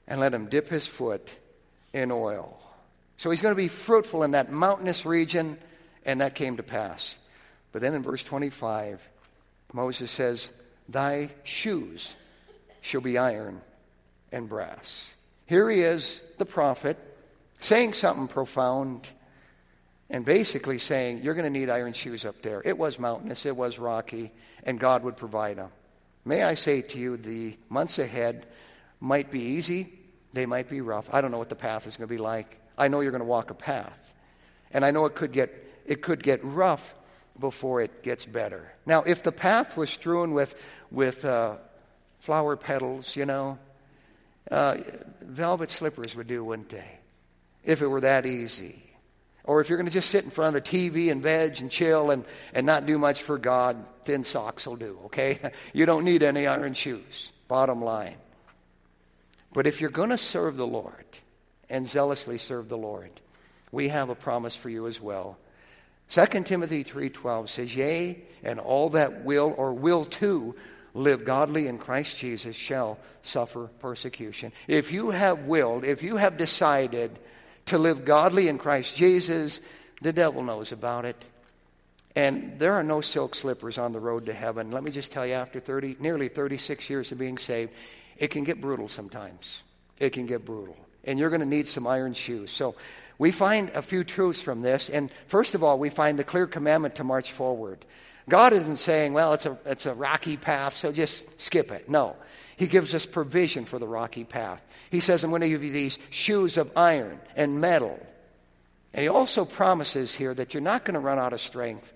and 0.07 0.21
let 0.21 0.35
him 0.35 0.47
dip 0.47 0.69
his 0.69 0.87
foot 0.87 1.29
in 1.93 2.11
oil. 2.11 2.59
So 3.17 3.31
he's 3.31 3.41
going 3.41 3.55
to 3.55 3.63
be 3.63 3.69
fruitful 3.69 4.23
in 4.23 4.31
that 4.33 4.51
mountainous 4.51 5.05
region, 5.05 5.59
and 6.05 6.21
that 6.21 6.35
came 6.35 6.57
to 6.57 6.63
pass. 6.63 7.17
But 7.73 7.83
then 7.83 7.95
in 7.95 8.03
verse 8.03 8.25
25, 8.25 9.07
Moses 9.73 10.11
says, 10.11 10.51
Thy 10.89 11.31
shoes 11.45 12.15
shall 12.81 13.01
be 13.01 13.19
iron 13.19 13.61
and 14.33 14.49
brass. 14.49 15.11
Here 15.47 15.69
he 15.69 15.81
is, 15.81 16.21
the 16.39 16.47
prophet, 16.47 16.97
saying 17.61 17.93
something 17.93 18.29
profound 18.29 19.09
and 20.11 20.25
basically 20.25 20.79
saying, 20.79 21.23
You're 21.23 21.35
going 21.35 21.51
to 21.51 21.59
need 21.59 21.71
iron 21.71 21.93
shoes 21.93 22.25
up 22.25 22.43
there. 22.43 22.61
It 22.65 22.77
was 22.77 22.99
mountainous, 22.99 23.47
it 23.47 23.57
was 23.57 23.79
rocky, 23.79 24.33
and 24.65 24.79
God 24.79 25.05
would 25.05 25.17
provide 25.17 25.57
them. 25.57 25.71
May 26.25 26.43
I 26.43 26.55
say 26.55 26.83
to 26.83 26.99
you, 26.99 27.17
the 27.17 27.57
months 27.69 27.99
ahead 27.99 28.47
might 29.01 29.31
be 29.31 29.41
easy, 29.41 29.93
they 30.33 30.45
might 30.47 30.69
be 30.69 30.81
rough. 30.81 31.09
I 31.13 31.21
don't 31.21 31.31
know 31.31 31.39
what 31.39 31.49
the 31.49 31.57
path 31.57 31.87
is 31.87 31.97
going 31.97 32.09
to 32.09 32.15
be 32.15 32.19
like. 32.19 32.61
I 32.77 32.89
know 32.89 33.01
you're 33.01 33.13
going 33.13 33.21
to 33.21 33.27
walk 33.27 33.51
a 33.51 33.55
path. 33.55 34.15
And 34.73 34.85
I 34.85 34.91
know 34.91 35.07
it 35.07 35.15
could 35.15 35.33
get, 35.33 35.51
it 35.87 36.03
could 36.03 36.23
get 36.23 36.45
rough 36.45 36.95
before 37.39 37.81
it 37.81 38.03
gets 38.03 38.27
better. 38.27 38.71
Now, 38.85 39.03
if 39.03 39.23
the 39.23 39.33
path 39.33 39.77
was 39.77 39.91
strewn 39.91 40.33
with, 40.33 40.55
with 40.91 41.25
uh, 41.25 41.57
flower 42.19 42.57
petals, 42.57 43.17
you 43.17 43.25
know, 43.27 43.59
uh, 44.51 44.77
velvet 45.23 45.71
slippers 45.71 46.15
would 46.15 46.27
do, 46.27 46.45
wouldn't 46.45 46.69
they? 46.69 46.99
If 47.65 47.83
it 47.83 47.87
were 47.87 48.03
that 48.03 48.27
easy. 48.27 48.90
Or 49.45 49.61
if 49.61 49.69
you're 49.69 49.79
going 49.79 49.87
to 49.87 49.93
just 49.93 50.11
sit 50.11 50.25
in 50.25 50.31
front 50.31 50.57
of 50.57 50.63
the 50.63 50.69
TV 50.71 51.11
and 51.11 51.23
veg 51.23 51.61
and 51.61 51.71
chill 51.71 52.11
and, 52.11 52.25
and 52.53 52.67
not 52.67 52.87
do 52.87 52.99
much 52.99 53.23
for 53.23 53.39
God, 53.39 53.85
thin 54.05 54.25
socks 54.25 54.67
will 54.67 54.77
do, 54.77 54.99
okay? 55.07 55.39
You 55.73 55.87
don't 55.87 56.05
need 56.05 56.23
any 56.23 56.47
iron 56.47 56.75
shoes, 56.75 57.33
bottom 57.49 57.83
line. 57.83 58.17
But 59.53 59.67
if 59.67 59.81
you're 59.81 59.91
going 59.91 60.11
to 60.11 60.19
serve 60.19 60.57
the 60.57 60.67
Lord 60.67 61.05
and 61.69 61.89
zealously 61.89 62.39
serve 62.39 62.69
the 62.69 62.79
Lord, 62.79 63.11
we 63.73 63.89
have 63.89 64.11
a 64.11 64.15
promise 64.15 64.55
for 64.55 64.69
you 64.69 64.87
as 64.87 65.01
well. 65.01 65.39
2 66.11 66.45
Timothy 66.45 66.83
3:12 66.83 67.49
says, 67.49 67.75
"Yea, 67.75 68.21
and 68.43 68.59
all 68.59 68.91
that 68.91 69.25
will 69.25 69.55
or 69.57 69.73
will 69.73 70.05
to 70.07 70.57
live 70.93 71.25
godly 71.25 71.69
in 71.69 71.79
Christ 71.79 72.17
Jesus 72.19 72.57
shall 72.57 72.99
suffer 73.23 73.71
persecution." 73.79 74.53
If 74.67 74.93
you 74.93 75.11
have 75.11 75.45
willed, 75.47 75.85
if 75.85 76.03
you 76.03 76.17
have 76.17 76.37
decided 76.37 77.17
to 77.71 77.79
live 77.79 78.05
godly 78.05 78.49
in 78.49 78.59
Christ 78.59 78.95
Jesus, 78.95 79.61
the 80.01 80.13
devil 80.13 80.43
knows 80.43 80.73
about 80.73 81.05
it. 81.05 81.17
And 82.17 82.59
there 82.59 82.75
are 82.75 82.83
no 82.83 83.01
silk 83.01 83.35
slippers 83.35 83.79
on 83.79 83.93
the 83.93 84.01
road 84.01 84.27
to 84.27 84.33
heaven. 84.33 84.71
Let 84.71 84.83
me 84.83 84.91
just 84.91 85.13
tell 85.13 85.27
you, 85.27 85.35
after 85.35 85.61
30, 85.61 85.97
nearly 86.01 86.29
36 86.29 86.91
years 86.91 87.13
of 87.13 87.19
being 87.19 87.39
saved, 87.39 87.73
it 88.17 88.29
can 88.29 88.45
get 88.45 88.61
brutal 88.61 88.89
sometimes. 88.89 89.63
It 89.99 90.11
can 90.11 90.27
get 90.27 90.45
brutal. 90.45 90.77
And 91.05 91.19
you're 91.19 91.31
going 91.31 91.41
to 91.41 91.47
need 91.47 91.69
some 91.69 91.87
iron 91.87 92.15
shoes. 92.15 92.51
So 92.51 92.75
we 93.19 93.31
find 93.31 93.71
a 93.71 93.83
few 93.83 94.03
truths 94.03 94.41
from 94.41 94.61
this. 94.61 94.91
And 94.91 95.11
first 95.29 95.55
of 95.55 95.63
all, 95.63 95.79
we 95.79 95.89
find 95.89 96.19
the 96.19 96.25
clear 96.25 96.47
commandment 96.47 96.97
to 96.97 97.05
march 97.05 97.33
forward. 97.33 97.85
God 98.29 98.53
isn't 98.53 98.79
saying, 98.79 99.13
well, 99.13 99.33
it's 99.33 99.47
a, 99.47 99.59
it's 99.65 99.87
a 99.87 99.95
rocky 99.95 100.37
path, 100.37 100.75
so 100.75 100.93
just 100.93 101.25
skip 101.41 101.71
it. 101.71 101.89
No. 101.89 102.17
He 102.61 102.67
gives 102.67 102.93
us 102.93 103.07
provision 103.07 103.65
for 103.65 103.79
the 103.79 103.89
rocky 103.89 104.23
path. 104.23 104.61
He 104.91 105.01
says, 105.01 105.25
I'm 105.25 105.31
going 105.31 105.41
to 105.41 105.49
give 105.49 105.65
you 105.65 105.73
these 105.73 105.99
shoes 106.11 106.59
of 106.59 106.71
iron 106.77 107.19
and 107.35 107.59
metal. 107.59 107.99
And 108.93 109.03
he 109.03 109.09
also 109.09 109.47
promises 109.47 110.15
here 110.15 110.35
that 110.35 110.53
you're 110.53 110.61
not 110.61 110.85
going 110.85 110.93
to 110.93 111.01
run 111.01 111.19
out 111.19 111.33
of 111.33 111.41
strength 111.41 111.91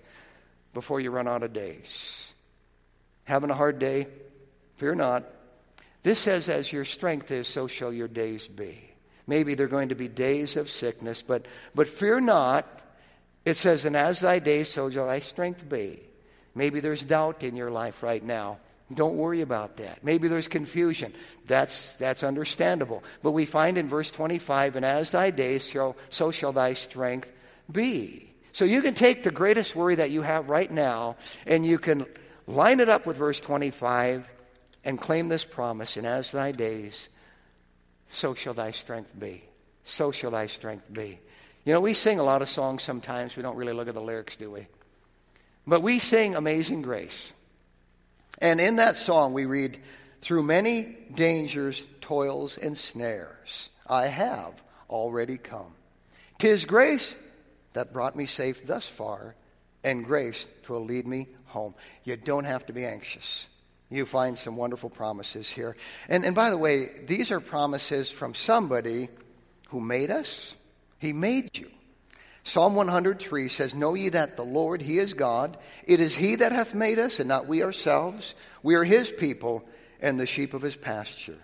before 0.73 0.99
you 0.99 1.11
run 1.11 1.27
out 1.27 1.43
of 1.43 1.53
days. 1.53 2.33
Having 3.25 3.51
a 3.51 3.53
hard 3.53 3.77
day? 3.77 4.07
Fear 4.77 4.95
not. 4.95 5.25
This 6.01 6.17
says, 6.17 6.49
as 6.49 6.73
your 6.73 6.83
strength 6.83 7.29
is, 7.29 7.47
so 7.47 7.67
shall 7.67 7.93
your 7.93 8.07
days 8.07 8.47
be. 8.47 8.89
Maybe 9.27 9.53
they're 9.53 9.67
going 9.67 9.89
to 9.89 9.95
be 9.95 10.07
days 10.07 10.57
of 10.57 10.71
sickness, 10.71 11.21
but, 11.21 11.45
but 11.75 11.87
fear 11.87 12.19
not. 12.19 12.67
It 13.45 13.57
says, 13.57 13.85
And 13.85 13.95
as 13.95 14.19
thy 14.19 14.39
days, 14.39 14.69
so 14.69 14.89
shall 14.89 15.05
thy 15.05 15.19
strength 15.19 15.69
be. 15.69 15.99
Maybe 16.55 16.79
there's 16.79 17.03
doubt 17.03 17.43
in 17.43 17.55
your 17.55 17.69
life 17.69 18.01
right 18.01 18.23
now. 18.23 18.57
Don't 18.93 19.15
worry 19.15 19.41
about 19.41 19.77
that. 19.77 20.03
Maybe 20.03 20.27
there's 20.27 20.47
confusion. 20.47 21.13
That's, 21.47 21.93
that's 21.93 22.23
understandable. 22.23 23.03
But 23.23 23.31
we 23.31 23.45
find 23.45 23.77
in 23.77 23.89
verse 23.89 24.11
25, 24.11 24.75
and 24.75 24.85
as 24.85 25.11
thy 25.11 25.31
days 25.31 25.65
shall, 25.65 25.95
so 26.09 26.29
shall 26.29 26.53
thy 26.53 26.75
strength 26.75 27.31
be. 27.71 28.31
So 28.53 28.63
you 28.63 28.81
can 28.81 28.93
take 28.93 29.23
the 29.23 29.31
greatest 29.31 29.75
worry 29.75 29.95
that 29.95 30.11
you 30.11 30.21
have 30.21 30.49
right 30.49 30.71
now 30.71 31.17
and 31.45 31.65
you 31.65 31.77
can 31.77 32.05
line 32.47 32.79
it 32.79 32.87
up 32.87 33.05
with 33.05 33.17
verse 33.17 33.41
25 33.41 34.29
and 34.83 35.01
claim 35.01 35.29
this 35.29 35.43
promise, 35.43 35.97
and 35.97 36.05
as 36.05 36.31
thy 36.31 36.51
days, 36.51 37.09
so 38.09 38.35
shall 38.35 38.53
thy 38.53 38.69
strength 38.69 39.11
be. 39.19 39.43
So 39.83 40.11
shall 40.11 40.31
thy 40.31 40.45
strength 40.45 40.85
be. 40.93 41.19
You 41.65 41.73
know, 41.73 41.81
we 41.81 41.95
sing 41.95 42.19
a 42.19 42.23
lot 42.23 42.43
of 42.43 42.49
songs 42.49 42.83
sometimes. 42.83 43.35
We 43.35 43.41
don't 43.41 43.55
really 43.55 43.73
look 43.73 43.87
at 43.87 43.95
the 43.95 44.01
lyrics, 44.01 44.35
do 44.35 44.51
we? 44.51 44.67
But 45.65 45.81
we 45.81 45.97
sing 45.97 46.35
Amazing 46.35 46.83
Grace. 46.83 47.33
And 48.39 48.59
in 48.59 48.77
that 48.77 48.95
song, 48.97 49.33
we 49.33 49.45
read, 49.45 49.79
Through 50.21 50.43
many 50.43 50.97
dangers, 51.13 51.83
toils, 52.01 52.57
and 52.57 52.77
snares, 52.77 53.69
I 53.87 54.07
have 54.07 54.61
already 54.89 55.37
come. 55.37 55.73
Tis 56.37 56.65
grace 56.65 57.15
that 57.73 57.93
brought 57.93 58.15
me 58.15 58.25
safe 58.25 58.65
thus 58.65 58.85
far, 58.85 59.35
and 59.83 60.05
grace 60.05 60.47
will 60.67 60.83
lead 60.83 61.07
me 61.07 61.27
home. 61.45 61.75
You 62.03 62.17
don't 62.17 62.45
have 62.45 62.65
to 62.67 62.73
be 62.73 62.85
anxious. 62.85 63.47
You 63.89 64.05
find 64.05 64.37
some 64.37 64.57
wonderful 64.57 64.89
promises 64.89 65.47
here. 65.47 65.75
And, 66.09 66.25
and 66.25 66.35
by 66.35 66.49
the 66.49 66.57
way, 66.57 66.89
these 67.05 67.31
are 67.31 67.39
promises 67.39 68.09
from 68.09 68.33
somebody 68.33 69.09
who 69.69 69.79
made 69.79 70.09
us. 70.09 70.55
He 70.97 71.13
made 71.13 71.55
you. 71.57 71.69
Psalm 72.45 72.75
103 72.75 73.49
says, 73.49 73.73
Know 73.73 73.95
ye 73.95 74.09
that 74.09 74.37
the 74.37 74.45
Lord, 74.45 74.81
He 74.81 74.99
is 74.99 75.15
God. 75.15 75.57
It 75.83 75.99
is 75.99 76.15
He 76.15 76.35
that 76.35 76.51
hath 76.51 76.75
made 76.75 76.99
us, 76.99 77.19
and 77.19 77.27
not 77.27 77.47
we 77.47 77.63
ourselves. 77.63 78.35
We 78.61 78.75
are 78.75 78.83
His 78.83 79.09
people, 79.09 79.67
and 79.99 80.19
the 80.19 80.27
sheep 80.27 80.53
of 80.53 80.61
His 80.61 80.75
pasture. 80.75 81.39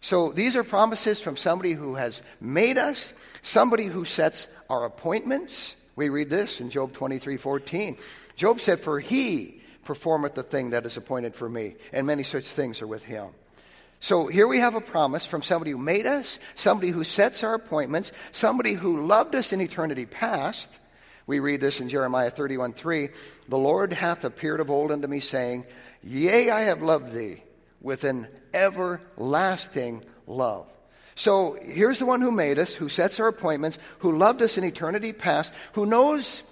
So 0.00 0.32
these 0.32 0.56
are 0.56 0.64
promises 0.64 1.20
from 1.20 1.36
somebody 1.36 1.72
who 1.72 1.94
has 1.96 2.22
made 2.40 2.78
us, 2.78 3.12
somebody 3.42 3.84
who 3.84 4.06
sets 4.06 4.46
our 4.70 4.86
appointments. 4.86 5.76
We 5.94 6.08
read 6.08 6.30
this 6.30 6.62
in 6.62 6.70
Job 6.70 6.94
23 6.94 7.36
14. 7.36 7.98
Job 8.34 8.60
said, 8.60 8.80
For 8.80 8.98
He 8.98 9.60
performeth 9.84 10.34
the 10.34 10.42
thing 10.42 10.70
that 10.70 10.86
is 10.86 10.96
appointed 10.96 11.34
for 11.34 11.50
me, 11.50 11.74
and 11.92 12.06
many 12.06 12.22
such 12.22 12.46
things 12.46 12.80
are 12.80 12.86
with 12.86 13.04
Him. 13.04 13.28
So 14.00 14.28
here 14.28 14.48
we 14.48 14.58
have 14.58 14.74
a 14.74 14.80
promise 14.80 15.26
from 15.26 15.42
somebody 15.42 15.72
who 15.72 15.78
made 15.78 16.06
us, 16.06 16.38
somebody 16.54 16.90
who 16.90 17.04
sets 17.04 17.44
our 17.44 17.52
appointments, 17.52 18.12
somebody 18.32 18.72
who 18.72 19.06
loved 19.06 19.34
us 19.34 19.52
in 19.52 19.60
eternity 19.60 20.06
past. 20.06 20.70
We 21.26 21.38
read 21.38 21.60
this 21.60 21.80
in 21.80 21.90
Jeremiah 21.90 22.30
31 22.30 22.72
3. 22.72 23.10
The 23.48 23.58
Lord 23.58 23.92
hath 23.92 24.24
appeared 24.24 24.60
of 24.60 24.70
old 24.70 24.90
unto 24.90 25.06
me, 25.06 25.20
saying, 25.20 25.66
Yea, 26.02 26.50
I 26.50 26.62
have 26.62 26.80
loved 26.80 27.12
thee 27.12 27.42
with 27.82 28.04
an 28.04 28.26
everlasting 28.54 30.02
love. 30.26 30.66
So 31.14 31.58
here's 31.62 31.98
the 31.98 32.06
one 32.06 32.22
who 32.22 32.32
made 32.32 32.58
us, 32.58 32.72
who 32.72 32.88
sets 32.88 33.20
our 33.20 33.28
appointments, 33.28 33.78
who 33.98 34.16
loved 34.16 34.40
us 34.40 34.56
in 34.56 34.64
eternity 34.64 35.12
past, 35.12 35.52
who 35.74 35.84
knows 35.84 36.42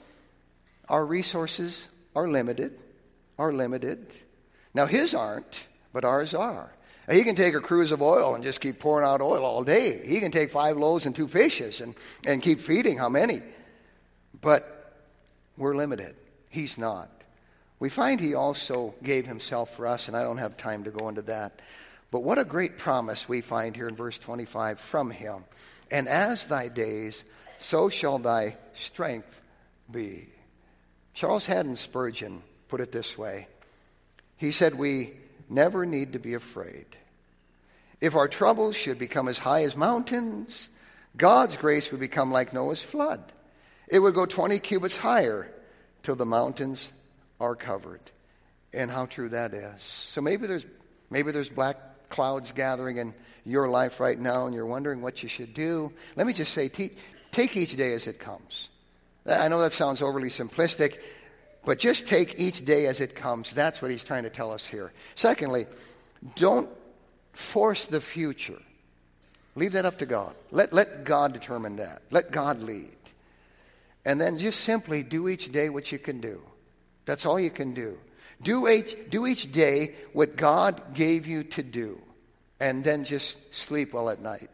our 0.86 1.04
resources 1.04 1.88
are 2.14 2.28
limited, 2.28 2.78
are 3.38 3.54
limited. 3.54 4.06
Now, 4.74 4.84
his 4.84 5.14
aren't, 5.14 5.66
but 5.94 6.04
ours 6.04 6.34
are. 6.34 6.70
He 7.10 7.24
can 7.24 7.34
take 7.36 7.54
a 7.54 7.60
cruse 7.60 7.90
of 7.90 8.02
oil 8.02 8.34
and 8.34 8.44
just 8.44 8.60
keep 8.60 8.78
pouring 8.78 9.06
out 9.06 9.22
oil 9.22 9.44
all 9.44 9.64
day. 9.64 10.06
He 10.06 10.20
can 10.20 10.30
take 10.30 10.50
five 10.50 10.76
loaves 10.76 11.06
and 11.06 11.16
two 11.16 11.26
fishes 11.26 11.80
and, 11.80 11.94
and 12.26 12.42
keep 12.42 12.60
feeding 12.60 12.98
how 12.98 13.08
many? 13.08 13.40
But 14.40 14.92
we're 15.56 15.74
limited. 15.74 16.16
He's 16.50 16.76
not. 16.76 17.10
We 17.80 17.88
find 17.88 18.20
he 18.20 18.34
also 18.34 18.94
gave 19.02 19.26
himself 19.26 19.74
for 19.74 19.86
us, 19.86 20.08
and 20.08 20.16
I 20.16 20.22
don't 20.22 20.38
have 20.38 20.56
time 20.56 20.84
to 20.84 20.90
go 20.90 21.08
into 21.08 21.22
that. 21.22 21.60
But 22.10 22.20
what 22.20 22.38
a 22.38 22.44
great 22.44 22.78
promise 22.78 23.28
we 23.28 23.40
find 23.40 23.76
here 23.76 23.88
in 23.88 23.94
verse 23.94 24.18
25 24.18 24.80
from 24.80 25.10
him. 25.10 25.44
And 25.90 26.08
as 26.08 26.44
thy 26.44 26.68
days, 26.68 27.24
so 27.58 27.88
shall 27.88 28.18
thy 28.18 28.56
strength 28.74 29.40
be. 29.90 30.28
Charles 31.14 31.46
Haddon 31.46 31.76
Spurgeon 31.76 32.42
put 32.68 32.80
it 32.80 32.92
this 32.92 33.16
way 33.16 33.48
He 34.36 34.52
said, 34.52 34.74
We 34.74 35.14
never 35.48 35.86
need 35.86 36.12
to 36.12 36.18
be 36.18 36.34
afraid. 36.34 36.86
If 38.00 38.14
our 38.14 38.28
troubles 38.28 38.76
should 38.76 38.98
become 38.98 39.28
as 39.28 39.38
high 39.38 39.64
as 39.64 39.76
mountains, 39.76 40.68
God's 41.16 41.56
grace 41.56 41.90
would 41.90 42.00
become 42.00 42.30
like 42.30 42.52
Noah's 42.52 42.80
flood. 42.80 43.32
It 43.88 43.98
would 43.98 44.14
go 44.14 44.26
20 44.26 44.58
cubits 44.60 44.96
higher 44.96 45.50
till 46.02 46.14
the 46.14 46.26
mountains 46.26 46.90
are 47.40 47.56
covered. 47.56 48.00
And 48.72 48.90
how 48.90 49.06
true 49.06 49.30
that 49.30 49.54
is. 49.54 49.82
So 49.82 50.20
maybe 50.20 50.46
there's, 50.46 50.66
maybe 51.10 51.32
there's 51.32 51.48
black 51.48 51.78
clouds 52.10 52.52
gathering 52.52 52.98
in 52.98 53.14
your 53.44 53.68
life 53.68 53.98
right 53.98 54.18
now 54.18 54.46
and 54.46 54.54
you're 54.54 54.66
wondering 54.66 55.00
what 55.00 55.22
you 55.22 55.28
should 55.28 55.54
do. 55.54 55.92
Let 56.16 56.26
me 56.26 56.32
just 56.32 56.52
say, 56.52 56.68
take 56.68 57.56
each 57.56 57.76
day 57.76 57.94
as 57.94 58.06
it 58.06 58.18
comes. 58.18 58.68
I 59.26 59.48
know 59.48 59.60
that 59.60 59.72
sounds 59.72 60.02
overly 60.02 60.28
simplistic, 60.28 61.00
but 61.64 61.78
just 61.78 62.06
take 62.06 62.38
each 62.38 62.64
day 62.64 62.86
as 62.86 63.00
it 63.00 63.14
comes. 63.14 63.52
That's 63.52 63.82
what 63.82 63.90
he's 63.90 64.04
trying 64.04 64.22
to 64.22 64.30
tell 64.30 64.52
us 64.52 64.66
here. 64.66 64.92
Secondly, 65.14 65.66
don't 66.36 66.68
force 67.38 67.86
the 67.86 68.00
future. 68.00 68.60
Leave 69.54 69.72
that 69.72 69.86
up 69.86 69.98
to 69.98 70.06
God. 70.06 70.34
Let, 70.50 70.72
let 70.72 71.04
God 71.04 71.32
determine 71.32 71.76
that. 71.76 72.02
Let 72.10 72.32
God 72.32 72.60
lead. 72.60 72.96
And 74.04 74.20
then 74.20 74.38
just 74.38 74.60
simply 74.62 75.04
do 75.04 75.28
each 75.28 75.52
day 75.52 75.68
what 75.68 75.92
you 75.92 76.00
can 76.00 76.20
do. 76.20 76.42
That's 77.06 77.24
all 77.24 77.38
you 77.38 77.50
can 77.50 77.74
do. 77.74 77.96
Do 78.42 78.68
each, 78.68 78.96
do 79.08 79.24
each 79.24 79.52
day 79.52 79.94
what 80.12 80.36
God 80.36 80.94
gave 80.94 81.28
you 81.28 81.44
to 81.44 81.62
do. 81.62 82.00
And 82.58 82.82
then 82.82 83.04
just 83.04 83.38
sleep 83.54 83.92
well 83.92 84.10
at 84.10 84.20
night. 84.20 84.50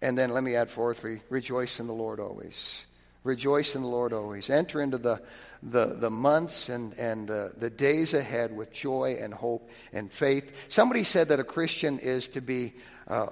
And 0.00 0.18
then 0.18 0.30
let 0.30 0.42
me 0.42 0.56
add 0.56 0.72
fourthly, 0.72 1.22
rejoice 1.30 1.78
in 1.78 1.86
the 1.86 1.94
Lord 1.94 2.18
always. 2.18 2.84
Rejoice 3.24 3.74
in 3.76 3.82
the 3.82 3.88
Lord 3.88 4.12
always. 4.12 4.50
Enter 4.50 4.80
into 4.80 4.98
the, 4.98 5.22
the, 5.62 5.86
the 5.86 6.10
months 6.10 6.68
and, 6.68 6.92
and 6.94 7.28
the, 7.28 7.52
the 7.56 7.70
days 7.70 8.14
ahead 8.14 8.56
with 8.56 8.72
joy 8.72 9.16
and 9.20 9.32
hope 9.32 9.70
and 9.92 10.10
faith. 10.10 10.52
Somebody 10.68 11.04
said 11.04 11.28
that 11.28 11.38
a 11.38 11.44
Christian 11.44 12.00
is 12.00 12.28
to 12.28 12.40
be 12.40 12.74
uh, 13.06 13.26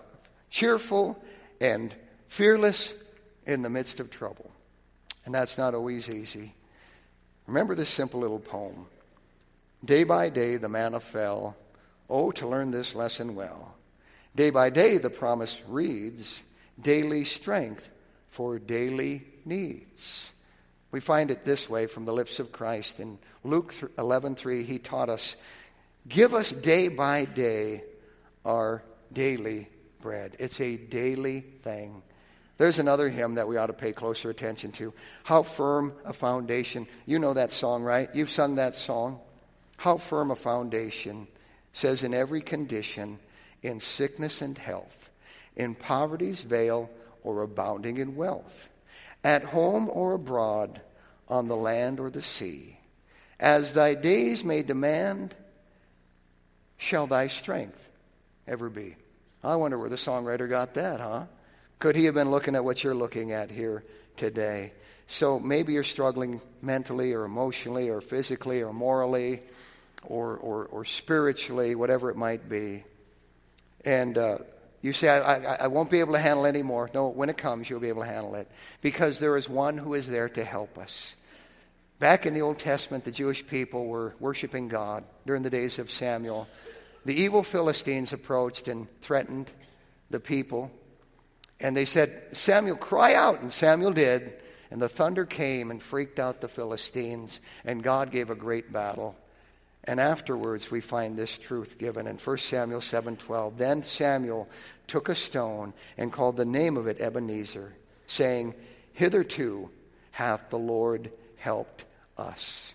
cheerful 0.49 1.20
and 1.61 1.95
fearless 2.28 2.95
in 3.47 3.62
the 3.62 3.70
midst 3.70 3.99
of 3.99 4.11
trouble. 4.11 4.51
And 5.24 5.34
that's 5.34 5.59
not 5.59 5.74
always 5.74 6.09
easy. 6.09 6.55
Remember 7.47 7.74
this 7.74 7.88
simple 7.88 8.20
little 8.20 8.38
poem. 8.38 8.86
Day 9.84 10.05
by 10.05 10.28
day 10.28 10.57
the 10.57 10.68
manna 10.68 11.01
fell. 11.01 11.57
Oh, 12.09 12.30
to 12.32 12.47
learn 12.47 12.70
this 12.70 12.95
lesson 12.95 13.34
well. 13.34 13.74
Day 14.36 14.51
by 14.51 14.70
day 14.70 14.99
the 14.99 15.11
promise 15.11 15.61
reads, 15.66 16.43
daily 16.80 17.24
strength 17.24 17.91
for 18.28 18.61
daily 18.61 19.24
needs. 19.45 20.32
We 20.91 21.01
find 21.01 21.30
it 21.30 21.45
this 21.45 21.68
way 21.70 21.86
from 21.86 22.05
the 22.05 22.12
lips 22.12 22.41
of 22.41 22.53
Christ. 22.53 22.99
In 22.99 23.18
Luke 23.45 23.74
11:3, 23.97 24.64
he 24.64 24.78
taught 24.78 25.09
us, 25.09 25.36
"Give 26.09 26.34
us 26.34 26.51
day 26.51 26.88
by 26.88 27.24
day 27.24 27.84
our 28.45 28.82
daily 29.12 29.68
bread." 30.01 30.36
It's 30.38 30.61
a 30.61 30.76
daily 30.76 31.41
thing. 31.62 32.03
There's 32.59 32.78
another 32.78 33.09
hymn 33.09 33.36
that 33.36 33.49
we 33.49 33.57
ought 33.57 33.68
to 33.68 33.72
pay 33.72 33.93
closer 33.93 34.30
attention 34.30 34.72
to. 34.72 34.93
How 35.22 35.43
firm 35.43 35.95
a 36.05 36.12
foundation. 36.12 36.86
You 37.07 37.18
know 37.18 37.34
that 37.34 37.53
song, 37.53 37.84
right? 37.84 38.12
You've 38.14 38.30
sung 38.30 38.57
that 38.57 38.74
song. 38.74 39.20
How 39.76 39.97
firm 39.97 40.30
a 40.30 40.36
foundation 40.36 41.26
says 41.72 42.03
in 42.03 42.12
every 42.12 42.43
condition, 42.43 43.18
in 43.62 43.80
sickness 43.80 44.43
and 44.43 44.59
health, 44.59 45.09
in 45.57 45.74
poverty's 45.74 46.43
vale 46.43 46.91
or 47.22 47.43
abounding 47.43 47.97
in 47.97 48.16
wealth 48.16 48.68
at 49.23 49.45
home 49.45 49.91
or 49.93 50.14
abroad, 50.14 50.81
on 51.29 51.49
the 51.49 51.57
land 51.57 52.01
or 52.01 52.11
the 52.11 52.23
sea. 52.23 52.77
As 53.39 53.73
thy 53.73 53.95
days 53.95 54.45
may 54.45 54.62
demand, 54.62 55.35
shall 56.77 57.07
thy 57.07 57.29
strength 57.29 57.89
ever 58.47 58.68
be. 58.68 58.97
I 59.43 59.57
wonder 59.57 59.79
where 59.79 59.89
the 59.89 59.97
songwriter 59.97 60.49
got 60.49 60.75
that, 60.75 61.01
huh? 61.01 61.25
Could 61.79 61.97
he 61.97 62.07
have 62.07 62.14
been 62.14 62.31
looking 62.31 62.55
at 62.55 62.64
what 62.64 62.85
you're 62.85 62.95
looking 62.95 63.33
at 63.33 63.51
here 63.51 63.85
today? 64.16 64.73
So 65.07 65.41
maybe 65.41 65.73
you're 65.73 65.83
struggling 65.83 66.41
mentally 66.61 67.14
or 67.14 67.25
emotionally 67.25 67.89
or 67.89 68.01
physically 68.01 68.62
or 68.62 68.73
morally 68.73 69.41
or, 70.05 70.37
or, 70.37 70.66
or 70.66 70.85
spiritually, 70.85 71.75
whatever 71.75 72.11
it 72.11 72.16
might 72.16 72.49
be. 72.49 72.85
And 73.85 74.18
uh, 74.18 74.39
you 74.83 74.93
say, 74.93 75.09
I, 75.09 75.37
I, 75.37 75.55
I, 75.62 75.66
won't 75.66 75.91
be 75.91 76.01
able 76.01 76.14
to 76.14 76.18
handle 76.18 76.47
it 76.47 76.49
anymore. 76.49 76.91
No, 76.95 77.09
when 77.09 77.28
it 77.28 77.37
comes, 77.37 77.68
you'll 77.68 77.81
be 77.81 77.89
able 77.89 78.03
to 78.03 78.09
handle 78.09 78.35
it 78.35 78.51
because 78.81 79.18
there 79.18 79.37
is 79.37 79.49
one 79.49 79.76
who 79.76 79.95
is 79.95 80.07
there 80.07 80.28
to 80.31 80.45
help 80.45 80.78
us. 80.78 81.14
Back 81.99 82.24
in 82.24 82.33
the 82.33 82.41
Old 82.41 82.59
Testament, 82.59 83.05
the 83.05 83.11
Jewish 83.11 83.47
people 83.47 83.87
were 83.87 84.14
worshiping 84.18 84.68
God 84.68 85.05
during 85.26 85.43
the 85.43 85.51
days 85.51 85.78
of 85.78 85.91
Samuel. 85.91 86.49
The 87.05 87.14
evil 87.14 87.43
Philistines 87.43 88.14
approached 88.14 88.68
and 88.68 88.89
threatened 89.03 89.51
the 90.09 90.20
people. 90.20 90.70
And 91.61 91.76
they 91.76 91.85
said, 91.85 92.28
Samuel, 92.33 92.76
cry 92.76 93.14
out. 93.14 93.43
And 93.43 93.53
Samuel 93.53 93.93
did. 93.93 94.33
And 94.70 94.81
the 94.81 94.89
thunder 94.89 95.26
came 95.26 95.70
and 95.70 95.83
freaked 95.83 96.18
out 96.18 96.41
the 96.41 96.49
Philistines. 96.49 97.39
And 97.66 97.83
God 97.83 98.11
gave 98.11 98.31
a 98.31 98.35
great 98.35 98.72
battle. 98.72 99.14
And 99.85 99.99
afterwards 99.99 100.70
we 100.70 100.81
find 100.81 101.16
this 101.16 101.39
truth 101.39 101.78
given 101.78 102.07
in 102.07 102.18
1 102.18 102.39
Samuel 102.39 102.81
7:12. 102.81 103.57
Then 103.57 103.83
Samuel 103.83 104.49
took 104.87 105.09
a 105.09 105.14
stone 105.14 105.72
and 105.97 106.12
called 106.12 106.37
the 106.37 106.45
name 106.45 106.76
of 106.76 106.87
it 106.87 107.01
Ebenezer, 107.01 107.72
saying, 108.07 108.55
"Hitherto 108.93 109.70
hath 110.12 110.51
the 110.51 110.59
Lord 110.59 111.11
helped 111.37 111.87
us." 112.18 112.74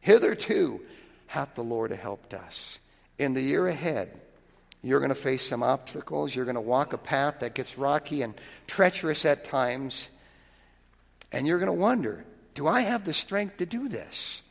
Hitherto 0.00 0.80
hath 1.26 1.54
the 1.54 1.64
Lord 1.64 1.90
helped 1.90 2.32
us. 2.34 2.78
In 3.18 3.34
the 3.34 3.42
year 3.42 3.68
ahead, 3.68 4.18
you're 4.82 5.00
going 5.00 5.10
to 5.10 5.14
face 5.14 5.46
some 5.46 5.62
obstacles. 5.62 6.34
You're 6.34 6.46
going 6.46 6.54
to 6.54 6.60
walk 6.60 6.92
a 6.92 6.98
path 6.98 7.40
that 7.40 7.54
gets 7.54 7.76
rocky 7.76 8.22
and 8.22 8.34
treacherous 8.66 9.24
at 9.26 9.44
times. 9.44 10.08
And 11.32 11.46
you're 11.46 11.58
going 11.58 11.66
to 11.66 11.72
wonder 11.72 12.24
do 12.54 12.66
I 12.66 12.80
have 12.80 13.04
the 13.04 13.14
strength 13.14 13.58
to 13.58 13.66
do 13.66 13.88
this? 13.88 14.42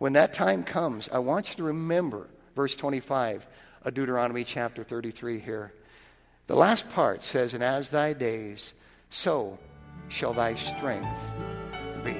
When 0.00 0.14
that 0.14 0.32
time 0.32 0.64
comes, 0.64 1.10
I 1.12 1.18
want 1.18 1.50
you 1.50 1.56
to 1.56 1.64
remember 1.64 2.26
verse 2.56 2.74
25 2.74 3.46
of 3.84 3.92
Deuteronomy 3.92 4.44
chapter 4.44 4.82
33 4.82 5.40
here. 5.40 5.74
The 6.46 6.54
last 6.54 6.88
part 6.92 7.20
says, 7.20 7.52
And 7.52 7.62
as 7.62 7.90
thy 7.90 8.14
days, 8.14 8.72
so 9.10 9.58
shall 10.08 10.32
thy 10.32 10.54
strength 10.54 11.20
be. 12.02 12.16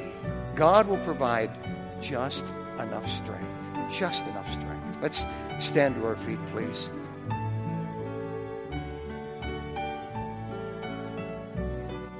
God 0.56 0.88
will 0.88 0.98
provide 0.98 1.50
just 2.02 2.44
enough 2.78 3.08
strength. 3.16 3.48
Just 3.90 4.26
enough 4.26 4.52
strength. 4.52 4.98
Let's 5.00 5.24
stand 5.58 5.94
to 5.94 6.06
our 6.06 6.16
feet, 6.16 6.38
please. 6.48 6.90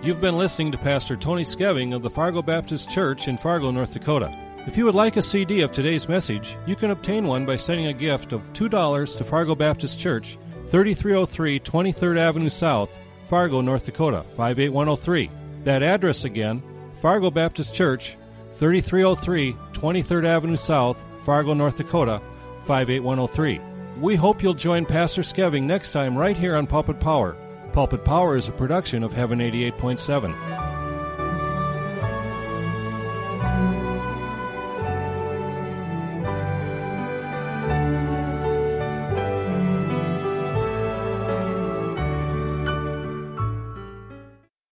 You've 0.03 0.23
been 0.23 0.39
listening 0.39 0.73
to 0.73 0.79
Pastor 0.79 1.17
Tony 1.17 1.43
Skeving 1.43 1.95
of 1.95 2.01
the 2.01 2.09
Fargo 2.09 2.41
Baptist 2.41 2.89
Church 2.89 3.29
in 3.29 3.37
Fargo, 3.37 3.71
North 3.71 3.93
Dakota. 3.93 4.35
If 4.67 4.77
you 4.77 4.85
would 4.85 4.95
like 4.95 5.17
a 5.17 5.23
CD 5.23 5.63
of 5.63 5.73
today's 5.73 6.09
message, 6.09 6.57
you 6.67 6.77
can 6.77 6.91
obtain 6.91 7.27
one 7.27 7.47
by 7.47 7.57
sending 7.57 7.87
a 7.87 7.95
gift 7.95 8.33
of 8.33 8.53
$2 8.53 9.17
to 9.17 9.25
Fargo 9.25 9.55
Baptist 9.55 9.99
Church, 9.99 10.39
3303 10.69 11.61
23rd 11.61 12.19
Avenue 12.19 12.51
South, 12.51 12.91
Fargo, 13.27 13.63
North 13.63 13.87
Dakota, 13.87 14.23
58103. 14.37 15.31
That 15.65 15.83
address 15.83 16.25
again, 16.25 16.63
Fargo 17.01 17.31
Baptist 17.31 17.75
Church, 17.75 18.19
3303 18.57 19.55
23rd 19.73 20.25
Avenue 20.27 20.57
South, 20.57 21.03
Fargo, 21.25 21.55
North 21.55 21.79
Dakota, 21.79 22.21
58103. 22.67 23.61
We 23.99 24.15
hope 24.15 24.43
you'll 24.43 24.55
join 24.55 24.85
Pastor 24.85 25.23
Skeving 25.23 25.63
next 25.63 25.93
time 25.93 26.17
right 26.17 26.37
here 26.37 26.55
on 26.55 26.67
Pulpit 26.67 27.01
Power. 27.01 27.35
Pulpit 27.73 28.05
Power 28.05 28.37
is 28.37 28.49
a 28.49 28.53
production 28.53 29.03
of 29.03 29.13
Heaven 29.15 29.39
88.7. 29.39 30.70